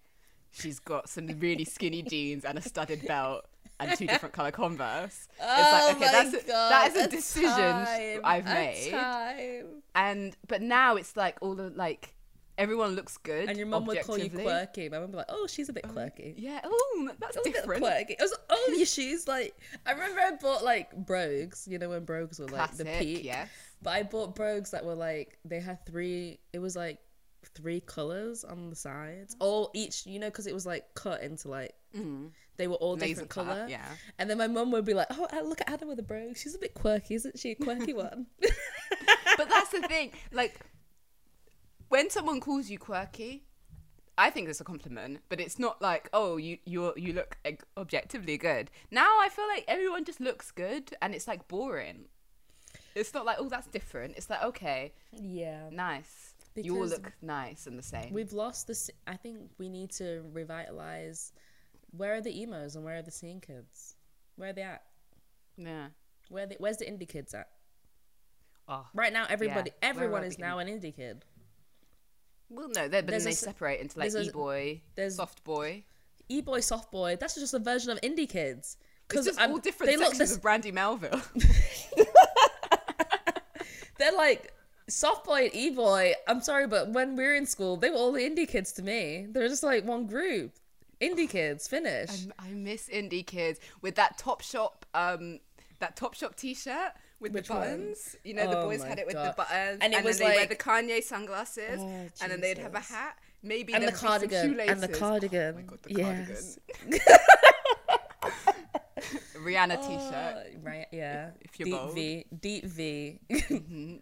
she's 0.52 0.78
got 0.78 1.08
some 1.08 1.26
really 1.38 1.64
skinny 1.64 2.02
jeans 2.08 2.44
and 2.44 2.58
a 2.58 2.62
studded 2.62 3.06
belt 3.06 3.44
and 3.80 3.96
two 3.96 4.06
different 4.06 4.34
color 4.34 4.50
Converse. 4.50 5.28
it's 5.40 5.46
like 5.72 5.96
okay, 5.96 6.12
that's 6.12 6.44
a, 6.44 6.46
that 6.46 6.92
is 6.94 7.04
a 7.04 7.08
decision 7.08 8.20
I've 8.24 8.44
made. 8.44 8.90
Time. 8.90 9.82
And 9.94 10.36
but 10.46 10.62
now 10.62 10.96
it's 10.96 11.16
like 11.16 11.38
all 11.40 11.54
the 11.54 11.70
like 11.70 12.14
everyone 12.58 12.94
looks 12.94 13.16
good. 13.16 13.48
And 13.48 13.56
your 13.56 13.66
mum 13.66 13.86
would 13.86 14.02
call 14.02 14.18
you 14.18 14.28
quirky. 14.28 14.88
My 14.88 14.98
mum 14.98 15.06
would 15.06 15.12
be 15.12 15.16
like, 15.18 15.30
"Oh, 15.30 15.46
she's 15.46 15.68
a 15.68 15.72
bit 15.72 15.86
oh, 15.88 15.92
quirky." 15.92 16.34
Yeah. 16.36 16.60
Oh, 16.64 17.10
that's 17.18 17.36
A 17.36 17.40
bit 17.44 17.62
quirky. 17.62 18.14
It 18.14 18.20
was 18.20 18.34
oh 18.50 18.74
your 18.76 18.86
shoes 18.86 19.26
like 19.26 19.56
I 19.86 19.92
remember 19.92 20.20
I 20.20 20.32
bought 20.32 20.64
like 20.64 20.94
brogues, 20.94 21.66
you 21.70 21.78
know 21.78 21.88
when 21.88 22.04
brogues 22.04 22.38
were 22.38 22.48
like 22.48 22.76
the 22.76 22.84
peak. 22.84 23.24
yes. 23.24 23.48
But 23.80 23.90
I 23.90 24.02
bought 24.02 24.34
brogues 24.34 24.72
that 24.72 24.84
were 24.84 24.96
like 24.96 25.38
they 25.44 25.60
had 25.60 25.86
three. 25.86 26.40
It 26.52 26.58
was 26.58 26.76
like 26.76 26.98
three 27.54 27.80
colors 27.80 28.44
on 28.44 28.70
the 28.70 28.76
sides, 28.76 29.36
all 29.38 29.70
each 29.74 30.04
you 30.06 30.18
know 30.18 30.26
because 30.26 30.46
it 30.46 30.54
was 30.54 30.66
like 30.66 30.84
cut 30.94 31.22
into 31.22 31.48
like 31.48 31.74
mm. 31.96 32.30
they 32.56 32.66
were 32.66 32.74
all 32.76 32.94
Laser 32.94 33.06
different 33.06 33.30
cut, 33.30 33.46
color. 33.46 33.66
yeah. 33.68 33.86
And 34.18 34.28
then 34.28 34.38
my 34.38 34.48
mum 34.48 34.72
would 34.72 34.84
be 34.84 34.94
like, 34.94 35.06
"Oh, 35.10 35.28
look 35.44 35.60
at 35.60 35.70
Anna 35.70 35.86
with 35.86 35.98
a 36.00 36.02
brogue. 36.02 36.36
She's 36.36 36.54
a 36.54 36.58
bit 36.58 36.74
quirky, 36.74 37.14
isn't 37.14 37.38
she? 37.38 37.52
A 37.52 37.54
quirky 37.54 37.92
one." 37.94 38.26
But 39.36 39.48
that's 39.48 39.70
the 39.70 39.82
thing. 39.82 40.10
Like 40.32 40.60
when 41.88 42.10
someone 42.10 42.40
calls 42.40 42.70
you 42.70 42.78
quirky, 42.78 43.44
I 44.16 44.30
think 44.30 44.48
it's 44.48 44.60
a 44.60 44.64
compliment. 44.64 45.20
But 45.28 45.40
it's 45.40 45.58
not 45.58 45.80
like 45.80 46.08
oh 46.12 46.36
you 46.36 46.58
you 46.64 46.92
you 46.96 47.12
look 47.12 47.36
like, 47.44 47.62
objectively 47.76 48.36
good. 48.38 48.70
Now 48.90 49.18
I 49.20 49.28
feel 49.28 49.46
like 49.48 49.64
everyone 49.68 50.04
just 50.04 50.20
looks 50.20 50.50
good, 50.50 50.94
and 51.00 51.14
it's 51.14 51.28
like 51.28 51.48
boring. 51.48 52.06
It's 52.94 53.14
not 53.14 53.24
like 53.24 53.36
oh 53.38 53.48
that's 53.48 53.68
different. 53.68 54.16
It's 54.16 54.28
like 54.28 54.42
okay, 54.42 54.92
yeah. 55.12 55.68
nice. 55.70 56.34
you 56.56 56.76
all 56.76 56.86
look 56.86 57.12
nice 57.22 57.66
and 57.66 57.78
the 57.78 57.82
same. 57.82 58.12
We've 58.12 58.32
lost 58.32 58.66
this. 58.66 58.90
I 59.06 59.16
think 59.16 59.50
we 59.58 59.68
need 59.68 59.90
to 59.92 60.22
revitalize. 60.32 61.32
Where 61.96 62.14
are 62.14 62.20
the 62.20 62.42
emos 62.42 62.76
and 62.76 62.84
where 62.84 62.96
are 62.96 63.02
the 63.02 63.10
scene 63.10 63.40
kids? 63.40 63.94
Where 64.36 64.50
are 64.50 64.52
they 64.52 64.62
at? 64.62 64.82
yeah. 65.56 65.88
Where 66.28 66.46
they, 66.46 66.56
where's 66.58 66.76
the 66.76 66.84
indie 66.84 67.08
kids 67.08 67.32
at? 67.34 67.48
Oh. 68.68 68.86
Right 68.92 69.12
now, 69.12 69.24
everybody, 69.28 69.70
where 69.70 69.90
everyone 69.90 70.24
is 70.24 70.38
now 70.38 70.58
an 70.58 70.68
indie 70.68 70.94
kid. 70.94 71.24
Well, 72.50 72.68
no, 72.68 72.88
they- 72.88 73.00
but 73.02 73.06
then 73.06 73.06
There's 73.06 73.22
a 73.24 73.28
they 73.28 73.34
separate 73.34 73.80
into 73.80 73.98
like 73.98 74.14
e 74.14 74.30
boy, 74.30 74.80
soft 75.10 75.44
boy. 75.44 75.84
E 76.28 76.40
boy, 76.40 76.60
soft 76.60 76.90
boy. 76.90 77.16
That's 77.18 77.34
just 77.34 77.54
a 77.54 77.58
version 77.58 77.90
of 77.90 78.00
indie 78.02 78.28
kids. 78.28 78.76
Because 79.08 79.26
it's 79.26 79.36
just 79.36 79.40
I'm- 79.40 79.52
all 79.52 79.58
different 79.58 79.90
they 79.92 79.96
look 79.96 80.14
this- 80.14 80.36
of 80.36 80.42
Brandy 80.42 80.72
Melville. 80.72 81.20
They're 83.98 84.12
like 84.12 84.52
soft 84.88 85.24
boy 85.26 85.44
and 85.46 85.54
e 85.54 85.70
boy. 85.70 86.14
I'm 86.28 86.40
sorry, 86.40 86.66
but 86.68 86.90
when 86.92 87.16
we 87.16 87.24
were 87.24 87.34
in 87.34 87.46
school, 87.46 87.76
they 87.76 87.90
were 87.90 87.96
all 87.96 88.12
the 88.12 88.20
indie 88.20 88.46
kids 88.48 88.72
to 88.72 88.82
me. 88.82 89.26
They 89.28 89.40
were 89.40 89.48
just 89.48 89.62
like 89.64 89.84
one 89.84 90.06
group. 90.06 90.52
Indie 91.00 91.28
kids, 91.36 91.66
finish. 91.66 92.26
I 92.38 92.50
miss 92.50 92.88
indie 92.88 93.26
kids 93.26 93.58
with 93.82 93.96
that 93.96 94.16
Top 94.18 94.40
Shop, 94.40 94.86
um, 94.94 95.40
that 95.80 95.96
Top 95.96 96.14
Shop 96.14 96.36
T-shirt 96.36 96.92
with 97.20 97.32
Which 97.32 97.48
the 97.48 97.54
one? 97.54 97.62
buttons. 97.62 98.16
You 98.24 98.34
know, 98.34 98.50
the 98.50 98.58
Oh 98.58 98.64
boys 98.66 98.82
had 98.82 98.98
it 98.98 99.06
with 99.06 99.14
God. 99.14 99.32
the 99.32 99.36
buttons, 99.36 99.78
And 99.80 99.92
it 99.92 99.96
and, 99.96 100.04
was 100.04 100.18
then 100.18 100.28
they 100.28 100.34
wear 100.34 100.40
like- 100.42 100.48
the 100.50 100.56
Kanye 100.56 101.02
sunglasses, 101.02 101.80
Oh, 101.80 102.08
and 102.22 102.32
then 102.32 102.40
they'd 102.40 102.58
have 102.58 102.74
a 102.74 102.80
hat, 102.80 103.18
maybe 103.42 103.72
and 103.72 103.82
the 103.82 103.86
there'd 103.88 103.98
some 103.98 104.08
cardigan. 104.08 104.60
And 104.60 104.80
the 104.80 104.88
cardigan. 104.88 105.54
Oh 105.54 105.56
my 105.56 105.62
god, 105.62 105.78
the 105.82 105.94
yes. 105.94 106.58
cardigan. 106.80 107.00
Rihanna 109.44 109.78
oh, 109.80 109.88
T-shirt. 109.88 110.12
Oh, 110.14 110.60
right, 110.62 110.86
yeah. 110.92 111.30
If 111.40 111.58
you're 111.58 111.66
deep 111.66 111.74
bold. 111.74 111.94
V. 111.94 112.24
Deep 112.40 112.64
V. 112.64 113.20
Mm-hmm. 113.30 113.96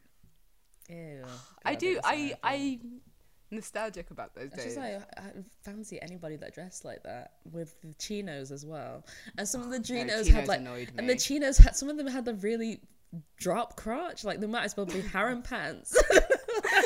Ew. 0.88 1.24
I 1.64 1.74
do. 1.74 1.98
I 2.05 2.14
horrible. 2.16 2.38
I 2.42 2.81
nostalgic 3.50 4.11
about 4.11 4.35
those 4.35 4.50
days. 4.50 4.64
just 4.64 4.76
like 4.76 5.00
I 5.18 5.22
fancy 5.62 6.00
anybody 6.02 6.37
that 6.37 6.52
dressed 6.55 6.85
like 6.85 7.02
that 7.05 7.33
with 7.52 7.81
the 7.81 7.92
chinos 7.98 8.50
as 8.50 8.64
well. 8.64 9.05
And 9.38 9.46
some 9.46 9.62
of 9.62 9.70
the 9.70 9.81
chinos 9.83 10.26
had 10.26 10.35
chinos 10.35 10.48
like, 10.48 10.61
annoyed 10.61 10.92
and 10.98 11.09
the 11.09 11.16
chinos 11.16 11.59
had 11.59 11.76
some 11.76 11.88
of 11.88 11.96
them 11.96 12.07
had 12.07 12.24
the 12.24 12.35
really 12.35 12.81
drop 13.37 13.76
crotch. 13.76 14.24
Like 14.24 14.40
they 14.40 14.46
might 14.46 14.64
as 14.64 14.76
well 14.76 14.87
be 14.87 15.00
harem 15.12 15.42
pants. 15.42 15.96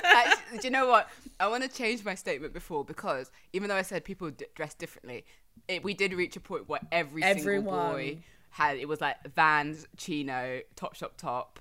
Actually, 0.05 0.59
do 0.59 0.67
you 0.67 0.71
know 0.71 0.87
what? 0.87 1.09
I 1.39 1.49
want 1.49 1.63
to 1.63 1.69
change 1.69 2.05
my 2.05 2.15
statement 2.15 2.53
before 2.53 2.85
because 2.85 3.31
even 3.53 3.69
though 3.69 3.77
I 3.77 3.83
said 3.83 4.05
people 4.05 4.31
d- 4.31 4.47
dress 4.55 4.75
differently, 4.75 5.25
it, 5.69 5.83
we 5.83 5.95
did 5.95 6.13
reach 6.13 6.37
a 6.37 6.41
point 6.41 6.69
where 6.69 6.81
every 6.93 7.23
single 7.23 7.63
boy 7.63 8.19
had 8.51 8.77
it 8.77 8.89
was 8.89 9.01
like 9.01 9.17
Vans, 9.35 9.87
chino, 9.97 10.61
top 10.77 10.95
shop 10.95 11.15
top, 11.17 11.61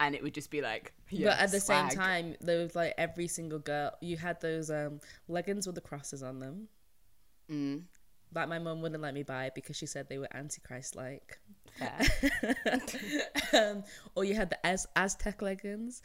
and 0.00 0.14
it 0.14 0.22
would 0.22 0.34
just 0.34 0.50
be 0.50 0.60
like. 0.60 0.92
Yeah, 1.10 1.30
but 1.30 1.38
at 1.40 1.50
the 1.50 1.60
swag. 1.60 1.90
same 1.90 1.98
time, 1.98 2.36
there 2.40 2.58
was 2.58 2.76
like 2.76 2.94
every 2.98 3.28
single 3.28 3.58
girl. 3.58 3.92
You 4.00 4.16
had 4.16 4.40
those 4.40 4.70
um 4.70 5.00
leggings 5.26 5.66
with 5.66 5.74
the 5.74 5.80
crosses 5.80 6.22
on 6.22 6.38
them. 6.38 6.68
Mm, 7.50 7.84
Like 8.34 8.48
my 8.48 8.58
mum 8.58 8.82
wouldn't 8.82 9.02
let 9.02 9.14
me 9.14 9.22
buy 9.22 9.46
it 9.46 9.54
because 9.54 9.76
she 9.76 9.86
said 9.86 10.08
they 10.08 10.18
were 10.18 10.28
antichrist 10.34 10.96
like. 10.96 11.38
um, 13.52 13.84
or 14.14 14.24
you 14.24 14.34
had 14.34 14.50
the 14.50 14.66
Az- 14.66 14.88
Aztec 14.96 15.40
leggings. 15.42 16.02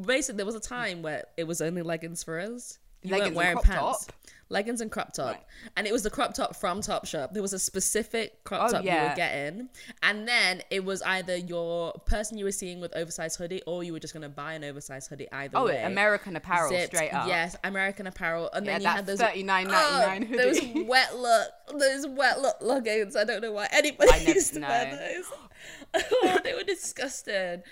Basically, 0.00 0.36
there 0.36 0.46
was 0.46 0.54
a 0.54 0.60
time 0.60 1.02
where 1.02 1.24
it 1.36 1.44
was 1.44 1.60
only 1.60 1.82
leggings 1.82 2.22
for 2.22 2.38
us. 2.38 2.78
You 3.02 3.12
Leggings 3.12 3.36
weren't 3.36 3.36
wearing 3.36 3.58
pants. 3.58 4.06
top? 4.06 4.12
Leggings 4.50 4.80
and 4.82 4.90
crop 4.90 5.12
top, 5.14 5.32
Right. 5.32 5.42
and 5.76 5.86
it 5.86 5.92
was 5.92 6.02
the 6.02 6.10
crop 6.10 6.34
top 6.34 6.54
from 6.54 6.80
Topshop. 6.80 7.32
There 7.32 7.42
was 7.42 7.54
a 7.54 7.58
specific 7.58 8.44
crop 8.44 8.68
Oh, 8.68 8.72
top 8.72 8.84
you 8.84 8.90
were 8.90 9.12
getting, 9.16 9.68
and 10.02 10.28
then 10.28 10.62
it 10.70 10.84
was 10.84 11.00
either 11.02 11.36
your 11.36 11.92
person 12.06 12.36
you 12.36 12.44
were 12.44 12.52
seeing 12.52 12.78
with 12.80 12.94
oversized 12.94 13.38
hoodie, 13.38 13.62
or 13.66 13.82
you 13.82 13.92
were 13.92 14.00
just 14.00 14.12
gonna 14.12 14.28
buy 14.28 14.52
an 14.52 14.62
oversized 14.62 15.08
hoodie. 15.08 15.28
Either 15.32 15.56
Oh, 15.58 15.64
way, 15.66 15.82
American 15.82 16.36
Apparel, 16.36 16.68
Zipped, 16.68 16.94
straight 16.94 17.12
up. 17.14 17.26
Yes, 17.26 17.56
American 17.64 18.06
Apparel, 18.06 18.50
and 18.52 18.66
Yeah, 18.66 18.72
then 18.72 18.82
you 18.82 18.88
had 18.88 19.06
those 19.06 19.18
$39.99 19.18 20.28
Oh, 20.30 20.34
ah, 20.34 20.36
those 20.36 20.60
wet 20.86 21.16
look, 21.16 21.48
those 21.80 22.06
wet 22.06 22.40
look 22.40 22.56
leggings. 22.60 23.16
I 23.16 23.24
don't 23.24 23.40
know 23.40 23.52
why 23.52 23.68
anybody 23.72 24.10
I 24.12 24.16
used 24.34 24.52
to 24.54 24.60
wear 24.60 25.14
those. 25.94 26.04
oh, 26.22 26.38
they 26.44 26.52
were 26.54 26.62
disgusting. 26.64 27.62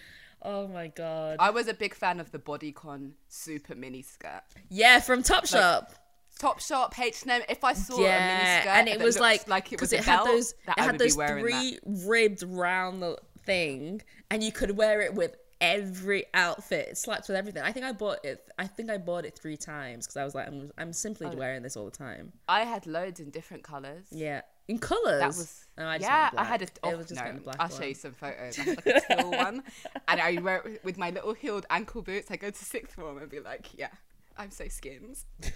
Oh 0.45 0.67
my 0.67 0.89
god. 0.89 1.37
I 1.39 1.51
was 1.51 1.69
a 1.69 1.75
big 1.75 1.95
fan 1.95 2.19
of 2.19 2.33
the 2.33 2.39
bodycon 2.39 3.13
super 3.29 3.75
mini 3.77 4.03
skirt. 4.03 4.43
yeah, 4.69 4.99
from 5.01 5.23
Topshop. 5.23 5.89
Top 6.39 6.61
Shop, 6.61 6.99
H&M. 6.99 7.43
If 7.49 7.63
I 7.65 7.73
saw 7.73 7.95
a 7.95 7.99
mini 7.99 8.09
yeah, 8.09 8.79
and 8.79 8.89
it 8.89 9.01
was 9.01 9.19
like 9.21 9.49
like 9.49 9.73
it 9.73 9.81
was 9.81 9.93
a 9.93 9.99
it 9.99 10.05
had 10.05 10.25
those 10.27 10.55
that 10.67 10.79
it 10.79 10.83
had 10.83 10.99
those 10.99 11.15
three 11.15 11.79
ribbed 11.85 12.43
round 12.43 13.03
the 13.03 13.17
thing, 13.45 14.03
and 14.31 14.43
you 14.43 14.53
could 14.53 14.77
wear 14.77 15.01
it 15.03 15.15
with 15.15 15.37
every 15.61 16.25
outfit. 16.35 16.89
It 16.91 16.99
slapped 16.99 17.29
with 17.29 17.37
everything. 17.37 17.63
I 17.63 17.71
think 17.71 17.87
I 17.87 17.93
bought 17.93 18.25
it. 18.25 18.51
I 18.59 18.67
think 18.67 18.91
I 18.91 18.99
bought 18.99 19.25
it 19.25 19.39
three 19.39 19.57
times 19.57 20.07
because 20.07 20.17
I 20.17 20.25
was 20.25 20.35
like, 20.35 20.49
I'm, 20.49 20.73
I'm 20.77 20.93
simply 20.93 21.29
Oh. 21.29 21.37
wearing 21.37 21.63
this 21.63 21.77
all 21.77 21.85
the 21.85 21.91
time. 21.93 22.33
I 22.49 22.65
had 22.65 22.87
loads 22.87 23.21
in 23.21 23.31
different 23.31 23.63
colors. 23.63 24.07
Yeah, 24.11 24.41
in 24.67 24.79
colors. 24.79 25.21
That 25.21 25.29
was 25.29 25.67
No, 25.79 25.87
I 25.87 25.99
just 25.99 26.11
yeah. 26.11 26.31
I 26.37 26.43
had 26.45 26.63
a 26.63 26.67
oh, 26.83 26.91
it 26.91 26.99
was 26.99 27.07
just 27.07 27.21
oh, 27.21 27.25
no. 27.25 27.31
went 27.31 27.45
black 27.45 27.57
I'll 27.61 27.69
one. 27.69 27.79
show 27.81 27.87
you 27.87 27.95
some 27.95 28.13
photos. 28.13 28.59
I 28.59 28.65
like 28.65 28.87
a 28.87 29.01
teal 29.17 29.31
one, 29.31 29.63
and 30.09 30.21
I 30.21 30.41
wear 30.43 30.57
it 30.67 30.85
with 30.85 30.99
my 30.99 31.11
little 31.11 31.35
heeled 31.35 31.67
ankle 31.71 32.03
boots. 32.03 32.31
I 32.33 32.37
go 32.37 32.51
to 32.51 32.65
sixth 32.65 32.97
form 32.97 33.19
and 33.19 33.31
be 33.31 33.39
like, 33.39 33.69
yeah, 33.79 33.89
I'm 34.37 34.51
so 34.51 34.67
skins. 34.67 35.27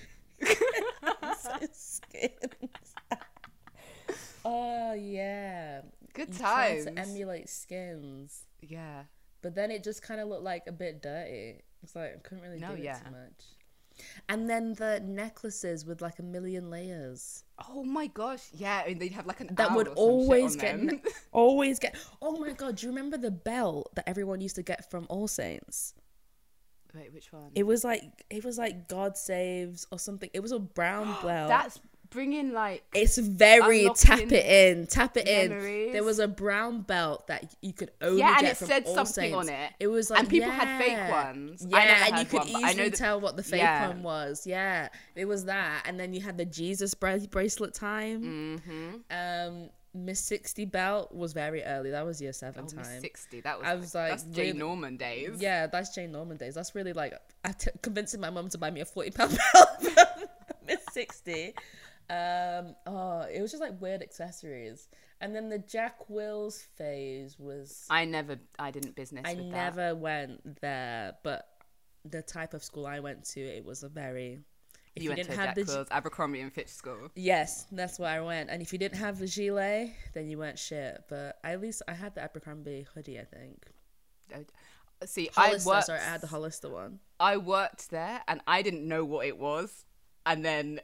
oh 4.44 4.92
yeah. 4.94 5.80
Good 6.14 6.28
You 6.32 6.38
tried 6.38 6.68
times. 6.68 6.84
to 6.86 6.98
emulate 6.98 7.48
skins, 7.48 8.44
yeah. 8.62 9.02
but 9.42 9.54
then 9.54 9.70
it 9.70 9.84
just 9.84 10.02
kind 10.02 10.20
of 10.20 10.28
looked 10.28 10.44
like 10.44 10.62
a 10.66 10.72
bit 10.72 11.02
dirty. 11.02 11.62
It's 11.82 11.94
like 11.94 12.14
I 12.14 12.18
couldn't 12.22 12.42
really 12.42 12.58
No, 12.58 12.74
do 12.74 12.82
yeah. 12.82 12.96
it 12.98 13.04
too 13.04 13.10
much. 13.10 13.44
And 14.28 14.48
then 14.48 14.74
the 14.74 15.00
necklaces 15.04 15.86
with 15.86 16.02
like 16.02 16.18
a 16.18 16.22
million 16.22 16.68
layers 16.68 17.44
Oh 17.68 17.82
my 17.82 18.08
gosh, 18.08 18.42
yeah, 18.52 18.82
and 18.86 19.00
they'd 19.00 19.12
have 19.12 19.26
like 19.26 19.40
an 19.40 19.48
that 19.52 19.74
would 19.74 19.88
or 19.88 19.94
some 19.94 19.94
shit 19.94 19.98
always 19.98 20.56
get, 20.56 20.82
ne- 20.82 21.00
always 21.32 21.78
get. 21.78 21.96
Oh 22.20 22.36
my 22.38 22.52
god! 22.52 22.76
Do 22.76 22.86
you 22.86 22.92
remember 22.92 23.16
the 23.16 23.30
belt 23.30 23.90
that 23.94 24.06
everyone 24.08 24.40
used 24.42 24.56
to 24.56 24.62
get 24.62 24.90
from 24.90 25.06
All 25.08 25.26
Saints? 25.28 25.94
Wait, 26.96 27.12
which 27.12 27.32
one? 27.32 27.50
It 27.54 27.64
was 27.66 27.84
like 27.84 28.02
it 28.30 28.44
was 28.44 28.58
like 28.58 28.88
God 28.88 29.16
saves 29.16 29.86
or 29.92 29.98
something. 29.98 30.30
It 30.32 30.40
was 30.40 30.52
a 30.52 30.58
brown 30.58 31.06
belt. 31.22 31.48
That's 31.48 31.78
bringing 32.10 32.52
like 32.52 32.84
It's 32.94 33.18
very 33.18 33.90
tap 33.96 34.20
it 34.20 34.32
in, 34.32 34.86
tap 34.86 35.16
it 35.16 35.26
in. 35.28 35.92
There 35.92 36.04
was 36.04 36.20
a 36.20 36.28
brown 36.28 36.82
belt 36.82 37.26
that 37.26 37.52
you 37.60 37.72
could 37.72 37.90
only 38.00 38.20
Yeah, 38.20 38.34
and 38.38 38.40
get 38.42 38.52
it 38.52 38.56
from 38.58 38.66
said 38.68 38.84
All 38.86 38.94
something 38.94 39.32
Saints. 39.32 39.36
on 39.36 39.48
it. 39.48 39.72
It 39.80 39.88
was 39.88 40.08
like 40.08 40.20
And 40.20 40.28
people 40.28 40.50
had 40.50 40.78
fake 40.80 41.10
ones. 41.10 41.66
Yeah, 41.68 42.06
and 42.06 42.18
you 42.20 42.24
could 42.24 42.48
one, 42.50 42.62
easily 42.62 42.74
know 42.84 42.88
that- 42.90 42.94
tell 42.96 43.20
what 43.20 43.36
the 43.36 43.42
fake 43.42 43.60
Yeah. 43.60 43.88
one 43.88 44.02
was. 44.04 44.46
Yeah, 44.46 44.88
it 45.16 45.24
was 45.26 45.46
that, 45.46 45.82
and 45.84 45.98
then 45.98 46.14
you 46.14 46.20
had 46.20 46.38
the 46.38 46.44
Jesus 46.46 46.94
bra- 46.94 47.18
bracelet 47.28 47.74
time. 47.74 48.60
Mm-hmm. 48.64 48.94
Um, 49.10 49.70
Miss 49.96 50.20
Sixty 50.20 50.64
belt 50.64 51.12
was 51.14 51.32
very 51.32 51.62
early. 51.64 51.90
That 51.90 52.04
was 52.06 52.20
year 52.20 52.32
seven 52.32 52.66
Oh, 52.70 52.76
Miss 52.76 52.88
time. 52.88 53.00
60. 53.00 53.40
That 53.40 53.58
was, 53.58 53.66
I 53.68 53.74
was 53.74 53.94
like, 53.94 54.10
that's 54.10 54.22
Jay 54.24 54.48
really- 54.48 54.58
Norman 54.58 54.96
days. 54.96 55.40
Yeah, 55.40 55.66
that's 55.66 55.94
Jane 55.94 56.12
Norman 56.12 56.36
days. 56.36 56.54
That's 56.54 56.74
really 56.74 56.92
like 56.92 57.14
I 57.44 57.52
t- 57.52 57.70
convincing 57.82 58.20
my 58.20 58.30
mum 58.30 58.48
to 58.50 58.58
buy 58.58 58.70
me 58.70 58.80
a 58.80 58.84
forty 58.84 59.10
pound 59.10 59.38
belt 59.54 59.68
Miss 60.66 60.78
Sixty. 60.92 61.54
Um, 62.08 62.76
oh, 62.86 63.22
it 63.32 63.42
was 63.42 63.50
just 63.50 63.60
like 63.62 63.80
weird 63.80 64.02
accessories. 64.02 64.88
And 65.20 65.34
then 65.34 65.48
the 65.48 65.58
Jack 65.58 66.08
Wills 66.10 66.62
phase 66.76 67.36
was 67.38 67.86
I 67.90 68.04
never, 68.04 68.36
I 68.58 68.70
didn't 68.70 68.94
business 68.94 69.24
I 69.26 69.34
with 69.34 69.50
that. 69.50 69.74
never 69.76 69.94
went 69.94 70.60
there, 70.60 71.14
but 71.24 71.48
the 72.04 72.22
type 72.22 72.54
of 72.54 72.62
school 72.62 72.86
I 72.86 73.00
went 73.00 73.24
to, 73.30 73.40
it 73.40 73.64
was 73.64 73.82
a 73.82 73.88
very. 73.88 74.40
If 74.96 75.02
You, 75.02 75.10
went 75.10 75.20
didn't 75.22 75.38
have 75.38 75.54
the 75.54 75.64
Wills, 75.64 75.88
Abercrombie 75.90 76.40
and 76.40 76.52
Fitch 76.52 76.68
School. 76.68 77.10
yes, 77.14 77.66
that's 77.70 77.98
where 77.98 78.08
I 78.10 78.20
went. 78.20 78.48
And 78.50 78.62
if 78.62 78.72
you 78.72 78.78
didn't 78.78 78.98
have 78.98 79.18
the 79.18 79.26
gilet, 79.26 79.90
then 80.14 80.28
you 80.28 80.38
weren't 80.38 80.58
shit. 80.58 81.04
But 81.08 81.38
at 81.44 81.60
least 81.60 81.82
I 81.86 81.92
had 81.92 82.14
the 82.14 82.22
Abercrombie 82.22 82.86
hoodie. 82.94 83.20
I 83.20 83.24
think. 83.24 83.66
See, 85.04 85.28
Hollister, 85.34 85.70
I 85.70 85.74
worked. 85.74 85.86
sorry, 85.86 86.00
I 86.00 86.04
had 86.04 86.20
the 86.22 86.26
Hollister 86.26 86.70
one. 86.70 87.00
I 87.20 87.36
worked 87.36 87.90
there, 87.90 88.22
and 88.26 88.40
I 88.46 88.62
didn't 88.62 88.88
know 88.88 89.04
what 89.04 89.26
it 89.26 89.36
was, 89.38 89.84
and 90.24 90.42
then, 90.44 90.80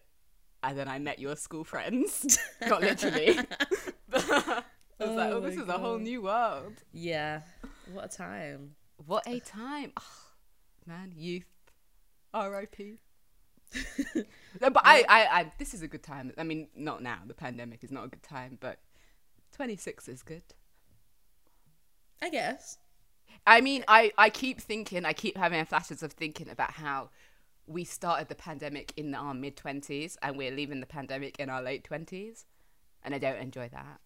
and 0.62 0.78
then 0.78 0.88
I 0.88 0.98
met 0.98 1.18
your 1.18 1.34
school 1.34 1.64
friends. 1.64 2.38
Not 2.68 2.82
literally. 2.82 3.38
I 4.12 4.14
was 4.14 4.28
like, 4.28 4.62
Oh 5.00 5.32
oh, 5.36 5.40
this 5.40 5.56
my 5.56 5.62
is 5.62 5.68
a 5.68 5.78
whole 5.78 5.98
new 5.98 6.22
world. 6.22 6.74
Yeah, 6.92 7.40
what 7.92 8.12
a 8.12 8.16
time. 8.16 8.76
What 9.06 9.26
a 9.26 9.40
time, 9.40 9.92
Ah, 9.96 10.02
man! 10.86 11.12
Youth, 11.16 11.46
R.I.P. 12.34 12.98
no, 14.60 14.70
but 14.70 14.82
I, 14.84 15.04
I, 15.08 15.40
I, 15.40 15.52
this 15.58 15.74
is 15.74 15.82
a 15.82 15.88
good 15.88 16.02
time. 16.02 16.32
I 16.36 16.44
mean, 16.44 16.68
not 16.76 17.02
now. 17.02 17.18
The 17.26 17.34
pandemic 17.34 17.82
is 17.82 17.90
not 17.90 18.04
a 18.04 18.08
good 18.08 18.22
time, 18.22 18.58
but 18.60 18.78
twenty 19.54 19.76
six 19.76 20.08
is 20.08 20.22
good. 20.22 20.42
I 22.20 22.30
guess. 22.30 22.78
I 23.46 23.60
mean, 23.60 23.84
I, 23.88 24.12
I 24.16 24.30
keep 24.30 24.60
thinking, 24.60 25.04
I 25.04 25.12
keep 25.12 25.36
having 25.36 25.64
flashes 25.64 26.02
of 26.02 26.12
thinking 26.12 26.48
about 26.48 26.70
how 26.70 27.10
we 27.66 27.84
started 27.84 28.28
the 28.28 28.34
pandemic 28.34 28.92
in 28.96 29.14
our 29.14 29.34
mid 29.34 29.56
20s 29.56 30.16
and 30.22 30.36
we're 30.36 30.52
leaving 30.52 30.80
the 30.80 30.86
pandemic 30.86 31.38
in 31.40 31.50
our 31.50 31.62
late 31.62 31.88
20s. 31.88 32.44
And 33.02 33.14
I 33.14 33.18
don't 33.18 33.38
enjoy 33.38 33.68
that. 33.72 34.00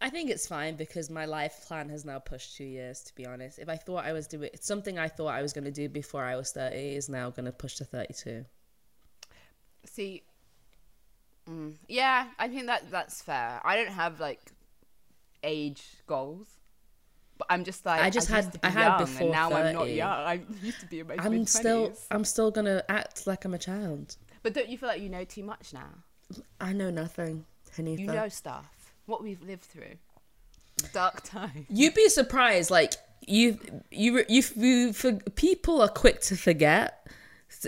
I 0.00 0.10
think 0.10 0.28
it's 0.28 0.46
fine 0.46 0.76
because 0.76 1.08
my 1.08 1.24
life 1.24 1.64
plan 1.66 1.88
has 1.88 2.04
now 2.04 2.18
pushed 2.18 2.56
two 2.56 2.64
years. 2.64 3.00
To 3.04 3.14
be 3.14 3.26
honest, 3.26 3.58
if 3.58 3.70
I 3.70 3.76
thought 3.76 4.04
I 4.04 4.12
was 4.12 4.26
doing 4.26 4.50
something, 4.60 4.98
I 4.98 5.08
thought 5.08 5.28
I 5.28 5.40
was 5.40 5.54
going 5.54 5.64
to 5.64 5.70
do 5.70 5.88
before 5.88 6.22
I 6.22 6.36
was 6.36 6.52
thirty 6.52 6.96
is 6.96 7.08
now 7.08 7.30
going 7.30 7.46
to 7.46 7.52
push 7.52 7.76
to 7.76 7.84
thirty-two. 7.84 8.44
See, 9.86 10.22
mm, 11.48 11.74
yeah, 11.88 12.26
I 12.38 12.48
think 12.48 12.66
that 12.66 12.90
that's 12.90 13.22
fair. 13.22 13.60
I 13.64 13.76
don't 13.76 13.92
have 13.92 14.20
like 14.20 14.52
age 15.42 15.82
goals. 16.06 16.48
But 17.38 17.48
I'm 17.50 17.64
just 17.64 17.84
like 17.84 18.00
I 18.00 18.08
just 18.08 18.28
had- 18.28 18.52
to 18.52 18.58
be 18.58 18.64
I 18.64 18.70
had 18.70 18.88
young, 18.88 18.98
before 18.98 19.22
and 19.24 19.32
now 19.32 19.52
I'm 19.52 19.74
not 19.74 19.90
young. 19.90 20.10
I 20.10 20.40
used 20.62 20.80
to 20.80 20.86
be 20.86 21.00
in 21.00 21.06
my 21.06 21.16
I'm 21.18 21.32
mid 21.32 21.48
still. 21.48 21.92
I'm 22.10 22.24
still 22.24 22.50
gonna 22.50 22.82
act 22.88 23.26
like 23.26 23.44
I'm 23.44 23.52
a 23.54 23.58
child. 23.58 24.16
But 24.42 24.54
don't 24.54 24.68
you 24.68 24.78
feel 24.78 24.88
like 24.88 25.02
you 25.02 25.10
know 25.10 25.24
too 25.24 25.42
much 25.42 25.72
now? 25.74 25.88
I 26.60 26.72
know 26.72 26.90
nothing, 26.90 27.44
Hanifah. 27.76 27.98
You 27.98 28.06
know 28.06 28.28
stuff. 28.28 28.92
What 29.06 29.22
we've 29.22 29.42
lived 29.42 29.62
through. 29.62 29.96
Dark 30.92 31.22
time. 31.22 31.66
You'd 31.70 31.94
be 31.94 32.08
surprised. 32.08 32.70
Like 32.70 32.94
you, 33.26 33.58
you, 33.90 34.24
you, 34.28 34.42
you 34.56 34.92
for, 34.92 35.12
people 35.34 35.82
are 35.82 35.88
quick 35.88 36.20
to 36.22 36.36
forget. 36.36 37.06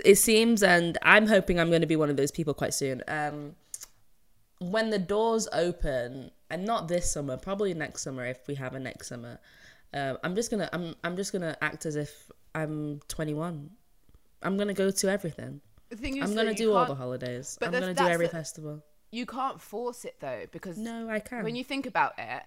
It 0.05 0.15
seems, 0.15 0.61
and 0.63 0.97
I'm 1.01 1.27
hoping 1.27 1.59
I'm 1.59 1.69
going 1.69 1.81
to 1.81 1.87
be 1.87 1.95
one 1.95 2.09
of 2.09 2.17
those 2.17 2.31
people 2.31 2.53
quite 2.53 2.73
soon. 2.73 3.01
Um, 3.07 3.55
when 4.59 4.89
the 4.89 4.99
doors 4.99 5.47
open, 5.53 6.31
and 6.49 6.65
not 6.65 6.87
this 6.87 7.09
summer, 7.11 7.37
probably 7.37 7.73
next 7.73 8.01
summer 8.03 8.25
if 8.25 8.47
we 8.47 8.55
have 8.55 8.73
a 8.75 8.79
next 8.79 9.07
summer. 9.07 9.39
Um, 9.93 10.17
I'm 10.23 10.35
just 10.35 10.51
gonna, 10.51 10.69
I'm, 10.73 10.95
I'm 11.03 11.15
just 11.15 11.31
gonna 11.31 11.55
act 11.61 11.85
as 11.85 11.95
if 11.95 12.29
I'm 12.53 12.99
21. 13.07 13.69
I'm 14.43 14.57
gonna 14.57 14.73
go 14.73 14.91
to 14.91 15.09
everything. 15.11 15.61
The 15.89 15.95
thing 15.95 16.17
is, 16.17 16.29
I'm 16.29 16.35
gonna 16.35 16.53
do 16.53 16.73
all 16.73 16.85
the 16.85 16.95
holidays. 16.95 17.57
I'm 17.61 17.71
gonna 17.71 17.93
do 17.93 18.03
every 18.07 18.27
the- 18.27 18.31
festival. 18.31 18.83
you 19.11 19.25
can't 19.25 19.59
force 19.59 20.05
it 20.05 20.17
though 20.19 20.45
because 20.51 20.77
No, 20.77 21.09
I 21.09 21.19
can't. 21.19 21.43
when 21.43 21.55
you 21.55 21.63
think 21.63 21.85
about 21.87 22.13
it, 22.19 22.43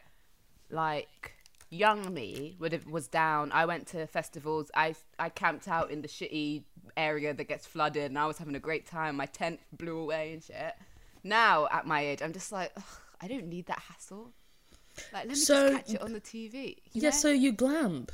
like 0.71 1.33
young 1.73 2.13
me 2.13 2.55
would 2.61 2.73
have 2.73 2.87
was 2.87 3.09
down. 3.09 3.51
I 3.53 3.65
went 3.65 3.87
to 3.89 4.07
festivals. 4.07 4.71
I 4.75 4.95
I 5.19 5.31
camped 5.31 5.67
out 5.67 5.91
in 5.91 6.03
the 6.03 6.09
shitty 6.09 6.63
area 6.97 7.33
that 7.35 7.45
gets 7.49 7.67
flooded, 7.67 8.05
and 8.05 8.19
I 8.19 8.27
was 8.27 8.39
having 8.39 8.55
a 8.55 8.61
great 8.61 8.87
time. 8.87 9.17
My 9.17 9.27
tent 9.27 9.59
blew 9.73 9.99
away 9.99 10.35
and 10.35 10.43
shit. 10.43 10.75
Now 11.25 11.67
at 11.73 11.87
my 11.87 12.01
age, 12.03 12.21
I'm 12.23 12.33
just 12.33 12.53
like, 12.53 12.77
I 13.21 13.27
don't 13.29 13.47
need 13.49 13.67
that 13.67 13.79
hassle. 13.79 14.33
Like, 15.13 15.23
let 15.25 15.29
me 15.29 15.35
So- 15.35 15.71
just 15.71 15.87
catch 15.87 15.95
it 15.95 16.03
on 16.03 16.13
the 16.13 16.21
TV. 16.21 16.77
yeah, 16.93 17.05
know? 17.05 17.11
so 17.17 17.31
you 17.31 17.51
glamp. 17.53 18.13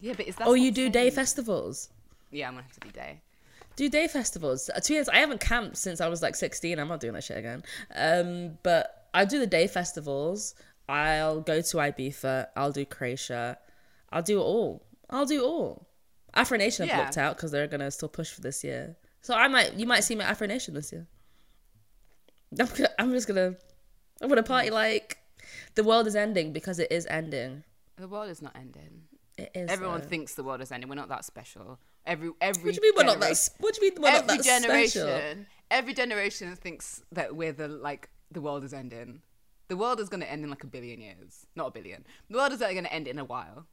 yeah, 0.00 0.14
but 0.16 0.26
is 0.28 0.36
that? 0.36 0.46
Oh, 0.46 0.54
you 0.54 0.70
do 0.70 0.88
day 0.88 1.10
festivals. 1.10 1.88
Yeah, 2.30 2.46
I'm 2.46 2.54
gonna 2.54 2.62
have 2.64 2.72
to 2.74 2.80
be 2.80 2.90
day. 2.90 3.20
do 3.76 3.88
day 3.88 4.06
festivals. 4.06 4.70
Uh, 4.70 4.80
To 4.80 4.88
be 4.92 4.96
honest, 4.98 5.10
I 5.12 5.18
haven't 5.18 5.40
camped 5.40 5.76
since 5.76 6.00
I 6.00 6.08
was 6.08 6.20
like 6.22 6.36
16. 6.36 6.78
I'm 6.78 6.88
not 6.88 7.00
doing 7.00 7.14
that 7.14 7.24
shit 7.24 7.38
again. 7.38 7.62
Um, 7.94 8.58
but 8.62 9.08
I 9.14 9.24
do 9.24 9.38
the 9.40 9.46
day 9.46 9.66
festivals. 9.66 10.54
I'll 10.88 11.40
go 11.40 11.60
to 11.60 11.76
Ibiza. 11.76 12.46
I'll 12.56 12.72
do 12.72 12.84
Croatia. 12.84 13.58
I'll 14.10 14.22
do 14.22 14.40
it 14.40 14.44
all. 14.44 14.86
I'll 15.10 15.26
do 15.26 15.44
all. 15.44 15.86
Afro 16.34 16.56
Nation 16.56 16.86
Yeah. 16.86 16.98
looked 17.00 17.18
out 17.18 17.36
because 17.36 17.50
they're 17.50 17.66
gonna 17.66 17.90
still 17.90 18.08
push 18.08 18.30
for 18.30 18.40
this 18.40 18.62
year. 18.64 18.96
So 19.20 19.34
I 19.34 19.48
might, 19.48 19.74
you 19.74 19.86
might 19.86 20.04
see 20.04 20.14
my 20.14 20.24
Afro 20.24 20.46
Nation 20.46 20.74
this 20.74 20.92
year. 20.92 21.06
I'm, 22.58 22.66
gonna, 22.66 22.88
I'm 22.98 23.12
just 23.12 23.28
gonna, 23.28 23.54
I'm 24.22 24.28
gonna 24.28 24.42
party 24.42 24.70
like 24.70 25.18
the 25.74 25.84
world 25.84 26.06
is 26.06 26.16
ending 26.16 26.52
because 26.52 26.78
it 26.78 26.90
is 26.90 27.06
ending. 27.06 27.64
The 27.96 28.08
world 28.08 28.30
is 28.30 28.40
not 28.40 28.52
ending. 28.56 29.02
It 29.36 29.50
is. 29.54 29.70
Everyone 29.70 30.00
though. 30.00 30.06
thinks 30.06 30.34
the 30.34 30.42
world 30.42 30.60
is 30.60 30.72
ending. 30.72 30.88
We're 30.88 30.96
not 30.96 31.08
that 31.10 31.24
special. 31.24 31.78
Every 32.06 32.30
every. 32.40 32.62
What 32.62 32.74
do 32.74 32.76
you 32.76 32.82
mean 32.82 32.92
we're 32.96 33.04
not 33.04 33.20
that? 33.20 33.50
What 33.58 33.74
do 33.74 33.84
you 33.84 33.90
mean 33.90 34.02
we're 34.02 34.10
not 34.10 34.24
every 34.24 34.36
that 34.38 34.44
generation, 34.44 35.02
special? 35.02 35.44
every 35.70 35.94
generation 35.94 36.56
thinks 36.56 37.02
that 37.12 37.36
we're 37.36 37.52
the 37.52 37.68
like 37.68 38.08
the 38.30 38.40
world 38.40 38.64
is 38.64 38.72
ending. 38.72 39.20
The 39.68 39.76
world 39.76 40.00
is 40.00 40.08
going 40.08 40.20
to 40.20 40.30
end 40.30 40.44
in 40.44 40.50
like 40.50 40.64
a 40.64 40.66
billion 40.66 41.00
years, 41.00 41.46
not 41.54 41.68
a 41.68 41.70
billion. 41.70 42.04
The 42.30 42.36
world 42.38 42.52
is 42.52 42.62
only 42.62 42.74
going 42.74 42.84
to 42.84 42.92
end 42.92 43.06
in 43.06 43.18
a 43.18 43.24
while. 43.24 43.66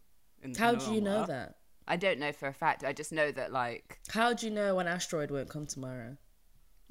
In- 0.44 0.54
How 0.54 0.74
in 0.74 0.80
do 0.80 0.94
you 0.94 1.02
know 1.02 1.18
while. 1.20 1.28
that? 1.28 1.56
I 1.88 1.96
don't 1.98 2.20
know 2.20 2.32
for 2.32 2.48
a 2.48 2.54
fact. 2.54 2.84
I 2.84 2.94
just 2.94 3.12
know 3.12 3.32
that 3.32 3.52
like 3.54 4.00
How 4.10 4.34
do 4.34 4.46
you 4.48 4.52
know 4.52 4.80
an 4.80 4.88
asteroid 4.88 5.32
won't 5.32 5.50
come 5.50 5.66
tomorrow? 5.66 6.18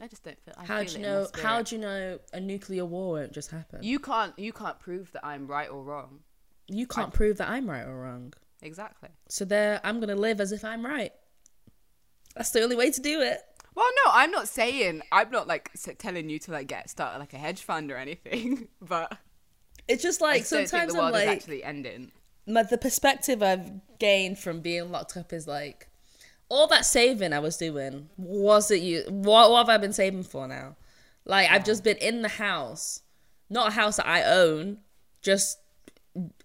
I 0.00 0.08
just 0.08 0.24
don't 0.24 0.40
feel. 0.44 0.54
I 0.56 0.64
How 0.64 0.78
feel 0.80 0.86
do 0.86 0.92
you 0.98 1.02
know? 1.02 1.26
How 1.42 1.62
do 1.62 1.74
you 1.76 1.80
know 1.80 2.18
a 2.32 2.40
nuclear 2.40 2.84
war 2.84 3.12
won't 3.12 3.32
just 3.32 3.50
happen? 3.50 3.82
You, 3.82 3.98
can't. 3.98 4.36
You 4.38 4.52
can't 4.52 4.78
prove 4.80 5.12
that 5.12 5.24
I'm 5.24 5.46
right 5.46 5.68
or 5.70 5.82
wrong. 5.84 6.20
You 6.66 6.86
can't 6.86 7.12
prove 7.12 7.38
that 7.38 7.48
I'm 7.48 7.68
right 7.68 7.86
or 7.86 7.94
wrong. 8.00 8.32
Exactly. 8.62 9.10
So 9.28 9.44
there, 9.44 9.80
I'm 9.84 10.00
gonna 10.00 10.16
live 10.16 10.40
as 10.40 10.50
if 10.52 10.64
I'm 10.64 10.84
right. 10.84 11.12
That's 12.34 12.50
the 12.50 12.62
only 12.62 12.74
way 12.76 12.90
to 12.90 13.00
do 13.00 13.20
it. 13.20 13.40
Well, 13.74 13.86
no, 14.04 14.12
I'm 14.12 14.30
not 14.30 14.48
saying. 14.48 15.02
I'm 15.10 15.30
not 15.30 15.46
like 15.48 15.70
telling 15.98 16.28
you 16.28 16.38
to 16.40 16.52
like 16.52 16.68
get 16.68 16.88
started 16.90 17.18
like 17.18 17.32
a 17.32 17.38
hedge 17.38 17.62
fund 17.62 17.90
or 17.90 17.96
anything. 17.96 18.68
But 18.80 19.18
It's 19.88 20.02
just 20.02 20.20
like 20.20 20.40
just 20.42 20.50
don't 20.50 20.58
think 20.60 20.68
sometimes 20.68 20.92
the 20.92 20.98
I'm 20.98 21.04
world 21.04 21.16
is 21.16 21.26
like, 21.26 21.36
actually 21.36 21.64
ending. 21.64 22.12
my, 22.46 22.62
the 22.62 22.78
perspective 22.78 23.42
I've 23.42 23.70
gained 23.98 24.38
from 24.38 24.60
being 24.60 24.90
locked 24.90 25.16
up 25.16 25.32
is 25.32 25.46
like, 25.48 25.88
all 26.48 26.66
that 26.68 26.84
saving 26.84 27.32
I 27.32 27.38
was 27.40 27.56
doing 27.56 28.08
was 28.16 28.70
it 28.70 28.82
you? 28.82 29.04
What, 29.08 29.50
what 29.50 29.66
have 29.66 29.68
I 29.68 29.78
been 29.78 29.92
saving 29.92 30.22
for 30.24 30.46
now? 30.46 30.76
Like 31.24 31.50
I've 31.50 31.64
just 31.64 31.82
been 31.82 31.96
in 31.96 32.22
the 32.22 32.28
house, 32.28 33.00
not 33.48 33.68
a 33.68 33.70
house 33.72 33.96
that 33.96 34.06
I 34.06 34.22
own, 34.22 34.78
just 35.22 35.58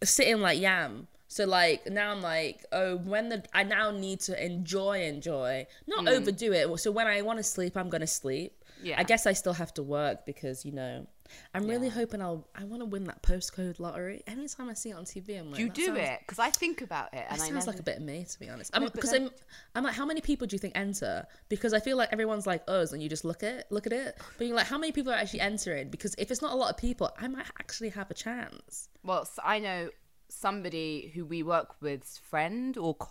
sitting 0.04 0.40
like 0.42 0.60
yam. 0.60 1.08
So 1.32 1.46
like 1.46 1.86
now 1.88 2.12
I'm 2.12 2.22
like, 2.24 2.66
oh, 2.72 2.98
when 2.98 3.30
the 3.30 3.44
I 3.54 3.64
now 3.64 3.92
need 3.92 4.20
to 4.22 4.44
enjoy, 4.44 5.04
enjoy, 5.04 5.68
not 5.86 6.06
mm. 6.06 6.10
overdo 6.10 6.52
it. 6.54 6.80
So 6.80 6.92
when 6.92 7.06
I 7.06 7.22
want 7.22 7.38
to 7.38 7.44
sleep, 7.44 7.78
I'm 7.78 7.90
gonna 7.90 8.08
sleep. 8.08 8.54
Yeah. 8.82 8.96
I 8.98 9.04
guess 9.04 9.28
I 9.28 9.34
still 9.34 9.54
have 9.54 9.72
to 9.76 9.84
work 9.84 10.26
because 10.26 10.66
you 10.66 10.72
know, 10.72 11.06
I'm 11.54 11.68
really 11.68 11.88
Yeah. 11.88 11.94
hoping 11.94 12.24
I'll 12.24 12.48
I 12.56 12.64
want 12.64 12.82
to 12.82 12.88
win 12.88 13.04
that 13.04 13.22
postcode 13.22 13.80
lottery. 13.80 14.24
Anytime 14.26 14.70
I 14.72 14.74
see 14.74 14.90
it 14.90 14.94
on 14.94 15.06
TV, 15.06 15.38
I'm 15.40 15.52
like, 15.52 15.60
You 15.60 15.70
do 15.70 15.86
sounds- 15.86 16.00
it 16.00 16.20
because 16.22 16.40
I 16.40 16.50
think 16.50 16.82
about 16.82 17.14
it, 17.14 17.26
and 17.30 17.38
That 17.40 17.44
I 17.44 17.48
sounds 17.50 17.66
never. 17.68 17.72
like 17.74 17.80
a 17.80 17.84
bit 17.84 17.98
of 17.98 18.04
me, 18.04 18.26
to 18.28 18.40
be 18.40 18.50
honest. 18.50 18.72
I'm 18.74 18.82
No, 18.86 18.90
because 18.90 19.12
then- 19.12 19.26
I'm, 19.26 19.32
I'm 19.76 19.84
like, 19.84 19.94
how 19.94 20.08
many 20.08 20.22
people 20.22 20.48
do 20.48 20.56
you 20.56 20.60
think 20.60 20.76
enter? 20.76 21.28
Because 21.48 21.74
I 21.74 21.80
feel 21.80 21.96
like 21.96 22.10
everyone's 22.12 22.48
like 22.48 22.64
us, 22.68 22.92
and 22.92 23.04
you 23.04 23.08
just 23.10 23.24
look 23.24 23.44
at 23.44 23.72
look 23.72 23.86
at 23.86 23.94
it. 23.94 24.18
But 24.40 24.48
you're 24.48 24.56
like, 24.56 24.66
how 24.66 24.80
many 24.80 24.92
people 24.94 25.14
are 25.14 25.18
actually 25.18 25.42
entering? 25.42 25.90
Because 25.90 26.16
if 26.18 26.32
it's 26.32 26.42
not 26.42 26.54
a 26.54 26.56
lot 26.56 26.72
of 26.72 26.78
people, 26.78 27.12
I 27.20 27.28
might 27.28 27.46
actually 27.60 27.90
have 27.90 28.10
a 28.10 28.16
chance. 28.16 28.90
Well, 29.04 29.26
so 29.26 29.44
I 29.46 29.60
know 29.60 29.92
somebody 30.30 31.12
who 31.14 31.26
we 31.26 31.44
work 31.44 31.82
with's 31.82 32.18
friend 32.18 32.78
or 32.78 32.94
co- 32.96 33.10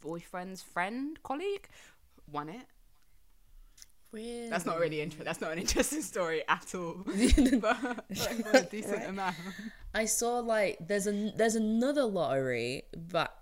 boyfriend's 0.00 0.62
friend, 0.62 1.18
colleague, 1.22 1.68
won 2.30 2.48
it. 2.48 2.66
Really? 4.12 4.50
That's 4.50 4.66
not 4.66 4.78
really 4.78 5.00
interesting. 5.00 5.24
That's 5.24 5.40
not 5.40 5.52
an 5.52 5.58
interesting 5.58 6.02
story 6.02 6.42
at 6.46 6.74
all. 6.74 6.96
but 7.60 7.76
for 7.76 8.56
a 8.58 8.62
decent 8.62 9.04
amount. 9.08 9.36
I 9.94 10.04
saw 10.04 10.40
like 10.40 10.78
there's 10.86 11.06
a 11.06 11.32
there's 11.34 11.54
another 11.54 12.04
lottery 12.04 12.82
that 13.10 13.34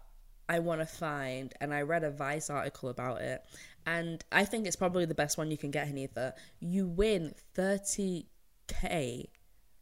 I 0.49 0.61
want 0.61 0.81
to 0.81 0.87
find, 0.87 1.53
and 1.61 1.75
I 1.75 1.83
read 1.83 2.05
a 2.05 2.11
Vice 2.11 2.51
article 2.51 2.89
about 2.89 3.21
it, 3.21 3.45
and 3.85 4.25
I 4.31 4.45
think 4.45 4.67
it's 4.67 4.77
probably 4.77 5.07
the 5.07 5.15
best 5.15 5.39
one 5.39 5.51
you 5.51 5.59
can 5.59 5.73
get. 5.73 5.89
Anita, 5.89 6.35
you 6.61 6.87
win 6.87 7.35
thirty 7.55 8.27
k 8.69 9.29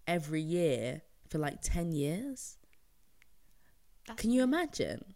every 0.06 0.40
year 0.40 1.02
for 1.28 1.38
like 1.38 1.60
ten 1.60 1.92
years. 1.92 2.56
Can 4.16 4.30
you 4.30 4.42
imagine? 4.42 5.14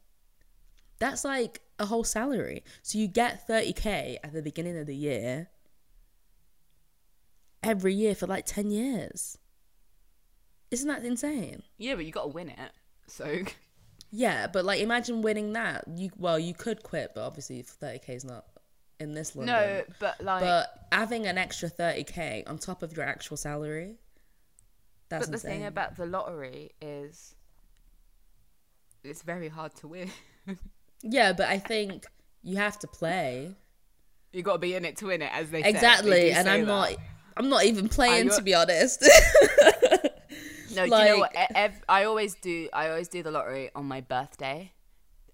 That's 0.99 1.25
like 1.25 1.61
a 1.79 1.87
whole 1.87 2.05
salary. 2.05 2.63
So 2.83 2.99
you 2.99 3.09
get 3.09 3.47
thirty 3.47 3.73
k 3.73 4.19
at 4.23 4.33
the 4.33 4.43
beginning 4.43 4.79
of 4.79 4.87
the 4.87 4.97
year. 4.97 5.49
Every 7.63 7.95
year 7.95 8.15
for 8.15 8.27
like 8.27 8.47
ten 8.47 8.71
years. 8.71 9.39
Isn't 10.71 10.89
that 10.89 11.05
insane? 11.05 11.63
Yeah, 11.77 11.97
but 11.97 12.05
you 12.07 12.13
got 12.13 12.23
to 12.23 12.29
win 12.29 12.49
it. 12.49 12.73
So 13.07 13.43
Yeah, 14.11 14.47
but 14.47 14.65
like 14.65 14.81
imagine 14.81 15.23
winning 15.23 15.55
that. 15.55 15.85
You 15.89 16.11
well, 16.17 16.39
you 16.39 16.55
could 16.55 16.83
quit, 16.83 17.13
but 17.15 17.23
obviously 17.23 17.63
thirty 17.63 17.99
k 17.99 18.15
is 18.15 18.25
not 18.25 18.45
in 19.01 19.15
this 19.15 19.35
London. 19.35 19.57
no, 19.57 19.83
but 19.99 20.23
like, 20.23 20.43
but 20.43 20.87
having 20.93 21.27
an 21.27 21.39
extra 21.39 21.69
thirty 21.69 22.05
k 22.05 22.45
on 22.47 22.59
top 22.59 22.83
of 22.83 22.97
your 22.97 23.05
actual 23.05 23.37
salary. 23.37 23.97
That's 25.09 25.27
but 25.27 25.31
the 25.31 25.37
insane. 25.37 25.51
thing 25.61 25.67
about 25.67 25.97
the 25.97 26.07
lottery 26.07 26.73
is, 26.81 27.35
it's 29.05 29.23
very 29.23 29.49
hard 29.49 29.75
to 29.77 29.89
win. 29.89 30.11
yeah, 31.03 31.33
but 31.33 31.49
I 31.49 31.59
think 31.59 32.07
you 32.43 32.57
have 32.57 32.79
to 32.81 32.87
play 32.89 33.55
you 34.33 34.43
got 34.43 34.55
to 34.55 34.59
be 34.59 34.75
in 34.75 34.85
it 34.85 34.97
to 34.97 35.07
win 35.07 35.21
it, 35.23 35.31
as 35.33 35.51
they 35.51 35.59
say. 35.59 35.63
They 35.65 35.69
exactly, 35.69 36.33
and 36.33 36.49
I'm 36.49 36.61
that. 36.63 36.67
not. 36.67 36.95
I'm 37.37 37.49
not 37.49 37.65
even 37.65 37.89
playing 37.89 38.31
to 38.31 38.43
be 38.43 38.55
honest. 38.55 39.07
No, 40.75 40.87
do 40.87 40.97
you 40.97 41.05
know 41.05 41.19
what? 41.19 41.35
Ev- 41.55 41.83
I 41.87 42.05
always 42.05 42.35
do. 42.37 42.69
I 42.73 42.89
always 42.89 43.09
do 43.09 43.23
the 43.23 43.31
lottery 43.31 43.71
on 43.75 43.85
my 43.85 44.01
birthday, 44.01 44.73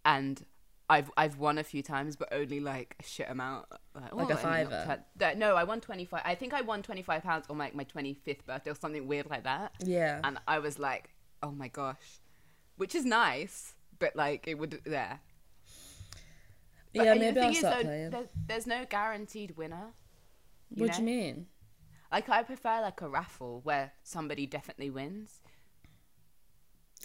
and 0.05 0.45
I've 0.91 1.11
I've 1.17 1.39
won 1.39 1.59
a 1.59 1.63
few 1.63 1.81
times, 1.81 2.17
but 2.17 2.29
only 2.33 2.59
like 2.59 2.97
a 2.99 3.05
shit 3.05 3.29
amount, 3.31 3.67
like, 3.95 4.03
Like 4.03 4.13
a 4.13 4.17
well, 4.17 4.25
only 4.25 4.65
not 4.65 4.99
fiver? 5.21 5.37
no, 5.37 5.55
I 5.55 5.63
won 5.63 5.81
twenty 5.81 6.05
five. 6.05 6.23
I 6.25 6.35
think 6.35 6.55
I 6.55 6.63
won 6.63 6.83
twenty 6.83 7.03
five 7.03 7.23
pounds 7.23 7.47
on 7.49 7.57
like 7.57 7.73
my 7.75 7.85
twenty 7.85 8.15
fifth 8.15 8.47
birthday 8.47 8.71
or 8.71 8.75
something 8.75 9.07
weird 9.07 9.31
like 9.31 9.45
that. 9.45 9.73
yeah, 9.79 10.21
And 10.25 10.39
I 10.49 10.59
was 10.59 10.81
like, 10.81 11.11
oh 11.43 11.53
my 11.53 11.69
gosh, 11.69 12.19
which 12.79 12.95
is 12.95 13.05
nice, 13.05 13.75
but 13.99 14.17
like 14.17 14.49
it 14.49 14.55
would 14.59 14.81
there. 14.85 15.21
But 16.95 17.05
yeah. 17.05 17.15
the 17.15 17.21
Maybe 17.21 17.35
thing 17.35 17.45
I'll 17.45 17.51
is, 17.51 17.59
start 17.59 17.77
though, 17.77 17.83
playing. 17.83 18.11
There's, 18.11 18.29
there's 18.47 18.67
no 18.67 18.87
guaranteed 18.89 19.57
winner. 19.57 19.93
you 20.75 20.85
What 20.85 20.95
do 20.95 20.99
you 21.01 21.05
mean? 21.05 21.47
Like 22.11 22.29
I 22.31 22.43
prefer 22.43 22.81
like 22.81 23.03
a 23.03 23.09
raffle 23.09 23.61
where 23.65 23.93
somebody 24.03 24.47
definitely 24.47 24.91
wins. 24.91 25.41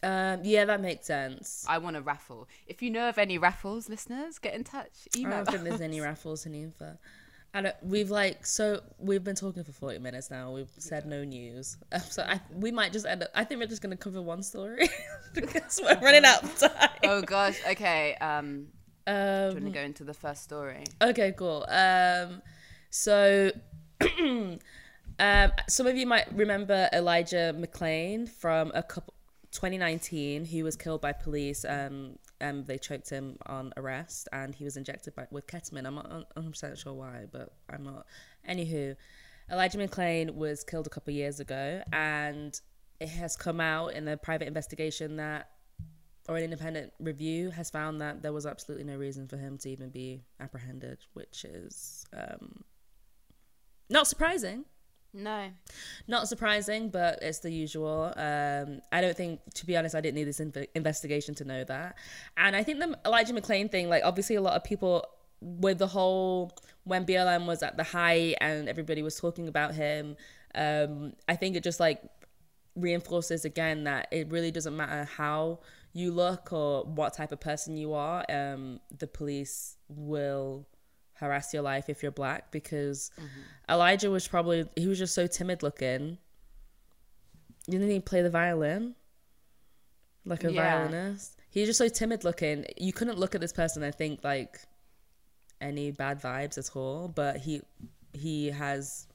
Um, 0.01 0.41
yeah, 0.43 0.65
that 0.65 0.81
makes 0.81 1.05
sense. 1.05 1.65
I 1.67 1.77
want 1.77 1.95
a 1.95 2.01
raffle. 2.01 2.47
If 2.67 2.81
you 2.81 2.89
know 2.89 3.07
of 3.09 3.17
any 3.17 3.37
raffles, 3.37 3.87
listeners, 3.89 4.37
get 4.37 4.53
in 4.53 4.63
touch. 4.63 5.07
I 5.15 5.19
Email. 5.19 5.43
don't 5.43 5.51
think 5.51 5.63
there's 5.63 5.81
any 5.81 6.01
raffles 6.01 6.45
in 6.45 6.53
Infa. 6.53 6.97
And 7.55 7.71
we've 7.83 8.09
like 8.09 8.45
so 8.45 8.81
we've 8.97 9.23
been 9.23 9.35
talking 9.35 9.63
for 9.63 9.71
forty 9.71 9.99
minutes 9.99 10.31
now. 10.31 10.51
We've 10.51 10.71
said 10.79 11.05
no 11.05 11.23
news, 11.23 11.77
Um, 11.91 12.01
so 12.09 12.23
I, 12.23 12.41
we 12.51 12.71
might 12.71 12.91
just 12.91 13.05
end 13.05 13.21
up. 13.23 13.29
I 13.35 13.43
think 13.43 13.59
we're 13.61 13.67
just 13.67 13.81
gonna 13.81 13.95
cover 13.97 14.21
one 14.21 14.41
story 14.41 14.89
because 15.35 15.79
we're 15.83 15.99
running 15.99 16.25
out 16.25 16.43
of 16.43 16.57
time. 16.57 16.89
oh 17.03 17.21
gosh. 17.21 17.59
Okay. 17.69 18.15
Um, 18.15 18.67
do 19.05 19.11
you 19.13 19.17
want 19.19 19.57
to 19.59 19.65
Um, 19.67 19.71
go 19.71 19.81
into 19.81 20.03
the 20.03 20.13
first 20.13 20.43
story? 20.43 20.83
okay, 21.01 21.33
cool. 21.37 21.65
Um, 21.69 22.41
so 22.89 23.51
um, 24.19 24.59
some 25.67 25.87
of 25.87 25.97
you 25.97 26.05
might 26.07 26.33
remember 26.33 26.89
Elijah 26.93 27.53
McClain 27.57 28.27
from 28.27 28.71
a 28.73 28.81
couple 28.83 29.13
2019. 29.51 30.45
He 30.45 30.63
was 30.63 30.75
killed 30.75 31.01
by 31.01 31.11
police. 31.11 31.65
Um, 31.65 32.17
and 32.43 32.67
they 32.67 32.77
choked 32.77 33.09
him 33.09 33.37
on 33.45 33.73
arrest, 33.77 34.27
and 34.33 34.53
he 34.53 34.65
was 34.65 34.75
injected 34.75 35.15
by, 35.15 35.25
with 35.31 35.47
ketamine. 35.47 35.87
I'm 35.87 35.95
not 35.95 36.09
100 36.09 36.51
percent 36.51 36.77
sure 36.77 36.93
why, 36.93 37.25
but 37.31 37.53
I'm 37.69 37.83
not. 37.83 38.05
Anywho, 38.47 38.95
Elijah 39.49 39.77
McClain 39.77 40.35
was 40.35 40.63
killed 40.63 40.85
a 40.85 40.89
couple 40.89 41.13
years 41.13 41.39
ago, 41.39 41.81
and 41.93 42.59
it 42.99 43.07
has 43.07 43.37
come 43.37 43.61
out 43.61 43.93
in 43.93 44.07
a 44.09 44.17
private 44.17 44.47
investigation 44.47 45.15
that, 45.15 45.51
or 46.27 46.35
an 46.35 46.43
independent 46.43 46.91
review, 46.99 47.49
has 47.49 47.69
found 47.69 48.01
that 48.01 48.21
there 48.21 48.33
was 48.33 48.45
absolutely 48.45 48.85
no 48.85 48.97
reason 48.97 49.25
for 49.25 49.37
him 49.37 49.57
to 49.59 49.69
even 49.69 49.89
be 49.89 50.21
apprehended, 50.41 50.99
which 51.13 51.45
is 51.45 52.05
um, 52.13 52.63
not 53.89 54.05
surprising. 54.05 54.65
No. 55.13 55.49
Not 56.07 56.27
surprising, 56.27 56.89
but 56.89 57.19
it's 57.21 57.39
the 57.39 57.51
usual. 57.51 58.13
Um, 58.15 58.81
I 58.91 58.99
don't 59.01 59.15
think, 59.15 59.41
to 59.53 59.65
be 59.65 59.77
honest, 59.77 59.93
I 59.93 60.01
didn't 60.01 60.15
need 60.15 60.23
this 60.23 60.39
inv- 60.39 60.67
investigation 60.73 61.35
to 61.35 61.45
know 61.45 61.63
that. 61.65 61.97
And 62.35 62.55
I 62.55 62.63
think 62.63 62.79
the 62.79 62.97
Elijah 63.05 63.33
McClain 63.33 63.69
thing, 63.69 63.89
like, 63.89 64.03
obviously, 64.03 64.35
a 64.35 64.41
lot 64.41 64.55
of 64.55 64.63
people 64.63 65.05
with 65.41 65.77
the 65.77 65.87
whole 65.87 66.51
when 66.85 67.05
BLM 67.05 67.45
was 67.45 67.61
at 67.63 67.77
the 67.77 67.83
height 67.83 68.35
and 68.41 68.67
everybody 68.67 69.01
was 69.03 69.15
talking 69.19 69.47
about 69.47 69.75
him, 69.75 70.15
um, 70.55 71.13
I 71.27 71.35
think 71.35 71.55
it 71.55 71.63
just 71.63 71.79
like 71.79 72.01
reinforces 72.75 73.45
again 73.45 73.83
that 73.83 74.07
it 74.11 74.29
really 74.29 74.51
doesn't 74.51 74.75
matter 74.75 75.05
how 75.05 75.59
you 75.93 76.11
look 76.11 76.51
or 76.51 76.83
what 76.83 77.13
type 77.13 77.31
of 77.31 77.39
person 77.39 77.77
you 77.77 77.93
are. 77.93 78.25
Um, 78.29 78.79
the 78.97 79.07
police 79.07 79.77
will 79.87 80.65
harass 81.15 81.53
your 81.53 81.63
life 81.63 81.89
if 81.89 82.01
you're 82.03 82.11
black 82.11 82.51
because 82.51 83.11
Elijah 83.69 84.09
was 84.09 84.27
probably 84.27 84.65
he 84.75 84.87
was 84.87 84.99
just 84.99 85.13
so 85.15 85.27
timid 85.27 85.63
looking. 85.63 86.17
Didn't 87.69 87.89
he 87.89 87.99
play 87.99 88.21
the 88.21 88.29
violin? 88.29 88.95
Like 90.25 90.43
a 90.43 90.51
Yeah. 90.51 90.85
violinist. 90.87 91.37
He's 91.49 91.67
just 91.67 91.77
so 91.77 91.87
timid 91.87 92.23
looking. 92.23 92.65
You 92.77 92.93
couldn't 92.93 93.17
look 93.19 93.35
at 93.35 93.41
this 93.41 93.53
person 93.53 93.83
and 93.83 93.93
think 93.93 94.23
like 94.23 94.59
any 95.61 95.91
bad 95.91 96.21
vibes 96.21 96.57
at 96.57 96.75
all. 96.75 97.07
But 97.07 97.37
he 97.37 97.61
he 98.13 98.47
has 98.51 99.07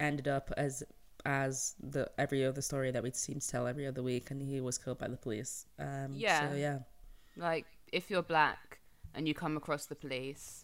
ended 0.00 0.28
up 0.28 0.52
as 0.56 0.82
as 1.24 1.74
the 1.80 2.10
every 2.18 2.44
other 2.44 2.60
story 2.60 2.90
that 2.90 3.02
we 3.02 3.10
seem 3.12 3.38
to 3.38 3.48
tell 3.48 3.66
every 3.66 3.86
other 3.86 4.02
week 4.02 4.30
and 4.30 4.42
he 4.42 4.60
was 4.60 4.76
killed 4.78 4.98
by 4.98 5.08
the 5.08 5.16
police. 5.16 5.66
Um 5.78 6.12
Yeah. 6.14 6.50
so 6.50 6.56
yeah. 6.56 6.78
Like 7.36 7.66
if 7.92 8.10
you're 8.10 8.22
black 8.22 8.80
and 9.14 9.28
you 9.28 9.34
come 9.34 9.56
across 9.56 9.86
the 9.86 9.94
police, 9.94 10.61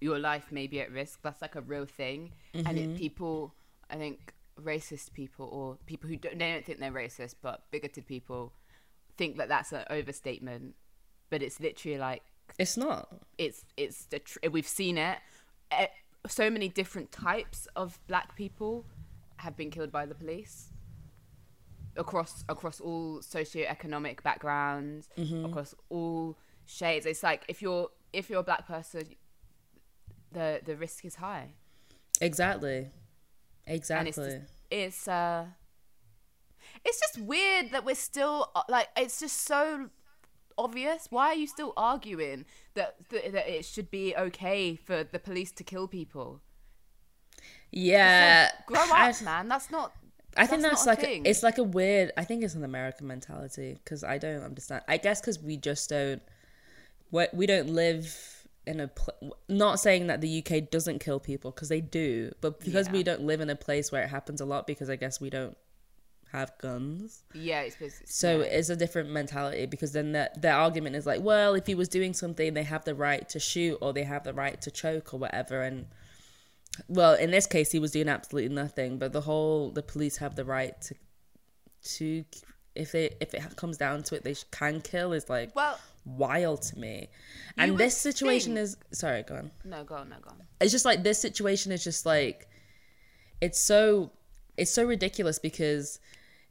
your 0.00 0.18
life 0.18 0.50
may 0.52 0.66
be 0.66 0.80
at 0.80 0.90
risk. 0.92 1.20
That's 1.22 1.40
like 1.42 1.54
a 1.54 1.60
real 1.62 1.86
thing. 1.86 2.32
And 2.54 2.66
Mm-hmm. 2.66 2.92
it, 2.92 2.96
people, 2.96 3.54
I 3.90 3.96
think, 3.96 4.32
racist 4.60 5.12
people 5.12 5.46
or 5.52 5.76
people 5.86 6.08
who 6.08 6.16
don't, 6.16 6.38
they 6.38 6.52
don't 6.52 6.64
think 6.64 6.80
they're 6.80 6.92
racist, 6.92 7.34
but 7.42 7.64
bigoted 7.70 8.06
people 8.06 8.52
think 9.16 9.36
that 9.38 9.48
that's 9.48 9.72
an 9.72 9.84
overstatement. 9.90 10.74
But 11.30 11.42
it's 11.42 11.60
literally 11.60 11.98
like 11.98 12.22
It's 12.58 12.76
not. 12.76 13.08
it's 13.38 13.64
it's 13.76 14.04
the 14.06 14.18
tr- 14.20 14.38
we've 14.50 14.66
seen 14.68 14.96
it. 14.98 15.18
So 16.28 16.50
many 16.50 16.68
different 16.68 17.12
types 17.12 17.68
of 17.76 17.98
black 18.06 18.36
people 18.36 18.84
have 19.38 19.56
been 19.56 19.70
killed 19.70 19.92
by 19.92 20.06
the 20.06 20.14
police 20.14 20.72
across 21.96 22.44
across 22.48 22.80
all 22.80 23.20
socioeconomic 23.20 24.22
backgrounds, 24.22 25.08
across 25.44 25.74
all 25.88 26.36
shades. 26.66 27.06
It's 27.06 27.22
like 27.22 27.44
if 27.48 27.62
you're 27.62 27.88
if 28.12 28.28
you're 28.30 28.40
a 28.40 28.44
black 28.44 28.66
person, 28.66 29.14
the 30.36 30.60
the 30.68 30.76
risk 30.76 31.04
is 31.04 31.16
high, 31.16 31.48
Exactly. 32.20 32.90
Exactly. 33.66 34.08
it's 34.08 34.16
just, 34.16 34.52
it's 34.70 35.08
uh 35.08 35.44
it's 36.84 37.00
just 37.00 37.18
weird 37.18 37.70
that 37.72 37.84
we're 37.84 37.94
still 38.10 38.50
uh, 38.54 38.62
like 38.68 38.88
it's 38.96 39.18
just 39.18 39.38
so 39.52 39.88
obvious 40.58 41.08
why 41.10 41.26
are 41.28 41.34
you 41.34 41.46
still 41.46 41.72
arguing 41.76 42.44
that, 42.74 42.94
that 43.10 43.32
that 43.32 43.46
it 43.48 43.64
should 43.64 43.90
be 43.90 44.14
okay 44.16 44.76
for 44.76 45.02
the 45.04 45.18
police 45.18 45.50
to 45.52 45.64
kill 45.64 45.88
people 45.88 46.40
yeah. 47.72 48.50
grow 48.66 48.80
up 48.80 48.88
I- 48.92 49.24
man 49.24 49.48
that's 49.48 49.70
not 49.70 49.92
I 50.38 50.46
think 50.46 50.62
that's, 50.62 50.84
a 50.84 50.88
like 50.90 51.00
thing. 51.00 51.24
it's 51.24 51.42
like 51.42 51.56
a 51.56 51.62
weird. 51.62 52.12
I 52.18 52.24
think 52.24 52.44
it's 52.44 52.54
an 52.54 52.62
American 52.62 53.06
mentality 53.06 53.78
because 53.82 54.04
I 54.04 54.18
don't 54.18 54.42
understand. 54.42 54.82
I 54.86 54.98
guess 54.98 55.18
because 55.18 55.38
we 55.38 55.56
just 55.56 55.88
don't. 55.88 56.20
We 57.32 57.46
don't 57.46 57.70
live 57.70 58.04
in 58.66 58.80
a. 58.80 58.88
Pl- 58.88 59.36
not 59.48 59.80
saying 59.80 60.08
that 60.08 60.20
the 60.20 60.44
UK 60.44 60.70
doesn't 60.70 60.98
kill 61.00 61.20
people 61.20 61.50
because 61.50 61.68
they 61.68 61.80
do, 61.80 62.32
but 62.40 62.60
because 62.60 62.90
we 62.90 63.02
don't 63.02 63.22
live 63.22 63.40
in 63.40 63.50
a 63.50 63.56
place 63.56 63.92
where 63.92 64.02
it 64.02 64.08
happens 64.08 64.40
a 64.40 64.44
lot 64.44 64.66
because 64.66 64.90
I 64.90 64.96
guess 64.96 65.20
we 65.20 65.30
don't 65.30 65.56
have 66.32 66.52
guns. 66.58 67.22
yeah 67.34 67.60
it's, 67.60 67.76
it's 67.80 68.02
So 68.06 68.40
yeah. 68.40 68.46
it's 68.46 68.68
a 68.68 68.76
different 68.76 69.10
mentality 69.10 69.66
because 69.66 69.92
then 69.92 70.12
the, 70.12 70.30
their 70.36 70.54
argument 70.54 70.96
is 70.96 71.06
like, 71.06 71.22
well, 71.22 71.54
if 71.54 71.66
he 71.66 71.74
was 71.74 71.88
doing 71.88 72.12
something, 72.12 72.54
they 72.54 72.64
have 72.64 72.84
the 72.84 72.94
right 72.94 73.28
to 73.30 73.38
shoot 73.38 73.78
or 73.80 73.92
they 73.92 74.04
have 74.04 74.24
the 74.24 74.34
right 74.34 74.60
to 74.62 74.70
choke 74.70 75.14
or 75.14 75.18
whatever. 75.18 75.62
And 75.62 75.86
well, 76.88 77.14
in 77.14 77.30
this 77.30 77.46
case, 77.46 77.72
he 77.72 77.78
was 77.78 77.92
doing 77.92 78.08
absolutely 78.08 78.54
nothing. 78.54 78.98
But 78.98 79.12
the 79.12 79.22
whole 79.22 79.70
the 79.70 79.82
police 79.82 80.16
have 80.18 80.34
the 80.34 80.44
right 80.44 80.78
to 80.82 80.94
to 81.94 82.24
if 82.74 82.92
they 82.92 83.14
if 83.20 83.32
it 83.32 83.56
comes 83.56 83.76
down 83.76 84.02
to 84.02 84.16
it 84.16 84.24
they 84.24 84.34
can 84.50 84.80
kill 84.80 85.12
is 85.12 85.30
like 85.30 85.54
Well, 85.54 85.78
wild 86.06 86.62
to 86.62 86.78
me. 86.78 87.08
And 87.58 87.72
would 87.72 87.78
this 87.80 87.96
situation 87.96 88.54
think- 88.54 88.64
is 88.64 88.76
sorry, 88.92 89.22
go 89.24 89.34
on. 89.36 89.50
no, 89.64 89.84
go 89.84 89.96
on, 89.96 90.08
no, 90.08 90.16
go 90.22 90.30
on. 90.30 90.42
It's 90.60 90.72
just 90.72 90.84
like 90.84 91.02
this 91.02 91.18
situation 91.20 91.72
is 91.72 91.84
just 91.84 92.06
like 92.06 92.48
it's 93.40 93.60
so 93.60 94.12
it's 94.56 94.70
so 94.70 94.84
ridiculous 94.84 95.38
because 95.38 96.00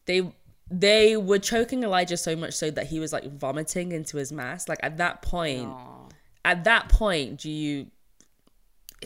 they 0.05 0.31
they 0.69 1.15
were 1.17 1.39
choking 1.39 1.83
Elijah 1.83 2.17
so 2.17 2.35
much 2.35 2.53
so 2.53 2.69
that 2.71 2.87
he 2.87 2.99
was 2.99 3.13
like 3.13 3.31
vomiting 3.31 3.91
into 3.91 4.17
his 4.17 4.31
mask. 4.31 4.67
Like 4.69 4.79
at 4.83 4.97
that 4.97 5.21
point, 5.21 5.67
Aw. 5.67 6.09
at 6.43 6.63
that 6.65 6.89
point, 6.89 7.39
do 7.39 7.49
you 7.49 7.87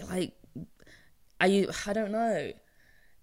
like 0.09 0.33
are 1.39 1.47
you 1.47 1.69
I 1.85 1.93
don't 1.93 2.11
know. 2.11 2.51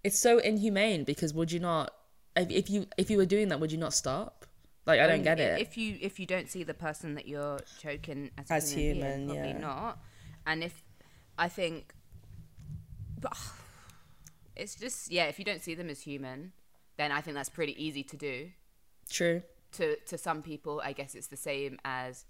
It's 0.03 0.17
so 0.17 0.39
inhumane 0.39 1.03
because 1.03 1.33
would 1.33 1.51
you 1.51 1.59
not 1.59 1.93
if, 2.35 2.49
if 2.49 2.69
you 2.69 2.87
if 2.97 3.11
you 3.11 3.17
were 3.17 3.25
doing 3.25 3.49
that 3.49 3.59
would 3.59 3.71
you 3.71 3.77
not 3.77 3.93
stop? 3.93 4.45
Like 4.87 5.01
I 5.01 5.07
don't 5.07 5.21
get 5.21 5.39
it. 5.41 5.59
If 5.59 5.77
you 5.77 5.97
if 5.99 6.17
you 6.17 6.25
don't 6.25 6.49
see 6.49 6.63
the 6.63 6.73
person 6.73 7.15
that 7.15 7.27
you're 7.27 7.59
choking 7.79 8.31
as, 8.37 8.49
a 8.49 8.53
As 8.53 8.71
human, 8.71 8.95
human, 8.95 9.17
being, 9.27 9.27
probably 9.27 9.49
yeah. 9.51 9.57
not. 9.59 9.99
And 10.45 10.63
if 10.63 10.85
I 11.37 11.49
think, 11.49 11.93
but 13.19 13.37
it's 14.55 14.75
just 14.75 15.11
yeah. 15.11 15.25
If 15.25 15.39
you 15.39 15.45
don't 15.45 15.61
see 15.61 15.75
them 15.75 15.89
as 15.89 16.01
human, 16.01 16.53
then 16.95 17.11
I 17.11 17.19
think 17.19 17.35
that's 17.35 17.49
pretty 17.49 17.75
easy 17.83 18.01
to 18.03 18.15
do. 18.15 18.49
True. 19.09 19.41
To 19.73 19.97
to 19.97 20.17
some 20.17 20.41
people, 20.41 20.81
I 20.83 20.93
guess 20.93 21.15
it's 21.15 21.27
the 21.27 21.37
same 21.37 21.79
as, 21.83 22.25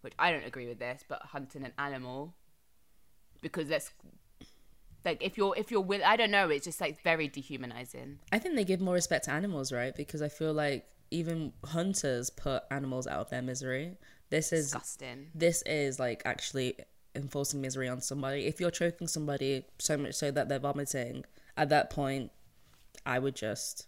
which 0.00 0.14
I 0.18 0.32
don't 0.32 0.44
agree 0.44 0.66
with 0.66 0.80
this, 0.80 1.04
but 1.08 1.22
hunting 1.22 1.64
an 1.64 1.72
animal, 1.78 2.34
because 3.40 3.68
that's 3.68 3.92
like 5.04 5.22
if 5.22 5.38
you're 5.38 5.54
if 5.56 5.70
you're 5.70 5.80
will 5.80 6.02
I 6.04 6.16
don't 6.16 6.32
know. 6.32 6.50
It's 6.50 6.64
just 6.64 6.80
like 6.80 7.04
very 7.04 7.28
dehumanizing. 7.28 8.18
I 8.32 8.40
think 8.40 8.56
they 8.56 8.64
give 8.64 8.80
more 8.80 8.94
respect 8.94 9.26
to 9.26 9.30
animals, 9.30 9.70
right? 9.70 9.94
Because 9.94 10.22
I 10.22 10.28
feel 10.28 10.52
like 10.52 10.86
even 11.10 11.52
hunters 11.64 12.30
put 12.30 12.62
animals 12.70 13.06
out 13.06 13.20
of 13.20 13.30
their 13.30 13.42
misery. 13.42 13.96
This 14.30 14.52
is 14.52 14.66
Disgusting. 14.66 15.28
this 15.34 15.62
is 15.62 15.98
like 15.98 16.22
actually 16.24 16.76
enforcing 17.14 17.60
misery 17.60 17.88
on 17.88 18.00
somebody. 18.00 18.46
If 18.46 18.60
you're 18.60 18.70
choking 18.70 19.08
somebody 19.08 19.64
so 19.78 19.96
much 19.96 20.14
so 20.14 20.30
that 20.30 20.48
they're 20.48 20.60
vomiting, 20.60 21.24
at 21.56 21.68
that 21.70 21.90
point, 21.90 22.30
I 23.04 23.18
would 23.18 23.34
just, 23.34 23.86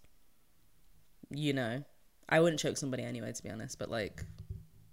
you 1.31 1.53
know, 1.53 1.85
I 2.29 2.41
wouldn't 2.41 2.61
choke 2.61 2.77
somebody 2.77 3.05
anyway, 3.05 3.33
to 3.33 3.43
be 3.43 3.51
honest. 3.51 3.79
But 3.79 3.91
like, 3.91 4.25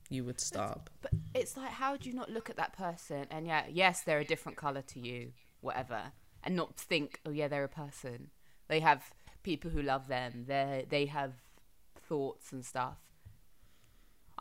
you 0.10 0.24
would 0.24 0.40
stop. 0.40 0.90
But 1.02 1.12
it's 1.34 1.58
like, 1.58 1.72
how 1.72 1.98
do 1.98 2.10
you 2.10 2.16
not 2.16 2.30
look 2.30 2.50
at 2.50 2.58
that 2.58 2.74
person 2.74 3.26
and 3.32 3.48
yeah, 3.48 3.64
yes, 3.70 4.02
they're 4.02 4.20
a 4.20 4.26
different 4.26 4.58
color 4.58 4.82
to 4.84 5.00
you, 5.00 5.32
whatever, 5.62 6.12
and 6.44 6.56
not 6.56 6.78
think, 6.78 7.20
oh 7.26 7.32
yeah, 7.32 7.48
they're 7.48 7.64
a 7.64 7.70
person. 7.70 8.30
They 8.68 8.80
have 8.82 9.12
people 9.44 9.72
who 9.72 9.82
love 9.82 10.08
them. 10.08 10.46
They 10.48 10.86
they 10.90 11.06
have 11.08 11.34
thoughts 12.10 12.52
and 12.52 12.66
stuff. 12.66 12.98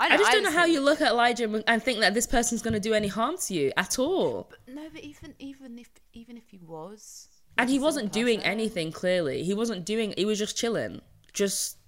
I 0.00 0.16
just 0.16 0.30
don't 0.30 0.44
know 0.44 0.52
how 0.52 0.64
you 0.64 0.80
look 0.80 1.00
at 1.00 1.08
Elijah 1.10 1.62
and 1.66 1.82
think 1.82 1.98
that 2.00 2.14
this 2.14 2.26
person's 2.26 2.62
going 2.62 2.74
to 2.74 2.80
do 2.80 2.94
any 2.94 3.08
harm 3.08 3.36
to 3.46 3.54
you 3.54 3.72
at 3.76 3.98
all. 3.98 4.48
No, 4.68 4.86
but 4.92 5.02
even 5.02 5.34
even 5.40 5.78
if 5.78 5.90
even 6.12 6.36
if 6.36 6.48
he 6.50 6.58
was, 6.58 7.28
And 7.58 7.68
he 7.68 7.80
wasn't 7.80 8.12
doing 8.12 8.40
anything 8.44 8.92
clearly. 8.92 9.42
He 9.42 9.54
wasn't 9.54 9.84
doing 9.84 10.14
he 10.16 10.24
was 10.24 10.38
just 10.38 10.56
chilling. 10.56 11.00
Just 11.32 11.78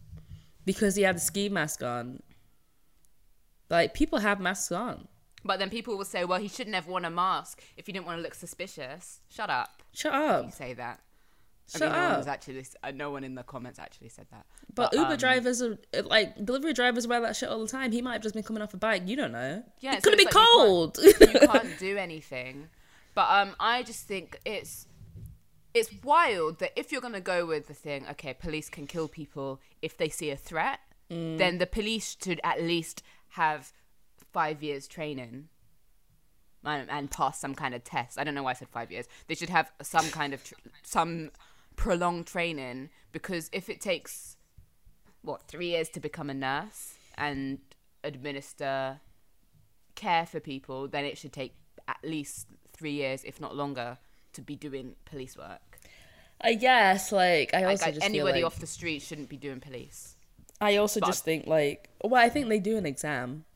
because 0.65 0.97
he 0.97 1.03
had 1.03 1.17
the 1.17 1.21
ski 1.21 1.49
mask 1.49 1.83
on. 1.85 2.21
Like 3.69 3.95
people 3.95 4.19
have 4.19 4.41
masks 4.41 4.73
on. 4.73 5.07
But 5.45 5.59
then 5.61 5.71
people 5.71 5.97
will 5.97 6.05
say, 6.05 6.25
well, 6.25 6.41
he 6.41 6.49
shouldn't 6.49 6.75
have 6.75 6.87
worn 6.89 7.05
a 7.05 7.11
mask 7.11 7.63
if 7.77 7.87
he 7.87 7.93
didn't 7.93 8.07
want 8.07 8.19
to 8.19 8.23
look 8.23 8.35
suspicious. 8.35 9.21
Shut 9.31 9.49
up. 9.49 9.83
Shut 9.95 10.13
You 10.13 10.19
up. 10.19 10.53
say 10.53 10.75
that. 10.75 11.01
Shut 11.71 11.83
I 11.83 11.87
mean, 11.87 11.93
no 11.95 12.03
one 12.03 12.11
up. 12.13 12.19
was 12.19 12.27
actually. 12.27 12.67
uh, 12.83 12.91
No 12.93 13.11
one 13.11 13.25
in 13.25 13.35
the 13.35 13.43
comments 13.43 13.79
actually 13.79 14.09
said 14.09 14.27
that. 14.31 14.45
But, 14.75 14.93
Uber 14.93 15.13
um, 15.13 15.17
drivers 15.17 15.63
are 15.63 15.79
like 16.05 16.45
delivery 16.45 16.73
drivers 16.73 17.07
wear 17.07 17.21
that 17.21 17.37
shit 17.37 17.49
all 17.49 17.61
the 17.61 17.69
time. 17.69 17.93
He 17.93 18.03
might 18.03 18.15
have 18.15 18.23
just 18.23 18.35
been 18.35 18.45
coming 18.45 18.63
off 18.63 18.75
a 18.75 18.77
bike. 18.77 19.03
You 19.07 19.17
don't 19.17 19.33
know. 19.33 19.63
Yeah, 19.81 19.97
it 19.97 20.03
so 20.05 20.11
could 20.11 20.17
be 20.19 20.25
it's 20.25 20.35
like 20.35 20.45
you 20.45 20.49
can't- 20.49 20.67
cold. 20.67 20.99
you 21.43 21.49
can't 21.53 21.79
do 21.79 21.97
anything. 21.97 22.69
But 23.15 23.29
um, 23.31 23.55
I 23.61 23.83
just 23.83 24.07
think 24.07 24.39
it's 24.45 24.87
it's 25.73 25.91
wild 26.03 26.59
that 26.59 26.73
if 26.79 26.91
you're 26.91 27.01
gonna 27.01 27.21
go 27.21 27.47
with 27.47 27.69
the 27.69 27.75
thing, 27.75 28.07
okay, 28.11 28.35
police 28.35 28.69
can 28.69 28.87
kill 28.87 29.07
people 29.09 29.61
if 29.83 29.97
they 29.97 30.09
see 30.09 30.31
a 30.31 30.37
threat, 30.37 30.81
Mm. 31.11 31.39
then 31.39 31.59
the 31.59 31.67
police 31.67 32.17
should 32.23 32.41
at 32.45 32.63
least 32.63 33.03
have 33.31 33.73
five 34.33 34.63
years 34.63 34.87
training. 34.87 35.49
And, 36.63 36.91
and 36.91 37.11
pass 37.11 37.41
some 37.41 37.55
kind 37.55 37.75
of 37.75 37.85
test. 37.85 38.19
I 38.19 38.23
don't 38.25 38.35
know 38.35 38.43
why 38.43 38.51
I 38.51 38.53
said 38.53 38.69
five 38.69 38.93
years. 38.93 39.07
They 39.29 39.35
should 39.35 39.49
have 39.49 39.73
some 39.81 40.07
kind 40.11 40.35
of 40.35 40.45
tr- 40.45 40.55
some 40.83 41.31
prolonged 41.81 42.27
training 42.27 42.91
because 43.11 43.49
if 43.53 43.71
it 43.71 43.81
takes 43.81 44.37
what 45.23 45.49
three 45.49 45.69
years 45.69 45.89
to 45.89 45.99
become 45.99 46.29
a 46.29 46.35
nurse 46.35 46.99
and 47.17 47.59
administer 48.05 49.01
care 49.95 50.27
for 50.27 50.41
people, 50.41 50.87
then 50.89 51.07
it 51.07 51.17
should 51.17 51.33
take 51.33 51.55
at 51.89 51.97
least 52.05 52.49
three 52.75 52.93
years, 52.93 53.25
if 53.25 53.41
not 53.41 53.57
longer, 53.57 53.97
to 54.35 54.43
be 54.43 54.55
doing 54.57 54.95
police 55.07 55.39
work. 55.39 55.81
I 56.43 56.55
guess 56.55 57.13
like 57.13 57.55
I 57.55 57.65
also 57.65 57.87
like, 57.87 57.95
just 57.95 58.05
anybody 58.05 58.41
feel 58.41 58.43
like, 58.43 58.45
off 58.45 58.61
the 58.61 58.67
street 58.67 59.01
shouldn't 59.01 59.31
be 59.31 59.39
doing 59.39 59.61
police. 59.61 60.17
I 60.61 60.77
also 60.77 61.01
but- 61.01 61.07
just 61.07 61.25
think 61.25 61.47
like 61.47 61.89
well 62.05 62.23
I 62.23 62.29
think 62.29 62.51
they 62.51 62.61
do 62.61 62.77
an 62.77 62.85
exam, 62.85 63.47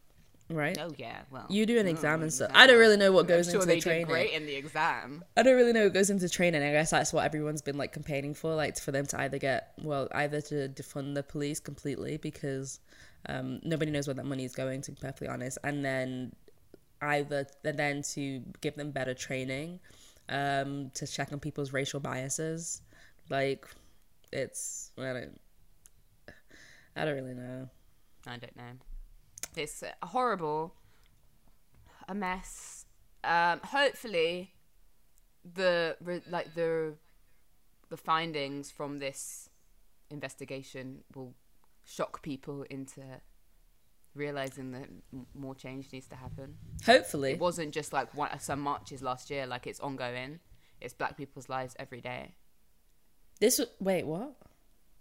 right? 0.51 0.77
Oh 0.79 0.91
yeah, 0.97 1.23
well, 1.31 1.47
You 1.49 1.67
do 1.67 1.79
an 1.79 1.87
exam 1.87 2.23
and 2.23 2.33
stuff. 2.33 2.51
I 2.55 2.67
don't 2.67 2.79
really 2.79 2.97
know 2.97 3.13
what 3.13 3.27
goes 3.27 3.47
sure 3.47 3.55
into 3.57 3.67
they 3.67 3.77
the 3.77 3.81
training. 3.81 4.07
did 4.07 4.13
great 4.13 4.33
in 4.33 4.47
the 4.47 4.55
exam. 4.55 5.25
I 5.37 5.43
don't 5.43 5.57
really 5.57 5.73
know 5.73 5.85
what 5.85 5.95
goes 5.95 6.11
into 6.11 6.29
training. 6.29 6.63
I 6.63 6.73
guess 6.73 6.91
that's 6.91 7.13
what 7.13 7.25
everyone's 7.25 7.63
been 7.63 7.79
like 7.79 7.93
campaigning 7.93 8.35
for, 8.35 8.55
like 8.55 8.79
for 8.79 8.93
them 8.93 9.07
to 9.07 9.21
either 9.21 9.39
get 9.39 9.73
well, 9.83 10.09
either 10.13 10.41
to 10.43 10.69
defund 10.69 11.15
the 11.15 11.23
police 11.23 11.61
completely 11.61 12.17
because 12.19 12.81
um, 13.27 13.61
nobody 13.65 13.91
knows 13.91 14.07
where 14.07 14.15
that 14.15 14.27
money 14.27 14.45
is 14.45 14.55
going. 14.55 14.83
To 14.83 14.93
be 14.93 15.01
perfectly 15.01 15.29
honest, 15.29 15.59
and 15.65 15.85
then 15.85 16.33
either 17.01 17.47
and 17.65 17.79
then 17.79 18.03
to 18.15 18.43
give 18.61 18.75
them 18.77 18.91
better 18.91 19.15
training 19.15 19.81
um, 20.29 20.91
to 20.95 21.07
check 21.07 21.33
on 21.33 21.41
people's 21.41 21.73
racial 21.73 22.01
biases. 22.01 22.83
Like 23.31 23.67
it's 24.33 24.91
I 24.99 25.13
don't 25.13 25.41
I 26.97 27.05
don't 27.05 27.15
really 27.15 27.35
know. 27.35 27.69
I 28.27 28.37
don't 28.37 28.57
know. 28.57 28.73
It's 29.57 29.83
uh, 29.83 29.91
horrible, 30.03 30.75
a 32.09 32.15
mess. 32.15 32.87
Um, 33.23 33.61
hopefully, 33.65 34.53
the 35.45 35.97
like 36.31 36.55
the 36.55 36.95
the 37.89 37.97
findings 37.97 38.71
from 38.71 38.99
this 38.99 39.49
investigation 40.11 41.03
will 41.15 41.35
shock 41.85 42.23
people 42.23 42.65
into 42.71 43.03
realizing 44.15 44.73
that 44.73 44.89
m- 45.13 45.27
more 45.35 45.55
change 45.55 45.93
needs 45.93 46.07
to 46.09 46.17
happen. 46.17 46.55
Hopefully, 46.87 47.33
It 47.33 47.39
wasn't 47.39 47.73
just 47.75 47.93
like 47.93 48.15
one, 48.15 48.39
some 48.41 48.61
marches 48.61 49.03
last 49.03 49.31
year; 49.31 49.47
like 49.47 49.67
it's 49.67 49.81
ongoing. 49.81 50.41
It's 50.81 50.93
Black 50.95 51.17
people's 51.17 51.49
lives 51.49 51.75
every 51.79 52.01
day. 52.01 52.35
this 53.41 53.61
wait 53.81 54.07
what? 54.07 54.37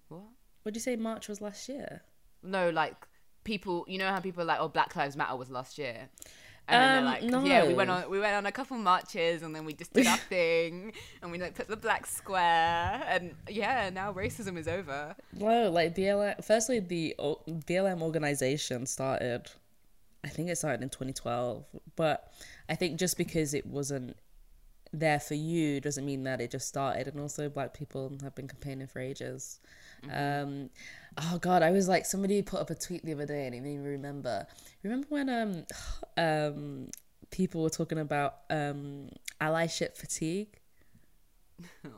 What? 0.08 0.22
What 0.62 0.74
did 0.74 0.76
you 0.76 0.82
say? 0.82 0.96
March 0.96 1.28
was 1.28 1.42
last 1.42 1.68
year. 1.68 2.04
No, 2.42 2.70
like 2.70 2.96
people. 3.44 3.86
You 3.88 3.98
know 3.98 4.10
how 4.10 4.20
people 4.20 4.42
are 4.44 4.46
like, 4.46 4.60
"Oh, 4.60 4.68
Black 4.68 4.96
Lives 4.96 5.16
Matter 5.16 5.36
was 5.36 5.50
last 5.50 5.78
year," 5.78 6.10
and 6.68 6.82
then 6.82 6.90
Um, 6.90 6.94
they're 6.94 7.42
like, 7.42 7.46
"Yeah, 7.48 7.68
we 7.68 7.74
went 7.74 7.90
on 7.90 8.10
we 8.10 8.20
went 8.20 8.36
on 8.36 8.46
a 8.46 8.52
couple 8.52 8.78
marches, 8.78 9.42
and 9.44 9.56
then 9.56 9.66
we 9.66 9.74
just 9.74 9.94
did 9.94 10.08
our 10.08 10.18
thing, 10.36 10.94
and 11.22 11.32
we 11.32 11.38
like 11.38 11.56
put 11.56 11.68
the 11.68 11.78
black 11.78 12.06
square, 12.06 13.04
and 13.08 13.36
yeah, 13.50 13.90
now 13.90 14.14
racism 14.14 14.58
is 14.58 14.68
over." 14.68 15.16
No, 15.34 15.70
like 15.70 15.96
BLM. 15.96 16.44
Firstly, 16.44 16.80
the 16.80 17.16
o- 17.20 17.42
BLM 17.48 18.02
organization 18.02 18.86
started. 18.86 19.50
I 20.26 20.30
think 20.30 20.50
it 20.50 20.58
started 20.58 20.82
in 20.82 20.90
2012, 20.90 21.66
but 21.98 22.32
I 22.70 22.76
think 22.76 22.98
just 22.98 23.18
because 23.18 23.54
it 23.54 23.66
wasn't 23.66 24.16
there 24.94 25.20
for 25.20 25.34
you 25.34 25.82
doesn't 25.82 26.06
mean 26.06 26.24
that 26.24 26.40
it 26.40 26.52
just 26.52 26.68
started. 26.68 27.08
And 27.08 27.20
also, 27.20 27.50
Black 27.50 27.74
people 27.74 28.16
have 28.22 28.36
been 28.36 28.48
campaigning 28.48 28.88
for 28.88 29.00
ages. 29.00 29.60
Um, 30.12 30.70
oh 31.18 31.38
God, 31.40 31.64
I 31.64 31.72
was 31.72 31.88
like 31.88 32.06
somebody 32.06 32.42
put 32.42 32.60
up 32.60 32.70
a 32.70 32.76
tweet 32.76 33.04
the 33.04 33.14
other 33.14 33.26
day, 33.26 33.48
and 33.48 33.56
it 33.56 33.62
made 33.62 33.80
me 33.80 33.90
remember. 33.90 34.46
Remember 34.84 35.08
when 35.10 35.30
um 35.30 35.66
um 36.18 36.90
people 37.32 37.64
were 37.64 37.70
talking 37.70 38.00
about 38.00 38.36
um 38.50 39.10
allyship 39.42 39.98
fatigue? 39.98 40.60
Do 41.84 41.90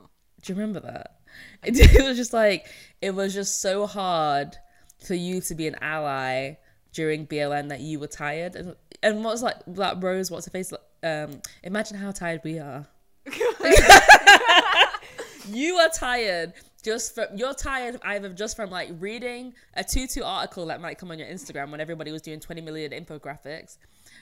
you 0.52 0.54
remember 0.54 0.80
that? 0.80 1.20
It, 1.62 1.78
it 1.94 2.02
was 2.02 2.16
just 2.16 2.32
like 2.32 2.66
it 3.02 3.14
was 3.14 3.34
just 3.34 3.60
so 3.60 3.86
hard 3.86 4.56
for 5.04 5.14
you 5.14 5.40
to 5.42 5.54
be 5.54 5.66
an 5.66 5.76
ally 5.82 6.54
during 6.92 7.26
BLM 7.26 7.68
that 7.68 7.80
you 7.80 8.00
were 8.00 8.06
tired 8.06 8.56
and 8.56 8.74
and 9.02 9.22
what's 9.22 9.42
like 9.42 9.56
that 9.66 10.02
Rose 10.02 10.30
what's 10.30 10.46
her 10.46 10.50
face 10.50 10.72
um 11.06 11.40
imagine 11.62 11.96
how 11.96 12.10
tired 12.10 12.40
we 12.44 12.58
are. 12.58 12.86
you 15.48 15.76
are 15.76 15.88
tired 15.88 16.52
just 16.82 17.14
from 17.14 17.24
you're 17.34 17.54
tired 17.54 17.98
either 18.04 18.28
just 18.28 18.54
from 18.54 18.70
like 18.70 18.90
reading 19.00 19.54
a 19.74 19.82
tutu 19.82 20.22
article 20.22 20.66
that 20.66 20.80
might 20.80 20.98
come 20.98 21.10
on 21.10 21.18
your 21.18 21.28
Instagram 21.28 21.70
when 21.70 21.80
everybody 21.80 22.12
was 22.12 22.22
doing 22.22 22.38
20 22.38 22.60
million 22.60 22.92
infographics. 22.92 23.78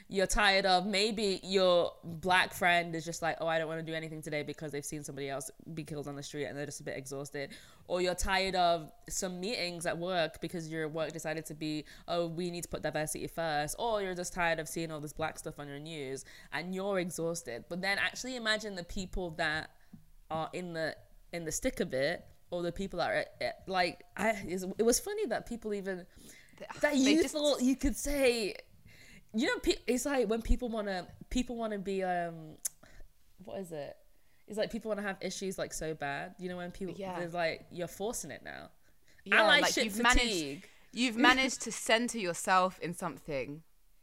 You're 0.08 0.26
tired 0.26 0.66
of 0.66 0.86
maybe 0.86 1.40
your 1.42 1.92
black 2.04 2.52
friend 2.52 2.94
is 2.94 3.04
just 3.04 3.22
like, 3.22 3.38
oh, 3.40 3.46
I 3.46 3.58
don't 3.58 3.68
want 3.68 3.80
to 3.80 3.86
do 3.90 3.94
anything 3.96 4.20
today 4.22 4.42
because 4.42 4.70
they've 4.70 4.84
seen 4.84 5.02
somebody 5.02 5.28
else 5.28 5.50
be 5.72 5.82
killed 5.82 6.06
on 6.06 6.14
the 6.14 6.22
street 6.22 6.44
and 6.44 6.56
they're 6.56 6.66
just 6.66 6.80
a 6.80 6.84
bit 6.84 6.96
exhausted. 6.96 7.50
Or 7.88 8.00
you're 8.00 8.14
tired 8.14 8.54
of 8.54 8.92
some 9.08 9.40
meetings 9.40 9.86
at 9.86 9.96
work 9.96 10.40
because 10.40 10.68
your 10.68 10.88
work 10.88 11.12
decided 11.12 11.46
to 11.46 11.54
be, 11.54 11.84
oh, 12.06 12.26
we 12.26 12.50
need 12.50 12.62
to 12.64 12.68
put 12.68 12.82
diversity 12.82 13.26
first. 13.26 13.76
Or 13.78 14.02
you're 14.02 14.14
just 14.14 14.34
tired 14.34 14.58
of 14.58 14.68
seeing 14.68 14.92
all 14.92 15.00
this 15.00 15.12
black 15.12 15.38
stuff 15.38 15.58
on 15.58 15.68
your 15.68 15.78
news 15.78 16.24
and 16.52 16.74
you're 16.74 16.98
exhausted. 16.98 17.64
But 17.68 17.80
then 17.80 17.98
actually 17.98 18.36
imagine 18.36 18.74
the 18.74 18.84
people 18.84 19.30
that 19.32 19.70
are 20.30 20.50
in 20.52 20.72
the 20.72 20.96
in 21.32 21.44
the 21.44 21.52
stick 21.52 21.80
of 21.80 21.92
it 21.94 22.24
or 22.50 22.62
the 22.62 22.72
people 22.72 22.98
that 22.98 23.10
are 23.10 23.24
eh, 23.40 23.50
like 23.66 24.02
I 24.16 24.30
it 24.46 24.82
was 24.84 25.00
funny 25.00 25.26
that 25.26 25.46
people 25.46 25.74
even 25.74 26.06
that 26.80 26.96
you 26.96 27.22
just, 27.22 27.34
thought 27.34 27.60
you 27.60 27.76
could 27.76 27.96
say 27.96 28.54
you 29.34 29.46
know 29.46 29.74
it's 29.86 30.06
like 30.06 30.28
when 30.28 30.42
people 30.42 30.68
want 30.68 30.86
to 30.86 31.06
people 31.30 31.56
want 31.56 31.72
to 31.72 31.78
be 31.78 32.02
um 32.02 32.56
what 33.44 33.58
is 33.58 33.72
it 33.72 33.96
it's 34.46 34.58
like 34.58 34.70
people 34.70 34.88
want 34.88 35.00
to 35.00 35.06
have 35.06 35.16
issues 35.20 35.58
like 35.58 35.72
so 35.72 35.94
bad 35.94 36.34
you 36.38 36.48
know 36.48 36.56
when 36.56 36.70
people 36.70 36.94
yeah. 36.96 37.18
there's 37.18 37.34
like 37.34 37.66
you're 37.70 37.88
forcing 37.88 38.30
it 38.30 38.42
now 38.44 38.68
yeah 39.24 39.42
Ally 39.42 39.60
like 39.60 39.76
you've 39.76 39.92
fatigue. 39.92 40.04
managed 40.04 40.66
you've 40.92 41.16
managed 41.30 41.62
to 41.62 41.72
center 41.72 42.18
yourself 42.18 42.78
in 42.80 42.94
something 42.94 43.62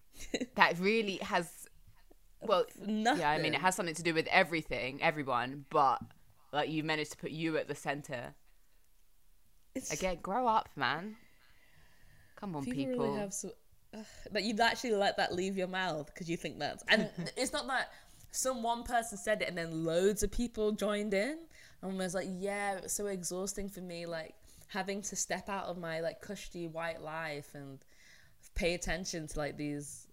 that 0.55 0.77
really 0.79 1.17
has 1.17 1.67
well 2.41 2.65
Nothing. 2.85 3.21
yeah 3.21 3.29
i 3.31 3.37
mean 3.37 3.53
it 3.53 3.61
has 3.61 3.75
something 3.75 3.95
to 3.95 4.03
do 4.03 4.13
with 4.13 4.27
everything 4.27 5.01
everyone 5.01 5.65
but 5.69 5.99
like 6.51 6.69
you 6.69 6.83
managed 6.83 7.11
to 7.11 7.17
put 7.17 7.31
you 7.31 7.57
at 7.57 7.67
the 7.67 7.75
center 7.75 8.33
it's... 9.75 9.93
again 9.93 10.17
grow 10.21 10.47
up 10.47 10.69
man 10.75 11.15
come 12.35 12.55
on 12.55 12.65
people, 12.65 12.83
people. 12.83 13.05
Really 13.05 13.19
have 13.19 13.33
so 13.33 13.51
that 14.31 14.43
you'd 14.43 14.59
actually 14.59 14.93
let 14.93 15.17
that 15.17 15.33
leave 15.33 15.57
your 15.57 15.67
mouth 15.67 16.05
because 16.07 16.29
you 16.29 16.37
think 16.37 16.59
that's 16.59 16.83
and 16.87 17.09
it's 17.37 17.51
not 17.51 17.67
that 17.67 17.91
some 18.31 18.63
one 18.63 18.83
person 18.83 19.17
said 19.17 19.41
it 19.41 19.49
and 19.49 19.57
then 19.57 19.83
loads 19.83 20.23
of 20.23 20.31
people 20.31 20.71
joined 20.71 21.13
in 21.13 21.37
and 21.81 21.97
was 21.97 22.13
like 22.15 22.27
yeah 22.29 22.77
it's 22.77 22.93
so 22.93 23.07
exhausting 23.07 23.67
for 23.67 23.81
me 23.81 24.05
like 24.05 24.33
having 24.67 25.01
to 25.01 25.15
step 25.15 25.49
out 25.49 25.65
of 25.65 25.77
my 25.77 25.99
like 25.99 26.21
cushy 26.21 26.67
white 26.67 27.01
life 27.01 27.49
and 27.53 27.79
pay 28.55 28.73
attention 28.73 29.27
to 29.27 29.37
like 29.37 29.57
these 29.57 30.07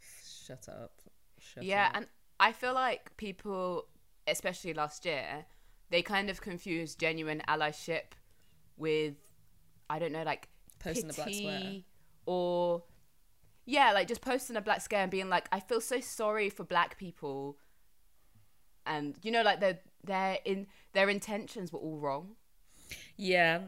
shut 0.46 0.68
up 0.68 0.92
shut 1.40 1.64
yeah 1.64 1.86
up. 1.86 1.96
and 1.96 2.06
i 2.38 2.52
feel 2.52 2.74
like 2.74 3.16
people 3.16 3.86
especially 4.28 4.72
last 4.72 5.04
year 5.04 5.44
they 5.90 6.02
kind 6.02 6.30
of 6.30 6.40
confused 6.40 7.00
genuine 7.00 7.42
allyship 7.48 8.12
with 8.76 9.14
i 9.90 9.98
don't 9.98 10.12
know 10.12 10.22
like 10.22 10.48
posting 10.78 11.08
pity, 11.08 11.20
a 11.20 11.24
black 11.24 11.34
sweater 11.34 11.82
or 12.26 12.82
yeah, 13.68 13.92
like 13.92 14.08
just 14.08 14.22
posting 14.22 14.56
a 14.56 14.62
black 14.62 14.80
scare 14.80 15.02
and 15.02 15.10
being 15.10 15.28
like, 15.28 15.46
I 15.52 15.60
feel 15.60 15.82
so 15.82 16.00
sorry 16.00 16.48
for 16.48 16.64
black 16.64 16.96
people, 16.96 17.58
and 18.86 19.14
you 19.22 19.30
know, 19.30 19.42
like 19.42 19.60
their 19.60 19.80
their 20.02 20.38
in 20.46 20.68
their 20.94 21.10
intentions 21.10 21.70
were 21.70 21.78
all 21.78 21.98
wrong. 21.98 22.30
Yeah, 23.18 23.60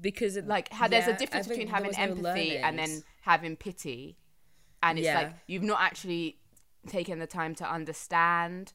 because 0.00 0.36
it, 0.36 0.48
like 0.48 0.72
how 0.72 0.86
yeah, 0.86 0.88
there's 0.88 1.06
a 1.06 1.16
difference 1.16 1.46
between 1.46 1.68
having 1.68 1.94
empathy 1.96 2.58
no 2.58 2.66
and 2.66 2.76
then 2.76 3.04
having 3.20 3.54
pity, 3.54 4.18
and 4.82 4.98
it's 4.98 5.04
yeah. 5.04 5.18
like 5.18 5.32
you've 5.46 5.62
not 5.62 5.80
actually 5.80 6.38
taken 6.88 7.20
the 7.20 7.26
time 7.28 7.54
to 7.54 7.70
understand 7.70 8.72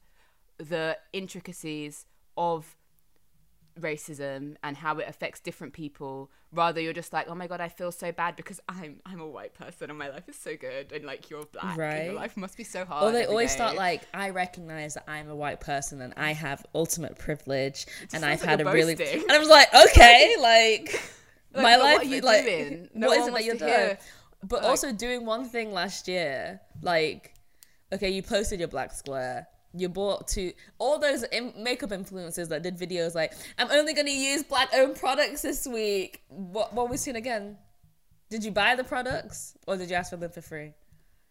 the 0.56 0.96
intricacies 1.12 2.06
of 2.38 2.74
racism 3.80 4.56
and 4.62 4.76
how 4.76 4.98
it 4.98 5.08
affects 5.08 5.40
different 5.40 5.72
people 5.72 6.30
rather 6.52 6.80
you're 6.80 6.92
just 6.92 7.12
like 7.12 7.28
oh 7.28 7.34
my 7.34 7.46
god 7.46 7.60
i 7.60 7.68
feel 7.68 7.90
so 7.90 8.12
bad 8.12 8.36
because 8.36 8.60
i'm 8.68 9.00
i'm 9.04 9.20
a 9.20 9.26
white 9.26 9.52
person 9.54 9.90
and 9.90 9.98
my 9.98 10.08
life 10.08 10.28
is 10.28 10.36
so 10.36 10.56
good 10.56 10.92
and 10.92 11.04
like 11.04 11.28
you're 11.28 11.44
black 11.46 11.76
right 11.76 11.94
and 11.94 12.04
your 12.06 12.14
life 12.14 12.36
must 12.36 12.56
be 12.56 12.62
so 12.62 12.84
hard 12.84 13.04
or 13.04 13.10
they 13.12 13.24
always 13.26 13.50
day. 13.50 13.56
start 13.56 13.76
like 13.76 14.02
i 14.14 14.30
recognize 14.30 14.94
that 14.94 15.04
i'm 15.08 15.28
a 15.28 15.34
white 15.34 15.60
person 15.60 16.00
and 16.00 16.14
i 16.16 16.32
have 16.32 16.64
ultimate 16.74 17.18
privilege 17.18 17.86
and 18.12 18.24
i've 18.24 18.42
had 18.42 18.60
a 18.60 18.64
boasting. 18.64 18.96
really 18.96 19.22
and 19.22 19.32
i 19.32 19.38
was 19.38 19.48
like 19.48 19.68
okay 19.74 20.36
like, 20.40 21.00
like 21.52 21.62
my 21.62 21.76
life 21.76 22.08
what 22.08 22.24
like 22.24 22.44
doing? 22.44 22.88
No 22.94 23.08
what 23.08 23.18
is 23.18 23.26
it 23.26 23.34
that 23.34 23.44
you're 23.44 23.56
doing 23.56 23.96
but 24.44 24.62
like, 24.62 24.70
also 24.70 24.92
doing 24.92 25.26
one 25.26 25.46
thing 25.46 25.72
last 25.72 26.06
year 26.06 26.60
like 26.80 27.34
okay 27.92 28.10
you 28.10 28.22
posted 28.22 28.60
your 28.60 28.68
black 28.68 28.92
square 28.92 29.48
you 29.76 29.88
bought 29.88 30.28
to 30.28 30.52
all 30.78 30.98
those 30.98 31.22
in- 31.24 31.52
makeup 31.58 31.90
influencers 31.90 32.48
that 32.48 32.62
did 32.62 32.78
videos 32.78 33.14
like 33.14 33.32
i'm 33.58 33.70
only 33.70 33.92
going 33.92 34.06
to 34.06 34.12
use 34.12 34.42
black 34.42 34.68
owned 34.74 34.96
products 34.96 35.42
this 35.42 35.66
week. 35.66 36.22
What 36.28 36.72
what 36.72 36.90
we 36.90 36.96
seen 36.96 37.16
again. 37.16 37.56
Did 38.30 38.44
you 38.44 38.50
buy 38.50 38.74
the 38.74 38.84
products 38.84 39.56
or 39.66 39.76
did 39.76 39.90
you 39.90 39.96
ask 39.96 40.10
for 40.10 40.16
them 40.16 40.30
for 40.30 40.40
free? 40.40 40.72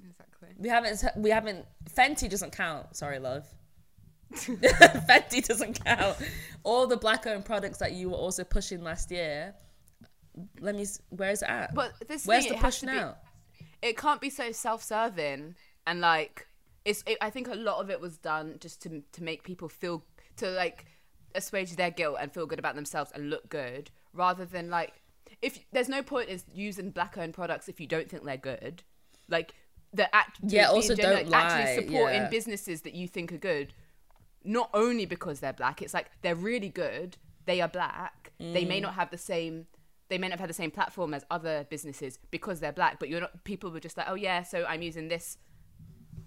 Exactly. 0.07 0.49
We 0.57 0.69
haven't 0.69 1.03
we 1.17 1.29
haven't 1.29 1.65
Fenty 1.95 2.29
doesn't 2.29 2.51
count. 2.51 2.95
Sorry 2.95 3.19
love. 3.19 3.45
Fenty 4.33 5.45
doesn't 5.45 5.83
count. 5.83 6.17
All 6.63 6.87
the 6.87 6.97
black 6.97 7.25
owned 7.27 7.45
products 7.45 7.79
that 7.79 7.93
you 7.93 8.09
were 8.09 8.17
also 8.17 8.43
pushing 8.43 8.83
last 8.83 9.11
year 9.11 9.53
let 10.59 10.75
me 10.75 10.85
where's 11.09 11.41
it 11.41 11.49
at? 11.49 11.73
But 11.75 11.93
this 12.07 12.25
where's 12.25 12.45
thing, 12.45 12.53
the 12.53 12.59
push 12.59 12.83
now 12.83 13.15
be, 13.59 13.89
it 13.89 13.97
can't 13.97 14.21
be 14.21 14.29
so 14.29 14.51
self-serving 14.51 15.55
and 15.85 16.01
like 16.01 16.47
it's 16.85 17.03
it, 17.07 17.17
I 17.21 17.29
think 17.29 17.47
a 17.47 17.55
lot 17.55 17.79
of 17.79 17.89
it 17.89 17.99
was 17.99 18.17
done 18.17 18.57
just 18.59 18.81
to 18.83 19.01
to 19.11 19.23
make 19.23 19.43
people 19.43 19.69
feel 19.69 20.03
to 20.37 20.49
like 20.49 20.85
assuage 21.35 21.75
their 21.75 21.91
guilt 21.91 22.17
and 22.19 22.31
feel 22.31 22.45
good 22.45 22.59
about 22.59 22.75
themselves 22.75 23.11
and 23.13 23.29
look 23.29 23.49
good 23.49 23.89
rather 24.13 24.45
than 24.45 24.69
like 24.69 25.01
if 25.41 25.59
there's 25.71 25.89
no 25.89 26.03
point 26.03 26.29
in 26.29 26.39
using 26.53 26.91
black 26.91 27.17
owned 27.17 27.33
products 27.33 27.67
if 27.67 27.79
you 27.79 27.87
don't 27.87 28.09
think 28.09 28.23
they're 28.23 28.37
good 28.37 28.83
like 29.29 29.53
the 29.93 30.13
act 30.15 30.39
yeah 30.43 30.67
also 30.67 30.95
don't 30.95 31.29
like, 31.29 31.43
actually 31.43 31.83
supporting 31.87 32.21
yeah. 32.21 32.29
businesses 32.29 32.81
that 32.81 32.93
you 32.93 33.07
think 33.07 33.31
are 33.31 33.37
good 33.37 33.73
not 34.43 34.69
only 34.73 35.05
because 35.05 35.39
they're 35.39 35.53
black 35.53 35.81
it's 35.81 35.93
like 35.93 36.11
they're 36.21 36.35
really 36.35 36.69
good 36.69 37.17
they 37.45 37.61
are 37.61 37.67
black 37.67 38.31
mm. 38.41 38.53
they 38.53 38.65
may 38.65 38.79
mm. 38.79 38.83
not 38.83 38.93
have 38.93 39.09
the 39.09 39.17
same 39.17 39.65
they 40.09 40.17
may 40.17 40.27
not 40.27 40.33
have 40.33 40.41
had 40.41 40.49
the 40.49 40.53
same 40.53 40.71
platform 40.71 41.13
as 41.13 41.25
other 41.31 41.65
businesses 41.69 42.19
because 42.29 42.59
they're 42.59 42.73
black 42.73 42.99
but 42.99 43.09
you're 43.09 43.21
not 43.21 43.43
people 43.43 43.71
were 43.71 43.79
just 43.79 43.97
like 43.97 44.07
oh 44.09 44.15
yeah 44.15 44.43
so 44.43 44.65
i'm 44.67 44.81
using 44.81 45.07
this 45.07 45.37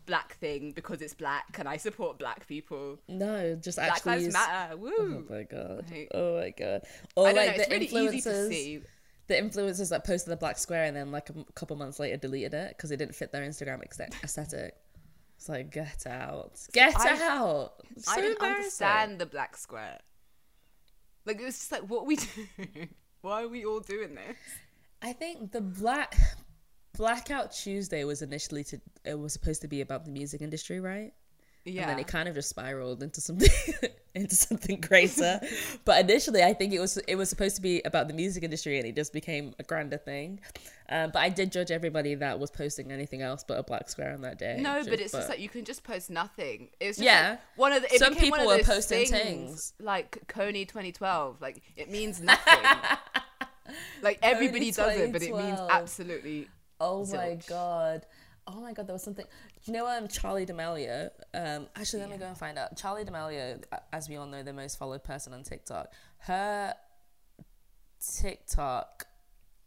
black 0.07 0.34
thing 0.36 0.72
because 0.72 1.02
it's 1.02 1.14
black 1.14 1.57
and 1.59 1.68
I 1.68 1.76
support 1.76 2.18
black 2.18 2.46
people. 2.46 2.98
No, 3.09 3.57
just 3.57 3.78
black 3.78 3.92
actually 3.92 4.12
lives 4.12 4.24
use... 4.26 4.32
matter. 4.34 4.72
Oh 4.72 4.76
woo! 4.76 5.24
Oh 5.28 5.32
my 5.32 5.42
god! 5.42 5.84
Oh 6.14 6.40
my 6.40 6.50
god! 6.50 6.82
Or 7.14 7.24
like 7.32 7.34
know, 7.34 7.64
the 7.64 7.66
really 7.70 7.86
influencers, 7.88 8.82
the 9.26 9.34
influencers 9.34 9.90
that 9.90 10.04
posted 10.04 10.32
the 10.32 10.36
black 10.36 10.59
square 10.59 10.84
and 10.84 10.96
then 10.96 11.11
like 11.11 11.30
a 11.30 11.52
couple 11.54 11.76
months 11.76 11.98
later 11.98 12.16
deleted 12.16 12.54
it 12.54 12.74
because 12.76 12.90
it 12.90 12.96
didn't 12.96 13.14
fit 13.14 13.32
their 13.32 13.42
Instagram 13.42 13.82
aesthetic. 13.82 14.74
It's 15.36 15.48
like 15.48 15.70
get 15.70 16.07
out, 16.07 16.59
get 16.72 16.94
I, 16.98 17.18
out. 17.28 17.74
So 17.98 18.12
I 18.12 18.20
didn't 18.20 18.40
understand 18.40 19.18
the 19.18 19.26
black 19.26 19.57
square. 19.57 19.98
Like 21.26 21.40
it 21.40 21.44
was 21.44 21.59
just 21.59 21.72
like, 21.72 21.82
what 21.82 22.07
we 22.07 22.16
do? 22.16 22.26
Why 23.20 23.42
are 23.42 23.48
we 23.48 23.64
all 23.64 23.80
doing 23.80 24.14
this? 24.14 24.36
I 25.02 25.12
think 25.12 25.52
the 25.52 25.61
black 25.61 26.16
Blackout 26.97 27.53
Tuesday 27.53 28.05
was 28.05 28.22
initially 28.22 28.64
to 28.64 28.80
it 29.05 29.18
was 29.18 29.32
supposed 29.32 29.62
to 29.62 29.68
be 29.68 29.80
about 29.80 30.05
the 30.05 30.11
music 30.11 30.40
industry, 30.40 30.80
right? 30.80 31.12
Yeah. 31.66 31.82
And 31.82 31.90
then 31.90 31.99
it 31.99 32.07
kind 32.07 32.28
of 32.28 32.34
just 32.34 32.49
spiraled 32.49 33.03
into 33.03 33.20
something 33.20 33.51
into 34.14 34.36
something 34.36 34.80
greater. 34.80 35.40
but 35.84 36.01
initially, 36.01 36.42
I 36.42 36.55
think 36.55 36.72
it 36.72 36.78
was 36.78 36.97
it 36.97 37.16
was 37.16 37.28
supposed 37.28 37.57
to 37.57 37.62
be 37.62 37.82
about 37.84 38.07
the 38.07 38.14
music 38.14 38.44
industry, 38.44 38.78
and 38.78 38.86
it 38.86 38.94
just 38.94 39.12
became 39.12 39.53
a 39.59 39.64
grander 39.64 39.99
thing. 39.99 40.40
Um, 40.88 41.11
but 41.12 41.20
I 41.20 41.28
did 41.28 41.51
judge 41.51 41.72
everybody 41.72 42.14
that 42.14 42.38
was 42.38 42.51
posting 42.53 42.92
anything 42.92 43.20
else 43.20 43.44
but 43.47 43.59
a 43.59 43.64
black 43.64 43.88
square 43.88 44.12
on 44.12 44.20
that 44.22 44.38
day. 44.38 44.59
No, 44.61 44.76
just, 44.76 44.90
but 44.90 45.01
it's 45.01 45.12
but... 45.12 45.18
just 45.18 45.28
like 45.30 45.40
you 45.40 45.49
can 45.49 45.64
just 45.64 45.82
post 45.82 46.09
nothing. 46.09 46.68
It's 46.78 47.01
yeah. 47.01 47.30
Like 47.30 47.40
one 47.57 47.72
of 47.72 47.82
the, 47.82 47.99
some 47.99 48.14
people 48.14 48.47
were 48.47 48.62
posting 48.62 49.07
things, 49.07 49.11
things 49.11 49.72
like 49.80 50.24
Kony 50.28 50.68
2012. 50.68 51.40
Like 51.40 51.62
it 51.76 51.90
means 51.90 52.20
nothing. 52.22 52.62
like 54.03 54.20
everybody 54.22 54.70
does 54.70 54.97
it, 54.97 55.12
but 55.12 55.22
it 55.22 55.34
means 55.34 55.59
absolutely 55.68 56.49
Oh 56.80 57.02
Zilch. 57.02 57.16
my 57.16 57.38
god. 57.48 58.06
Oh 58.46 58.60
my 58.60 58.72
god, 58.72 58.86
there 58.86 58.94
was 58.94 59.02
something. 59.02 59.24
Do 59.64 59.72
you 59.72 59.76
know 59.76 59.86
um 59.86 60.06
Charli 60.06 60.46
D'Amelio? 60.46 61.10
Um, 61.34 61.66
actually, 61.74 62.00
let 62.00 62.08
yeah. 62.10 62.14
me 62.14 62.20
go 62.20 62.26
and 62.28 62.38
find 62.38 62.58
out. 62.58 62.76
Charli 62.76 63.04
D'Amelio, 63.04 63.62
as 63.92 64.08
we 64.08 64.16
all 64.16 64.26
know, 64.26 64.42
the 64.42 64.52
most 64.52 64.78
followed 64.78 65.02
person 65.02 65.32
on 65.32 65.42
TikTok. 65.42 65.92
Her 66.18 66.74
TikTok 68.20 69.06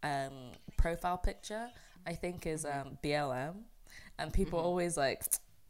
um 0.04 0.52
profile 0.78 1.18
picture, 1.18 1.68
I 2.08 2.14
think, 2.14 2.46
is 2.46 2.66
um 2.66 2.98
BLM, 3.04 3.56
and 4.18 4.32
people 4.32 4.60
mm-hmm. 4.60 4.68
always 4.68 4.96
like 4.96 5.24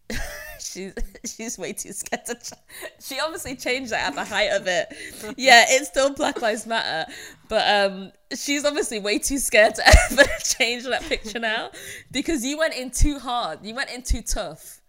she's 0.60 0.94
she's 1.26 1.58
way 1.58 1.74
too 1.74 1.94
scared 1.94 2.26
to. 2.26 2.36
Ch- 2.36 3.04
she 3.04 3.20
obviously 3.20 3.56
changed 3.56 3.92
that 3.92 4.10
at 4.10 4.16
the 4.16 4.24
height 4.24 4.52
of 4.52 4.68
it. 4.68 4.94
Yeah, 5.38 5.66
it's 5.68 5.90
still 5.90 6.14
Black 6.14 6.42
Lives 6.42 6.66
Matter, 6.66 7.12
but 7.48 7.92
um, 7.92 8.12
she's 8.36 8.66
obviously 8.66 9.00
way 9.00 9.20
too 9.20 9.38
scared 9.38 9.76
to 9.76 9.88
ever 10.12 10.24
change 10.44 10.84
that 10.86 11.04
picture 11.04 11.40
now 11.40 11.72
because 12.12 12.46
you 12.46 12.58
went 12.58 12.76
in 12.76 12.92
too 12.92 13.20
hard. 13.20 13.60
You 13.64 13.76
went 13.76 13.92
in 13.92 14.02
too 14.02 14.22
tough. 14.22 14.82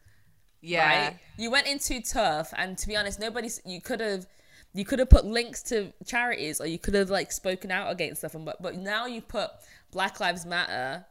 Yeah, 0.60 1.06
right? 1.06 1.18
you 1.38 1.50
went 1.50 1.66
in 1.66 1.78
too 1.78 2.02
tough, 2.02 2.52
and 2.56 2.76
to 2.78 2.88
be 2.88 2.96
honest, 2.96 3.20
nobody. 3.20 3.48
You 3.64 3.80
could 3.80 4.00
have. 4.00 4.26
You 4.72 4.84
could 4.84 5.00
have 5.00 5.10
put 5.10 5.24
links 5.24 5.64
to 5.64 5.92
charities, 6.06 6.60
or 6.60 6.66
you 6.66 6.78
could 6.78 6.94
have 6.94 7.10
like 7.10 7.32
spoken 7.32 7.72
out 7.72 7.90
against 7.90 8.20
stuff. 8.20 8.34
And 8.36 8.44
but 8.44 8.62
but 8.62 8.76
now 8.76 9.06
you 9.06 9.20
put 9.20 9.50
Black 9.90 10.20
Lives 10.20 10.46
Matter 10.46 11.04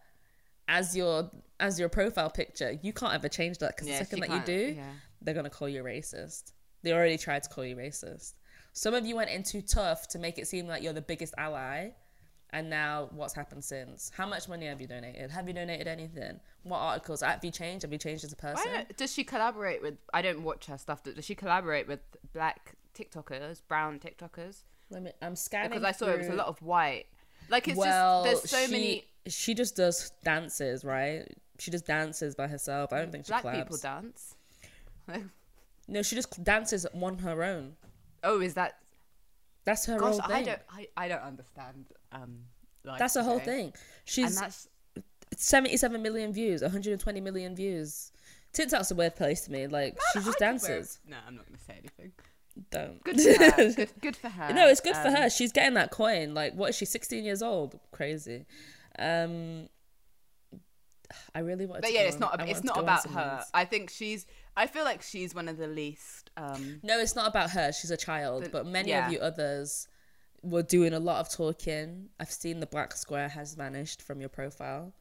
as 0.70 0.95
your 0.95 1.30
as 1.59 1.78
your 1.78 1.89
profile 1.89 2.30
picture. 2.30 2.80
You 2.82 2.93
can't 2.93 3.13
ever 3.13 3.28
change 3.28 3.57
that 3.57 3.76
because 3.76 3.88
Yeah, 3.88 3.99
the 3.99 4.05
second 4.05 4.24
she 4.24 4.30
that 4.30 4.36
you 4.36 4.45
do, 4.45 4.74
yeah. 4.78 4.84
they're 5.22 5.34
gonna 5.34 5.49
call 5.49 5.67
you 5.67 5.84
racist. 5.84 6.53
They 6.84 6.93
already 6.93 7.17
tried 7.17 7.43
to 7.43 7.49
call 7.49 7.65
you 7.65 7.76
racist. 7.76 8.36
Some 8.72 8.93
of 8.93 9.05
you 9.05 9.15
went 9.15 9.32
in 9.32 9.43
too 9.43 9.61
tough 9.61 10.07
to 10.09 10.20
make 10.20 10.38
it 10.38 10.47
seem 10.47 10.67
like 10.67 10.82
you're 10.82 10.93
the 10.93 11.01
biggest 11.01 11.34
ally. 11.38 11.89
And 12.51 12.67
now, 12.67 13.09
what's 13.11 13.34
happened 13.34 13.63
since? 13.63 14.11
How 14.15 14.26
much 14.26 14.47
money 14.49 14.65
have 14.65 14.82
you 14.82 14.88
donated? 14.88 15.30
Have 15.30 15.47
you 15.47 15.53
donated 15.53 15.88
anything? 15.88 16.39
What 16.63 16.78
articles 16.78 17.22
have 17.22 17.43
you 17.45 17.51
changed? 17.51 17.84
Have 17.84 17.91
you 17.91 17.99
changed 17.99 18.24
as 18.24 18.34
a 18.34 18.36
person? 18.36 18.72
Does 18.97 19.13
she 19.13 19.24
collaborate 19.24 19.84
with? 19.84 19.97
I 20.13 20.24
don't 20.24 20.41
watch 20.43 20.65
her 20.65 20.78
stuff. 20.78 21.03
Does 21.03 21.26
she 21.26 21.36
collaborate 21.36 21.88
with 21.88 21.99
black 22.34 22.74
TikTokers, 22.95 23.61
brown 23.67 23.99
TikTokers? 23.99 24.63
Let 24.89 25.03
me. 25.03 25.11
I'm 25.22 25.36
scanning 25.36 25.70
Because 25.72 25.84
I 25.84 25.91
saw 25.91 26.07
it 26.07 26.17
was 26.17 26.28
a 26.28 26.34
lot 26.34 26.47
of 26.47 26.59
white. 26.63 27.05
Like 27.50 27.68
it's 27.68 27.78
well, 27.78 28.24
just 28.24 28.43
there's 28.43 28.52
so 28.52 28.66
she, 28.68 28.72
many 28.72 29.06
She 29.28 29.54
just 29.54 29.76
does 29.76 30.12
dances, 30.24 30.86
right? 30.86 31.26
She 31.58 31.72
just 31.72 31.86
dances 31.86 32.36
by 32.36 32.47
herself. 32.47 32.93
I 32.93 33.00
don't 33.00 33.12
think 33.12 33.26
she 33.26 33.32
black 33.32 33.43
collabs. 33.43 33.58
people 33.58 33.78
dance. 33.78 34.36
No, 35.91 36.04
she 36.04 36.16
just 36.16 36.43
dances 36.43 36.86
on 36.93 37.18
her 37.18 37.43
own. 37.43 37.76
oh, 38.24 38.39
is 38.41 38.54
that? 38.54 38.78
That's 39.66 39.88
her 39.88 39.97
Gosh, 39.97 40.20
whole 40.20 40.22
thing. 40.22 40.32
I 40.36 40.43
don't. 40.43 40.62
I, 40.72 40.88
I 40.95 41.08
don't 41.08 41.22
understand. 41.24 41.86
Um, 42.12 42.41
life 42.84 43.00
That's 43.00 43.16
the 43.16 43.24
whole 43.24 43.39
today. 43.39 43.52
thing. 43.52 43.66
And 43.66 43.74
She's 44.06 44.68
77 45.36 46.02
million 46.02 46.32
views, 46.32 46.62
120 46.62 47.22
million 47.22 47.56
views. 47.56 48.12
TikTok's 48.54 48.91
a 48.91 48.95
weird 48.95 49.16
place 49.16 49.41
to 49.41 49.52
me. 49.52 49.66
Like 49.68 49.97
she 50.14 50.20
just 50.20 50.41
I 50.41 50.45
dances. 50.45 51.00
No, 51.08 51.18
I'm 51.28 51.36
not 51.36 51.47
going 51.47 51.58
to 51.58 51.64
say 51.64 51.74
anything. 51.80 52.12
Don't. 52.72 53.03
Good 53.03 53.20
for 53.22 53.43
her. 53.43 53.74
good, 53.76 53.89
good 54.01 54.16
for 54.16 54.30
her. 54.30 54.53
no, 54.53 54.68
it's 54.68 54.82
good 54.82 54.95
for 54.95 55.07
Um, 55.07 55.16
her. 55.16 55.30
She's 55.30 55.51
getting 55.51 55.76
that 55.76 55.91
coin. 55.91 56.34
Like, 56.34 56.53
what 56.53 56.70
is 56.72 56.76
she? 56.78 56.86
16 56.86 57.24
years 57.24 57.41
old? 57.41 57.80
Crazy. 57.91 58.45
Um, 58.97 59.70
I 61.34 61.39
really 61.39 61.66
want. 61.66 61.82
But 61.82 61.93
yeah, 61.93 62.01
it's 62.01 62.16
on- 62.16 62.22
not. 62.22 62.47
It's 62.49 62.64
not 62.64 62.78
about 62.78 63.10
her. 63.10 63.43
I 63.53 63.66
think 63.66 63.89
she's. 63.89 64.26
I 64.55 64.68
feel 64.68 64.84
like 64.84 65.01
she's 65.01 65.34
one 65.34 65.47
of 65.47 65.57
the 65.57 65.68
least. 65.68 66.30
Um, 66.38 66.80
No, 66.84 66.99
it's 66.99 67.16
not 67.16 67.28
about 67.28 67.51
her. 67.51 67.72
She's 67.72 67.91
a 67.91 67.97
child. 67.97 68.43
But- 68.43 68.51
But 68.51 68.66
many 68.68 68.89
yeah. 68.89 69.07
of 69.07 69.14
you 69.14 69.20
others 69.20 69.88
were 70.41 70.64
doing 70.64 70.93
a 70.93 70.99
lot 70.99 71.20
of 71.20 71.30
talking. 71.30 72.10
I've 72.20 72.32
seen 72.32 72.60
the 72.60 72.66
black 72.68 72.93
square 72.93 73.30
has 73.30 73.55
vanished 73.55 74.01
from 74.01 74.20
your 74.20 74.30
profile. 74.30 74.93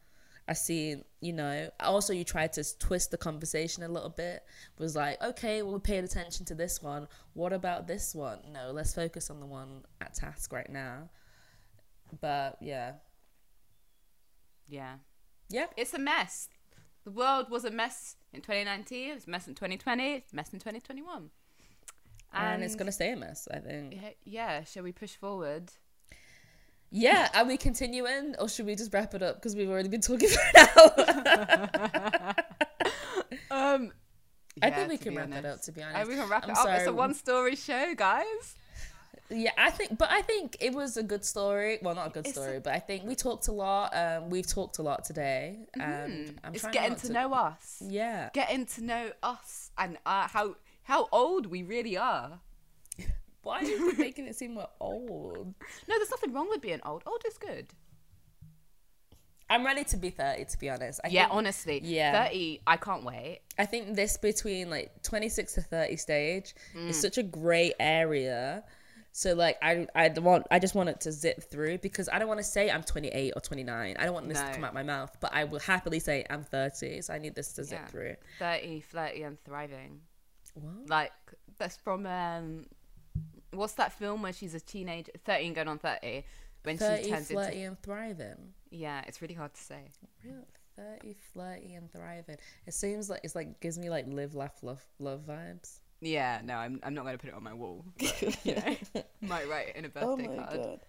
I 0.48 0.54
seen, 0.54 1.04
you 1.20 1.34
know, 1.34 1.70
also 1.78 2.14
you 2.14 2.24
tried 2.24 2.54
to 2.54 2.78
twist 2.78 3.10
the 3.10 3.18
conversation 3.18 3.82
a 3.82 3.88
little 3.88 4.08
bit. 4.08 4.42
Was 4.78 4.96
like, 4.96 5.22
okay, 5.22 5.62
well, 5.62 5.74
we 5.74 5.80
paid 5.80 6.04
attention 6.04 6.46
to 6.46 6.54
this 6.54 6.82
one. 6.82 7.06
What 7.34 7.52
about 7.52 7.86
this 7.86 8.14
one? 8.14 8.38
No, 8.50 8.70
let's 8.72 8.94
focus 8.94 9.28
on 9.28 9.40
the 9.40 9.46
one 9.46 9.84
at 10.00 10.14
task 10.14 10.52
right 10.52 10.70
now. 10.70 11.10
But 12.22 12.56
yeah, 12.62 12.92
yeah, 14.66 14.94
yeah, 15.50 15.66
it's 15.76 15.92
a 15.92 15.98
mess. 15.98 16.48
The 17.04 17.10
world 17.10 17.50
was 17.50 17.66
a 17.66 17.70
mess 17.70 18.16
in 18.32 18.40
2019. 18.40 19.16
It's 19.16 19.26
a 19.26 19.30
mess 19.30 19.46
in 19.48 19.54
2020. 19.54 20.14
It's 20.14 20.32
a 20.32 20.36
mess 20.36 20.52
in 20.54 20.60
2021. 20.60 21.30
and, 22.32 22.62
it's 22.62 22.74
gonna 22.74 22.90
stay 22.90 23.12
a 23.12 23.16
mess. 23.16 23.48
I 23.52 23.58
think. 23.58 23.94
Yeah, 23.94 24.10
yeah. 24.24 24.64
Shall 24.64 24.82
we 24.82 24.92
push 24.92 25.14
forward? 25.14 25.72
Yeah, 26.90 27.28
are 27.34 27.44
we 27.44 27.56
continuing 27.58 28.34
or 28.38 28.48
should 28.48 28.64
we 28.66 28.74
just 28.74 28.92
wrap 28.94 29.14
it 29.14 29.22
up 29.22 29.36
because 29.36 29.54
we've 29.54 29.68
already 29.68 29.88
been 29.90 30.00
talking 30.00 30.28
for 30.34 30.40
an 30.56 30.68
hour? 30.76 32.34
Um, 33.50 33.92
I 34.62 34.70
think 34.70 34.88
we 34.88 34.98
can 34.98 35.14
wrap 35.14 35.32
it 35.32 35.44
up. 35.44 35.60
To 35.62 35.72
be 35.72 35.82
Uh, 35.82 35.88
honest, 35.88 36.08
we 36.10 36.16
can 36.16 36.28
wrap 36.28 36.44
I'm 36.44 36.50
it 36.50 36.56
up. 36.58 36.68
It's 36.70 36.86
a 36.86 36.92
one-story 36.92 37.56
show, 37.56 37.94
guys. 37.96 38.54
Yeah, 39.30 39.50
I 39.58 39.70
think, 39.70 39.98
but 39.98 40.10
I 40.10 40.22
think 40.22 40.56
it 40.60 40.72
was 40.72 40.96
a 40.96 41.02
good 41.02 41.24
story. 41.24 41.78
Well, 41.82 41.94
not 41.94 42.08
a 42.08 42.10
good 42.10 42.26
It's 42.26 42.36
a- 42.36 42.40
story, 42.40 42.60
but 42.60 42.72
I 42.72 42.78
think 42.78 43.04
we 43.04 43.14
talked 43.14 43.48
a 43.48 43.52
lot. 43.52 43.94
Um, 43.94 44.30
we've 44.30 44.46
talked 44.46 44.78
a 44.78 44.82
lot 44.82 45.04
today, 45.04 45.58
and 45.74 45.84
I'm 45.84 46.52
Mm-hmm. 46.52 46.54
It's 46.54 46.66
getting 46.68 46.90
not 46.90 46.98
to 47.00 47.12
know 47.12 47.32
us. 47.34 47.82
Yeah, 47.84 48.30
Getting 48.32 48.66
to 48.66 48.84
know 48.84 49.10
us 49.22 49.70
and 49.76 49.98
uh, 50.06 50.28
how 50.28 50.56
how 50.84 51.08
old 51.12 51.46
we 51.46 51.62
really 51.62 51.96
are. 51.98 52.40
Why 53.48 53.60
are 53.60 53.64
you 53.64 53.94
making 53.96 54.26
it 54.26 54.36
seem 54.36 54.54
we're 54.54 54.66
old? 54.78 55.54
No, 55.88 55.96
there's 55.98 56.10
nothing 56.10 56.32
wrong 56.34 56.48
with 56.50 56.60
being 56.60 56.80
old. 56.84 57.02
Old 57.06 57.22
is 57.26 57.38
good. 57.38 57.66
I'm 59.50 59.64
ready 59.64 59.82
to 59.84 59.96
be 59.96 60.10
30. 60.10 60.44
To 60.44 60.58
be 60.58 60.68
honest, 60.68 61.00
I 61.02 61.08
yeah, 61.08 61.22
think, 61.24 61.34
honestly. 61.34 61.80
yeah. 61.82 62.24
30, 62.26 62.60
I 62.66 62.76
can't 62.76 63.02
wait. 63.04 63.40
I 63.58 63.64
think 63.64 63.96
this 63.96 64.18
between 64.18 64.68
like 64.68 65.02
26 65.02 65.54
to 65.54 65.62
30 65.62 65.96
stage 65.96 66.54
Mm. 66.76 66.90
is 66.90 67.00
such 67.00 67.16
a 67.16 67.22
gray 67.22 67.72
area. 67.80 68.62
So 69.12 69.32
like 69.34 69.56
I 69.62 69.86
I 69.94 70.08
want 70.10 70.46
I 70.50 70.58
just 70.58 70.74
want 70.74 70.90
it 70.90 71.00
to 71.00 71.12
zip 71.12 71.42
through 71.50 71.78
because 71.78 72.10
I 72.12 72.18
don't 72.18 72.28
want 72.28 72.38
to 72.40 72.44
say 72.44 72.70
I'm 72.70 72.82
28 72.82 73.32
or 73.34 73.40
29. 73.40 73.96
I 73.98 74.04
don't 74.04 74.12
want 74.14 74.28
this 74.28 74.38
to 74.40 74.52
come 74.52 74.64
out 74.64 74.74
my 74.74 74.82
mouth, 74.82 75.16
but 75.18 75.32
I 75.32 75.44
will 75.44 75.60
happily 75.60 75.98
say 75.98 76.26
I'm 76.28 76.44
30. 76.44 77.00
So 77.00 77.14
I 77.14 77.18
need 77.18 77.34
this 77.34 77.54
to 77.54 77.64
zip 77.64 77.80
Yeah. 77.80 77.86
through. 77.86 78.16
30, 78.38 78.80
flirty, 78.82 79.22
and 79.22 79.42
thriving. 79.44 80.02
What? 80.54 80.88
Like, 80.90 81.12
that's 81.58 81.76
from, 81.78 82.04
um, 82.06 82.66
what's 83.52 83.74
that 83.74 83.92
film 83.92 84.22
where 84.22 84.32
she's 84.32 84.54
a 84.54 84.60
teenager, 84.60 85.12
13 85.24 85.52
going 85.54 85.68
on 85.68 85.78
30, 85.78 86.24
when 86.62 86.78
30, 86.78 87.02
she 87.04 87.10
turns 87.10 87.30
flirty, 87.30 87.56
into. 87.56 87.68
and 87.68 87.82
thriving. 87.82 88.52
Yeah, 88.70 89.02
it's 89.06 89.22
really 89.22 89.34
hard 89.34 89.54
to 89.54 89.60
say. 89.60 89.90
Real 90.24 90.44
30, 90.76 91.14
flirty, 91.32 91.74
and 91.74 91.90
thriving. 91.90 92.36
It 92.66 92.74
seems 92.74 93.10
like 93.10 93.20
it's 93.24 93.34
like 93.34 93.60
gives 93.60 93.78
me 93.78 93.90
like 93.90 94.06
live, 94.08 94.34
laugh, 94.34 94.62
love, 94.62 94.84
love 94.98 95.22
vibes. 95.28 95.80
Yeah, 96.00 96.40
no, 96.44 96.54
I'm, 96.54 96.78
I'm 96.84 96.94
not 96.94 97.04
going 97.04 97.16
to 97.16 97.18
put 97.18 97.30
it 97.30 97.34
on 97.34 97.42
my 97.42 97.54
wall. 97.54 97.84
But, 97.98 98.36
you 98.44 98.54
know, 98.54 99.02
might 99.20 99.48
write 99.48 99.70
it 99.70 99.76
in 99.76 99.84
a 99.84 99.88
birthday 99.88 100.36
card. 100.36 100.80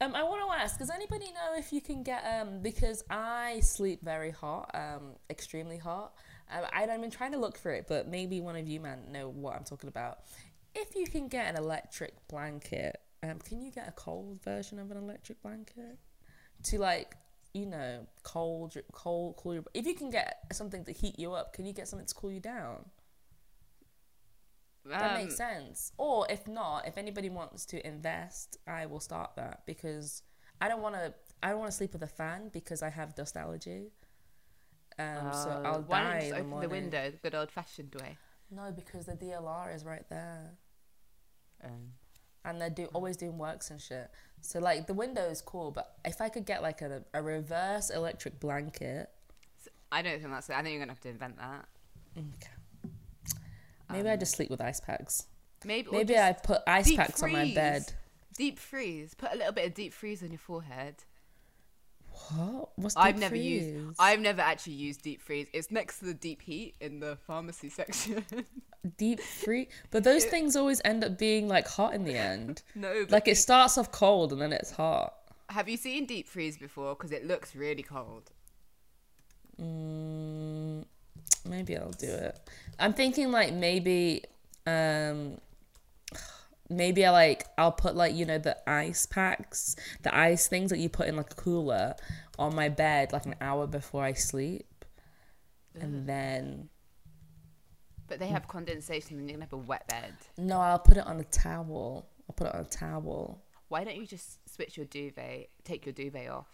Um, 0.00 0.14
I 0.14 0.24
want 0.24 0.42
to 0.46 0.62
ask: 0.62 0.78
Does 0.78 0.90
anybody 0.90 1.26
know 1.26 1.56
if 1.56 1.72
you 1.72 1.80
can 1.80 2.02
get 2.02 2.22
um? 2.24 2.60
Because 2.60 3.02
I 3.08 3.60
sleep 3.60 4.02
very 4.02 4.30
hot, 4.30 4.70
um, 4.74 5.14
extremely 5.30 5.78
hot. 5.78 6.12
Um, 6.50 6.64
I, 6.72 6.82
I've 6.82 7.00
been 7.00 7.10
trying 7.10 7.32
to 7.32 7.38
look 7.38 7.56
for 7.56 7.72
it, 7.72 7.86
but 7.88 8.06
maybe 8.06 8.40
one 8.40 8.56
of 8.56 8.68
you 8.68 8.78
man 8.78 8.98
know 9.10 9.30
what 9.30 9.56
I'm 9.56 9.64
talking 9.64 9.88
about. 9.88 10.18
If 10.78 10.94
you 10.94 11.06
can 11.06 11.28
get 11.28 11.46
an 11.48 11.56
electric 11.56 12.28
blanket, 12.28 12.96
um, 13.22 13.38
can 13.38 13.60
you 13.62 13.70
get 13.70 13.88
a 13.88 13.92
cold 13.92 14.42
version 14.42 14.78
of 14.78 14.90
an 14.90 14.98
electric 14.98 15.42
blanket 15.42 15.98
to 16.64 16.78
like, 16.78 17.16
you 17.54 17.64
know, 17.64 18.06
cold, 18.22 18.74
your- 18.74 18.84
cold, 18.92 19.36
cool 19.36 19.54
your? 19.54 19.64
If 19.72 19.86
you 19.86 19.94
can 19.94 20.10
get 20.10 20.42
something 20.52 20.84
to 20.84 20.92
heat 20.92 21.18
you 21.18 21.32
up, 21.32 21.54
can 21.54 21.64
you 21.64 21.72
get 21.72 21.88
something 21.88 22.06
to 22.06 22.14
cool 22.14 22.30
you 22.30 22.40
down? 22.40 22.90
That 24.84 25.12
Um, 25.12 25.14
makes 25.24 25.36
sense. 25.36 25.92
Or 25.96 26.26
if 26.30 26.46
not, 26.46 26.86
if 26.86 26.96
anybody 26.98 27.30
wants 27.30 27.64
to 27.66 27.84
invest, 27.86 28.58
I 28.66 28.86
will 28.86 29.00
start 29.00 29.34
that 29.36 29.64
because 29.66 30.22
I 30.60 30.68
don't 30.68 30.82
want 30.82 30.94
to. 30.94 31.14
I 31.42 31.50
don't 31.50 31.58
want 31.58 31.70
to 31.70 31.76
sleep 31.76 31.92
with 31.92 32.02
a 32.02 32.06
fan 32.06 32.48
because 32.50 32.82
I 32.82 32.88
have 32.90 33.14
dust 33.14 33.36
allergy. 33.36 33.92
Um, 34.98 35.32
so 35.32 35.50
uh, 35.50 35.62
I'll 35.64 35.82
why 35.82 36.02
die 36.02 36.04
don't 36.04 36.14
you 36.14 36.20
just 36.20 36.30
the 36.30 36.36
open 36.40 36.60
the 36.60 36.68
window, 36.68 37.10
the 37.10 37.16
good 37.18 37.34
old 37.34 37.50
fashioned 37.50 37.94
way? 37.96 38.16
No, 38.50 38.70
because 38.72 39.06
the 39.06 39.16
DLR 39.16 39.74
is 39.74 39.84
right 39.84 40.08
there, 40.08 40.56
Um, 41.64 41.92
and 42.44 42.60
they're 42.60 42.70
do 42.70 42.84
always 42.94 43.16
doing 43.16 43.38
works 43.38 43.70
and 43.70 43.80
shit. 43.80 44.08
So 44.40 44.60
like 44.60 44.86
the 44.86 44.94
window 44.94 45.28
is 45.28 45.40
cool, 45.40 45.70
but 45.70 45.96
if 46.04 46.20
I 46.20 46.28
could 46.28 46.46
get 46.46 46.62
like 46.62 46.80
a 46.82 47.02
a 47.12 47.22
reverse 47.22 47.90
electric 47.90 48.38
blanket, 48.38 49.10
I 49.90 50.02
don't 50.02 50.20
think 50.20 50.30
that's. 50.30 50.48
It. 50.48 50.54
I 50.56 50.62
think 50.62 50.74
you're 50.74 50.80
gonna 50.80 50.92
have 50.92 51.00
to 51.00 51.08
invent 51.08 51.36
that. 51.38 51.66
okay. 52.16 52.92
Maybe 53.90 54.08
I 54.08 54.16
just 54.16 54.34
sleep 54.34 54.50
with 54.50 54.60
ice 54.60 54.80
packs. 54.80 55.26
Maybe. 55.64 55.88
Maybe 55.90 56.16
I 56.16 56.32
put 56.32 56.62
ice 56.66 56.86
deep 56.86 56.98
packs 56.98 57.22
on 57.22 57.32
my 57.32 57.52
bed. 57.54 57.92
Deep 58.36 58.58
freeze. 58.58 59.14
Put 59.14 59.32
a 59.32 59.36
little 59.36 59.52
bit 59.52 59.66
of 59.66 59.74
deep 59.74 59.92
freeze 59.92 60.22
on 60.22 60.30
your 60.30 60.38
forehead. 60.38 60.96
What? 62.10 62.70
What's 62.76 62.96
I've 62.96 63.14
deep 63.14 63.20
never 63.20 63.36
used. 63.36 63.96
I've 63.98 64.20
never 64.20 64.42
actually 64.42 64.74
used 64.74 65.02
deep 65.02 65.20
freeze. 65.22 65.46
It's 65.52 65.70
next 65.70 66.00
to 66.00 66.06
the 66.06 66.14
deep 66.14 66.42
heat 66.42 66.74
in 66.80 67.00
the 67.00 67.16
pharmacy 67.26 67.68
section. 67.68 68.24
deep 68.96 69.20
free 69.20 69.68
but 69.90 70.04
those 70.04 70.24
things 70.24 70.56
always 70.56 70.80
end 70.84 71.04
up 71.04 71.18
being 71.18 71.48
like 71.48 71.66
hot 71.68 71.94
in 71.94 72.04
the 72.04 72.14
end. 72.16 72.62
No, 72.74 73.02
but 73.04 73.10
like 73.12 73.28
it 73.28 73.36
starts 73.36 73.78
off 73.78 73.90
cold 73.92 74.32
and 74.32 74.40
then 74.40 74.52
it's 74.52 74.70
hot. 74.72 75.14
Have 75.50 75.68
you 75.68 75.76
seen 75.76 76.06
deep 76.06 76.28
freeze 76.28 76.56
before? 76.58 76.94
Because 76.94 77.12
it 77.12 77.26
looks 77.26 77.54
really 77.56 77.82
cold. 77.82 78.30
mm, 79.60 80.84
maybe 81.48 81.76
i'll 81.76 81.90
do 81.92 82.08
it. 82.08 82.38
I'm 82.78 82.92
thinking 82.92 83.30
like 83.30 83.52
maybe 83.52 84.22
um 84.66 85.38
maybe 86.68 87.06
i 87.06 87.10
like 87.10 87.46
i'll 87.58 87.70
put 87.70 87.94
like 87.94 88.12
you 88.14 88.24
know 88.26 88.38
the 88.38 88.56
ice 88.68 89.06
packs 89.06 89.76
the 90.02 90.12
ice 90.12 90.48
things 90.48 90.70
that 90.70 90.78
you 90.80 90.88
put 90.88 91.06
in 91.06 91.14
like 91.16 91.30
a 91.30 91.34
cooler 91.36 91.94
on 92.40 92.52
my 92.56 92.68
bed 92.68 93.12
like 93.12 93.24
an 93.24 93.36
hour 93.40 93.66
before 93.66 94.02
i 94.02 94.12
sleep. 94.12 94.66
And 95.78 96.08
then 96.08 96.70
But 98.08 98.18
they 98.20 98.28
have 98.28 98.46
condensation, 98.48 99.18
and 99.18 99.28
you're 99.28 99.36
gonna 99.36 99.44
have 99.46 99.52
a 99.52 99.56
wet 99.56 99.86
bed. 99.88 100.14
no 100.38 100.60
i'll 100.60 100.78
put 100.78 100.96
it 100.96 101.06
on 101.06 101.18
a 101.20 101.24
towel 101.24 102.06
i'll 102.28 102.34
put 102.34 102.46
it 102.48 102.54
on 102.54 102.60
a 102.60 102.64
towel 102.64 103.42
Why 103.68 103.82
don't 103.84 103.96
you 103.96 104.06
just 104.06 104.38
switch 104.48 104.76
your 104.76 104.86
duvet, 104.86 105.48
take 105.64 105.84
your 105.86 105.92
duvet 105.92 106.28
off, 106.28 106.46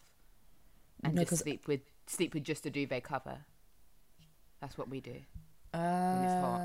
and 1.05 1.15
No, 1.15 1.25
just 1.25 1.43
sleep 1.43 1.69
with 1.69 1.81
sleep 2.07 2.33
with 2.35 2.45
just 2.45 2.65
a 2.67 2.71
duvet 2.71 3.03
cover? 3.05 3.39
That's 4.61 4.79
what 4.79 4.89
we 4.89 5.01
do. 5.01 5.17
uh, 5.75 6.21
it's 6.25 6.35
hot. 6.41 6.61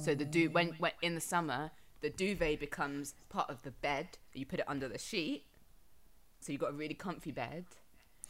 So 0.00 0.14
the 0.14 0.24
du 0.24 0.48
when, 0.48 0.68
when 0.78 0.92
in 1.02 1.14
the 1.14 1.20
summer, 1.20 1.70
the 2.00 2.10
duvet 2.10 2.58
becomes 2.60 3.14
part 3.28 3.48
of 3.50 3.62
the 3.62 3.70
bed. 3.70 4.06
You 4.34 4.46
put 4.46 4.58
it 4.60 4.64
under 4.68 4.88
the 4.88 4.98
sheet, 4.98 5.44
so 6.40 6.50
you've 6.52 6.60
got 6.60 6.70
a 6.70 6.74
really 6.74 6.94
comfy 6.94 7.30
bed. 7.32 7.64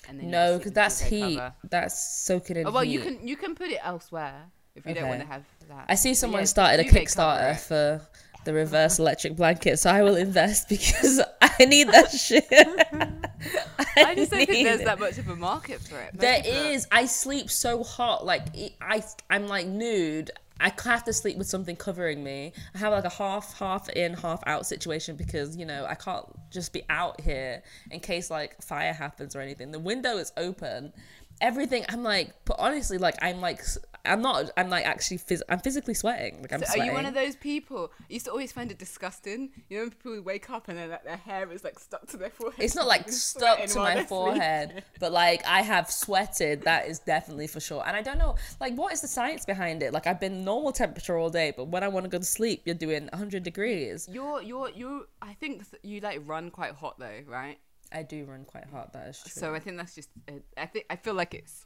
And 0.08 0.18
then 0.20 0.30
No, 0.30 0.58
because 0.58 0.72
that's 0.72 1.00
heat. 1.00 1.36
cover. 1.38 1.54
That's 1.70 1.98
soaking 2.26 2.56
in 2.56 2.66
Oh, 2.66 2.72
well, 2.72 2.82
heat. 2.82 2.92
you 2.92 3.00
can 3.00 3.26
you 3.26 3.36
can 3.36 3.54
put 3.54 3.70
it 3.70 3.80
elsewhere 3.82 4.50
if 4.74 4.86
you 4.86 4.94
don't 4.94 5.08
want 5.08 5.20
to 5.20 5.26
have 5.26 5.44
that. 5.68 5.86
I 5.88 5.94
see 5.94 6.14
someone 6.14 6.42
yeah, 6.42 6.46
started 6.46 6.86
a 6.86 6.88
Kickstarter 6.88 7.58
for 7.58 8.00
the 8.44 8.52
reverse 8.52 8.98
electric 8.98 9.36
blanket, 9.36 9.78
so 9.78 9.90
I 9.90 10.02
will 10.02 10.16
invest 10.16 10.68
because 10.68 11.20
I 11.40 11.64
need 11.64 11.88
that 11.88 12.10
shit. 12.10 12.46
I 12.50 14.14
just 14.14 14.30
don't 14.30 14.46
think 14.46 14.66
there's 14.66 14.80
it. 14.80 14.84
that 14.84 14.98
much 14.98 15.18
of 15.18 15.28
a 15.28 15.36
market 15.36 15.80
for 15.80 15.98
it. 15.98 16.10
There 16.14 16.42
is. 16.44 16.86
I 16.90 17.06
sleep 17.06 17.50
so 17.50 17.82
hot. 17.82 18.24
Like 18.24 18.46
I, 18.80 19.02
I'm 19.30 19.46
like 19.46 19.66
nude. 19.66 20.30
I 20.60 20.72
have 20.84 21.02
to 21.04 21.12
sleep 21.12 21.38
with 21.38 21.48
something 21.48 21.74
covering 21.74 22.22
me. 22.22 22.52
I 22.74 22.78
have 22.78 22.92
like 22.92 23.04
a 23.04 23.10
half, 23.10 23.58
half 23.58 23.88
in, 23.90 24.14
half 24.14 24.42
out 24.46 24.64
situation 24.64 25.16
because 25.16 25.56
you 25.56 25.66
know 25.66 25.84
I 25.88 25.94
can't 25.94 26.24
just 26.50 26.72
be 26.72 26.82
out 26.88 27.20
here 27.20 27.62
in 27.90 27.98
case 27.98 28.30
like 28.30 28.62
fire 28.62 28.92
happens 28.92 29.34
or 29.34 29.40
anything. 29.40 29.72
The 29.72 29.80
window 29.80 30.18
is 30.18 30.32
open. 30.36 30.92
Everything. 31.40 31.84
I'm 31.88 32.02
like, 32.02 32.32
but 32.44 32.56
honestly, 32.58 32.98
like 32.98 33.14
I'm 33.20 33.40
like, 33.40 33.60
I'm 34.04 34.20
not. 34.22 34.50
I'm 34.56 34.68
like 34.70 34.84
actually, 34.84 35.18
phys- 35.18 35.42
I'm 35.48 35.58
physically 35.60 35.94
sweating. 35.94 36.40
Like 36.42 36.52
I'm 36.52 36.60
So 36.60 36.66
sweating. 36.66 36.82
are 36.82 36.86
you 36.86 36.92
one 36.92 37.06
of 37.06 37.14
those 37.14 37.36
people? 37.36 37.90
I 38.00 38.04
used 38.12 38.26
to 38.26 38.30
always 38.30 38.52
find 38.52 38.70
it 38.70 38.78
disgusting. 38.78 39.50
You 39.68 39.78
know, 39.78 39.82
when 39.84 39.90
people 39.90 40.20
wake 40.22 40.50
up 40.50 40.68
and 40.68 40.78
then 40.78 40.90
like, 40.90 41.04
their 41.04 41.16
hair 41.16 41.50
is 41.50 41.64
like 41.64 41.78
stuck 41.78 42.06
to 42.08 42.16
their 42.16 42.30
forehead. 42.30 42.60
It's 42.62 42.74
not 42.74 42.86
like 42.94 43.08
stuck 43.10 43.64
to 43.64 43.78
my 43.78 44.04
forehead, 44.04 44.84
but 45.00 45.12
like 45.12 45.44
I 45.46 45.62
have 45.62 45.90
sweated. 45.90 46.62
That 46.62 46.86
is 46.86 46.98
definitely 47.00 47.46
for 47.48 47.60
sure. 47.60 47.82
And 47.86 47.96
I 47.96 48.02
don't 48.02 48.18
know, 48.18 48.36
like, 48.60 48.74
what 48.74 48.92
is 48.92 49.00
the 49.00 49.08
science 49.08 49.44
behind 49.44 49.82
it? 49.82 49.92
Like, 49.92 50.06
I've 50.06 50.20
been 50.20 50.44
normal 50.44 50.72
temperature 50.72 51.16
all 51.16 51.30
day, 51.30 51.52
but 51.56 51.68
when 51.68 51.82
I 51.82 51.88
want 51.88 52.04
to 52.04 52.10
go 52.10 52.18
to 52.18 52.24
sleep, 52.24 52.62
you're 52.64 52.74
doing 52.74 53.08
100 53.12 53.42
degrees. 53.42 54.08
You're 54.10 54.42
you're 54.42 54.70
you. 54.70 55.06
I 55.20 55.34
think 55.34 55.64
you 55.82 56.00
like 56.00 56.20
run 56.24 56.50
quite 56.50 56.72
hot 56.74 56.98
though, 56.98 57.20
right? 57.28 57.58
I 57.94 58.02
do 58.02 58.24
run 58.24 58.44
quite 58.44 58.64
hard. 58.66 58.92
That 58.92 59.08
is 59.08 59.18
true. 59.20 59.30
So 59.30 59.54
I 59.54 59.60
think 59.60 59.76
that's 59.76 59.94
just. 59.94 60.10
A, 60.28 60.34
I 60.56 60.66
think 60.66 60.86
I 60.90 60.96
feel 60.96 61.14
like 61.14 61.34
it's 61.34 61.64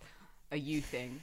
a 0.53 0.57
you 0.59 0.81
thing. 0.81 1.21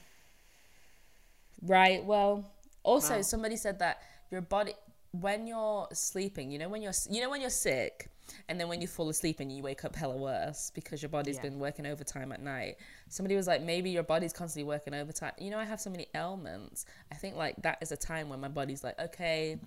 Right. 1.62 2.04
Well, 2.04 2.52
also 2.84 3.16
Wow. 3.18 3.22
somebody 3.22 3.56
said 3.56 3.80
that 3.80 4.02
your 4.32 4.42
body 4.42 4.74
when 5.12 5.46
you're 5.46 5.88
sleeping, 5.94 6.52
you 6.52 6.58
know 6.58 6.70
when 6.70 6.82
you're 6.82 6.94
you 7.10 7.22
know 7.22 7.30
when 7.30 7.40
you're 7.40 7.50
sick 7.52 8.10
and 8.50 8.60
then 8.60 8.68
when 8.68 8.82
you 8.82 8.88
fall 8.88 9.10
asleep 9.10 9.40
and 9.42 9.52
you 9.56 9.62
wake 9.62 9.86
up 9.86 9.96
hella 9.96 10.18
worse 10.18 10.72
because 10.74 11.02
your 11.04 11.10
body's 11.10 11.36
Yeah. 11.36 11.44
been 11.44 11.60
working 11.60 11.86
overtime 11.86 12.32
at 12.32 12.42
night. 12.42 12.78
Somebody 13.10 13.36
was 13.36 13.46
like 13.46 13.62
maybe 13.62 13.92
your 13.92 14.04
body's 14.04 14.34
constantly 14.34 14.68
working 14.68 14.94
overtime. 14.96 15.34
You 15.38 15.52
know 15.52 15.60
I 15.60 15.66
have 15.66 15.80
so 15.80 15.90
many 15.92 16.08
ailments. 16.16 16.86
I 17.12 17.16
think 17.16 17.36
like 17.36 17.62
that 17.62 17.78
is 17.82 17.92
a 17.92 17.98
time 17.98 18.28
when 18.30 18.40
my 18.42 18.48
body's 18.48 18.84
like 18.84 19.00
okay, 19.00 19.60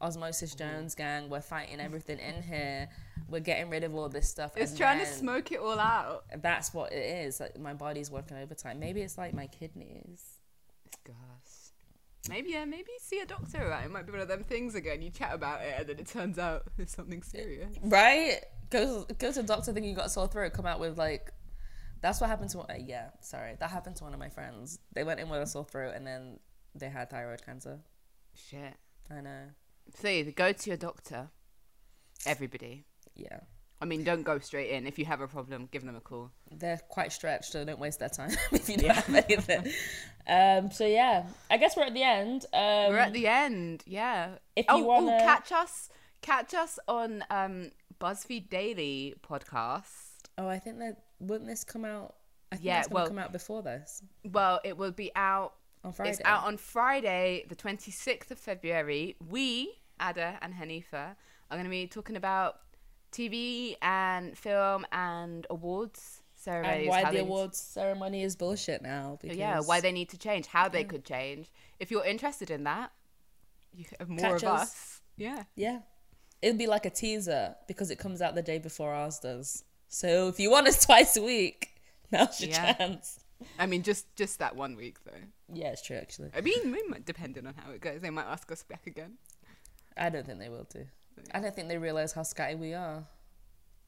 Osmosis 0.00 0.54
Jones 0.54 0.94
gang, 0.94 1.28
we're 1.28 1.40
fighting 1.40 1.80
everything 1.80 2.18
in 2.18 2.42
here. 2.42 2.88
We're 3.28 3.40
getting 3.40 3.70
rid 3.70 3.84
of 3.84 3.94
all 3.94 4.08
this 4.08 4.28
stuff. 4.28 4.52
It's 4.56 4.72
and 4.72 4.80
trying 4.80 4.98
to 5.00 5.06
smoke 5.06 5.50
it 5.50 5.58
all 5.58 5.78
out. 5.78 6.24
That's 6.42 6.72
what 6.72 6.92
it 6.92 7.26
is. 7.26 7.40
Like 7.40 7.58
my 7.58 7.74
body's 7.74 8.10
working 8.10 8.36
overtime. 8.36 8.78
Maybe 8.78 9.02
it's 9.02 9.18
like 9.18 9.34
my 9.34 9.46
kidneys. 9.46 10.22
Gosh. 11.04 11.14
Maybe 12.28 12.50
yeah, 12.50 12.64
maybe 12.64 12.90
see 13.00 13.20
a 13.20 13.26
doctor. 13.26 13.68
Right? 13.68 13.84
It 13.84 13.90
might 13.90 14.06
be 14.06 14.12
one 14.12 14.20
of 14.20 14.28
them 14.28 14.44
things 14.44 14.74
again. 14.74 15.02
You 15.02 15.10
chat 15.10 15.34
about 15.34 15.62
it, 15.62 15.74
and 15.78 15.88
then 15.88 15.98
it 15.98 16.06
turns 16.06 16.38
out 16.38 16.64
it's 16.78 16.94
something 16.94 17.22
serious. 17.22 17.74
Right? 17.82 18.40
Go 18.70 19.06
go 19.18 19.32
to 19.32 19.42
the 19.42 19.46
doctor 19.46 19.72
thinking 19.72 19.90
you 19.90 19.96
got 19.96 20.06
a 20.06 20.10
sore 20.10 20.28
throat, 20.28 20.52
come 20.52 20.66
out 20.66 20.80
with 20.80 20.98
like 20.98 21.32
that's 22.00 22.20
what 22.20 22.28
happened 22.30 22.50
to 22.50 22.60
uh, 22.60 22.74
yeah, 22.78 23.08
sorry. 23.20 23.56
That 23.58 23.70
happened 23.70 23.96
to 23.96 24.04
one 24.04 24.12
of 24.12 24.18
my 24.18 24.28
friends. 24.28 24.78
They 24.92 25.04
went 25.04 25.20
in 25.20 25.28
with 25.28 25.42
a 25.42 25.46
sore 25.46 25.64
throat 25.64 25.94
and 25.96 26.06
then 26.06 26.38
they 26.74 26.88
had 26.88 27.10
thyroid 27.10 27.44
cancer. 27.44 27.78
Shit. 28.34 28.74
I 29.10 29.20
know. 29.20 29.42
So 29.94 30.08
either 30.08 30.30
go 30.30 30.52
to 30.52 30.70
your 30.70 30.76
doctor. 30.76 31.28
Everybody. 32.26 32.84
Yeah. 33.14 33.40
I 33.80 33.84
mean, 33.84 34.04
don't 34.04 34.22
go 34.22 34.38
straight 34.38 34.70
in. 34.70 34.86
If 34.86 34.98
you 34.98 35.04
have 35.04 35.20
a 35.20 35.28
problem, 35.28 35.68
give 35.70 35.84
them 35.84 35.96
a 35.96 36.00
call. 36.00 36.30
They're 36.50 36.80
quite 36.88 37.12
stretched, 37.12 37.52
so 37.52 37.62
don't 37.64 37.78
waste 37.78 37.98
their 37.98 38.08
time 38.08 38.30
if 38.52 38.68
you 38.68 38.78
don't 38.78 38.90
have 38.90 39.14
anything. 39.14 39.72
Um, 40.26 40.70
so 40.70 40.86
yeah, 40.86 41.24
I 41.50 41.58
guess 41.58 41.76
we're 41.76 41.84
at 41.84 41.94
the 41.94 42.02
end. 42.02 42.46
Um, 42.54 42.92
We're 42.92 42.98
at 42.98 43.12
the 43.12 43.26
end. 43.26 43.82
Yeah. 43.86 44.36
if 44.56 44.66
oh, 44.68 44.78
you 44.78 44.84
oh, 44.84 44.86
wanna- 44.86 45.18
catch 45.20 45.52
us, 45.52 45.90
catch 46.22 46.54
us 46.54 46.78
on 46.88 47.22
um, 47.30 47.70
BuzzFeed 48.00 48.48
Daily 48.48 49.14
podcast. 49.22 50.14
Oh, 50.38 50.48
I 50.48 50.58
think 50.58 50.78
that 50.78 51.02
wouldn't 51.20 51.48
this 51.48 51.62
come 51.62 51.84
out? 51.84 52.14
I 52.52 52.56
think 52.56 52.66
Yeah, 52.66 52.82
gonna 52.84 52.94
well- 52.94 53.06
come 53.08 53.18
out 53.18 53.32
before 53.32 53.62
this 53.62 54.02
Well, 54.24 54.60
it 54.64 54.76
will 54.78 54.92
be 54.92 55.12
out. 55.14 55.52
On 55.86 55.92
Friday. 55.92 56.10
It's 56.10 56.20
out 56.24 56.44
on 56.44 56.56
Friday, 56.56 57.44
the 57.48 57.54
twenty 57.54 57.90
sixth 57.90 58.30
of 58.30 58.38
February. 58.38 59.16
We, 59.28 59.78
Ada 60.00 60.38
and 60.42 60.54
Hanifa, 60.54 61.14
are 61.50 61.56
going 61.56 61.64
to 61.64 61.70
be 61.70 61.86
talking 61.86 62.16
about 62.16 62.56
TV 63.12 63.76
and 63.80 64.36
film 64.36 64.84
and 64.92 65.46
awards 65.48 66.20
ceremonies. 66.34 66.80
and 66.80 66.88
why 66.88 67.00
the 67.04 67.06
they 67.06 67.12
need 67.12 67.18
to- 67.18 67.24
awards 67.24 67.58
ceremony 67.58 68.22
is 68.22 68.36
bullshit 68.36 68.82
now. 68.82 69.12
Oh, 69.14 69.18
because 69.22 69.36
Yeah, 69.38 69.60
why 69.60 69.80
they 69.80 69.92
need 69.92 70.08
to 70.10 70.18
change, 70.18 70.46
how 70.46 70.68
they 70.68 70.84
could 70.84 71.04
change. 71.04 71.50
If 71.80 71.90
you're 71.90 72.04
interested 72.04 72.50
in 72.50 72.64
that, 72.64 72.92
you 73.72 73.84
have 73.98 74.08
more 74.08 74.18
Catch 74.18 74.42
of 74.42 74.48
us. 74.50 74.62
us. 74.62 75.00
Yeah. 75.16 75.44
Yeah. 75.54 75.80
It'd 76.42 76.58
be 76.58 76.66
like 76.66 76.84
a 76.84 76.90
teaser 76.90 77.56
because 77.68 77.90
it 77.90 77.98
comes 77.98 78.20
out 78.20 78.34
the 78.34 78.42
day 78.42 78.58
before 78.58 78.92
ours 78.92 79.18
does. 79.18 79.64
So 79.88 80.28
if 80.28 80.38
you 80.40 80.50
want 80.50 80.66
us 80.68 80.84
twice 80.86 81.16
a 81.16 81.22
week, 81.22 81.70
now's 82.10 82.40
your 82.40 82.50
Yeah. 82.50 82.72
chance. 82.74 83.20
I 83.58 83.66
mean, 83.66 83.82
just 83.82 84.14
just 84.16 84.38
that 84.40 84.56
one 84.56 84.76
week 84.76 84.98
though. 85.04 85.12
Yeah, 85.52 85.68
it's 85.68 85.82
true 85.82 85.96
actually. 85.96 86.30
I 86.36 86.40
mean, 86.40 86.72
we 86.72 86.82
might, 86.88 87.04
depending 87.06 87.46
on 87.46 87.54
how 87.56 87.70
it 87.70 87.80
goes, 87.80 88.00
they 88.00 88.10
might 88.10 88.26
ask 88.26 88.50
us 88.50 88.62
back 88.62 88.86
again. 88.86 89.14
I 89.96 90.10
don't 90.10 90.26
think 90.26 90.38
they 90.38 90.48
will 90.48 90.66
do. 90.72 90.84
I 91.32 91.40
don't 91.40 91.54
think 91.54 91.68
they 91.68 91.78
realise 91.78 92.12
how 92.12 92.22
scatty 92.22 92.58
we 92.58 92.74
are. 92.74 93.04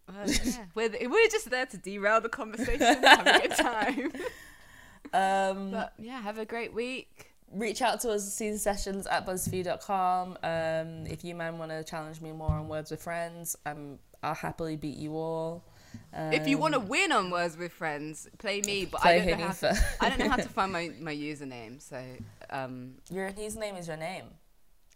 Uh, 0.08 0.12
yeah. 0.44 0.64
we're, 0.74 0.88
we're 0.90 1.28
just 1.28 1.50
there 1.50 1.66
to 1.66 1.76
derail 1.76 2.20
the 2.20 2.28
conversation, 2.30 3.02
have 3.02 3.26
a 3.26 3.40
good 3.40 3.56
time. 3.56 4.12
Um, 5.12 5.70
But 5.70 5.94
yeah, 5.98 6.20
have 6.20 6.38
a 6.38 6.44
great 6.44 6.74
week. 6.74 7.30
reach 7.50 7.80
out 7.80 8.00
to 8.00 8.10
us 8.10 8.30
Seasoned 8.34 8.60
Sessions 8.60 9.06
at 9.06 9.26
buzzfeed.com. 9.26 10.36
Um, 10.42 11.06
if 11.06 11.24
you 11.24 11.34
man 11.34 11.56
want 11.56 11.70
to 11.70 11.82
challenge 11.82 12.20
me 12.20 12.30
more 12.32 12.50
on 12.50 12.68
Words 12.68 12.90
with 12.90 13.02
Friends, 13.02 13.56
um, 13.64 13.98
I'll 14.22 14.34
happily 14.34 14.76
beat 14.76 14.98
you 14.98 15.16
all. 15.16 15.64
Um, 16.14 16.32
if 16.32 16.48
you 16.48 16.58
want 16.58 16.74
to 16.74 16.80
win 16.80 17.12
on 17.12 17.30
Words 17.30 17.56
with 17.56 17.72
Friends, 17.72 18.28
play 18.38 18.60
me. 18.64 18.86
But 18.86 19.02
Play 19.02 19.20
I 19.20 19.24
don't 19.26 19.38
know 19.38 19.46
how 19.46 19.52
to, 19.52 19.84
I 20.00 20.08
don't 20.08 20.18
know 20.20 20.28
how 20.30 20.36
to 20.36 20.48
find 20.48 20.72
my, 20.72 20.90
my 21.00 21.14
username. 21.14 21.80
So 21.82 22.02
um 22.50 22.94
your 23.10 23.28
his 23.28 23.56
name 23.56 23.76
is 23.76 23.86
your 23.86 23.96
name. 23.96 24.24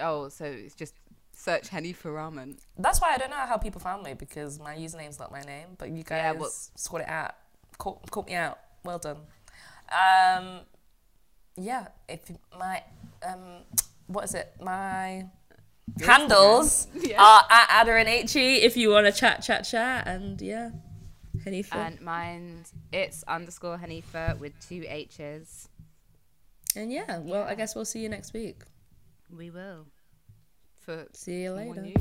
oh, 0.00 0.28
so 0.28 0.44
it's 0.46 0.74
just 0.74 0.94
search 1.34 1.68
Henny 1.68 1.92
for 1.92 2.10
Ramen. 2.12 2.58
That's 2.78 3.00
why 3.00 3.12
I 3.14 3.18
don't 3.18 3.30
know 3.30 3.36
how 3.36 3.56
people 3.56 3.80
found 3.80 4.02
me 4.02 4.14
because 4.14 4.58
my 4.58 4.74
username's 4.74 5.18
not 5.18 5.30
my 5.32 5.40
name, 5.42 5.68
but 5.78 5.90
you 5.90 6.02
guys 6.02 6.18
Yeah, 6.18 6.32
well- 6.32 6.50
sort 6.76 7.02
it 7.02 7.08
out. 7.08 7.34
Caught, 7.78 8.10
caught 8.10 8.26
me 8.28 8.34
out. 8.34 8.58
Well 8.84 8.98
done. 8.98 9.18
Um, 9.90 10.60
yeah. 11.56 11.88
If 12.08 12.30
my 12.58 12.82
um, 13.26 13.62
what 14.06 14.24
is 14.24 14.34
it? 14.34 14.54
My 14.60 15.26
handles 16.04 16.86
Yeah. 16.94 17.22
are 17.22 17.42
at 17.50 17.82
Ada 17.82 17.96
and 17.96 18.08
H-E 18.08 18.56
if 18.62 18.76
you 18.76 18.90
want 18.90 19.06
to 19.06 19.12
chat, 19.12 19.42
chat, 19.42 19.64
chat, 19.64 20.06
and 20.06 20.40
yeah, 20.40 20.70
Hanifa. 21.44 21.74
And 21.74 22.00
mine's 22.00 22.72
it's 22.92 23.22
underscore 23.24 23.78
Hanifa 23.78 24.38
with 24.38 24.52
two 24.68 24.84
H's. 24.88 25.68
and 26.76 26.90
yeah, 26.92 27.18
well, 27.18 27.42
I 27.44 27.54
guess 27.54 27.74
we'll 27.74 27.84
see 27.84 28.00
you 28.00 28.08
next 28.08 28.32
week. 28.32 28.62
We 29.36 29.50
will. 29.50 29.86
For 30.80 31.06
See 31.14 31.42
you 31.42 31.52
later. 31.52 31.80
news. 31.82 31.96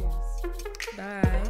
Bye. 0.97 1.49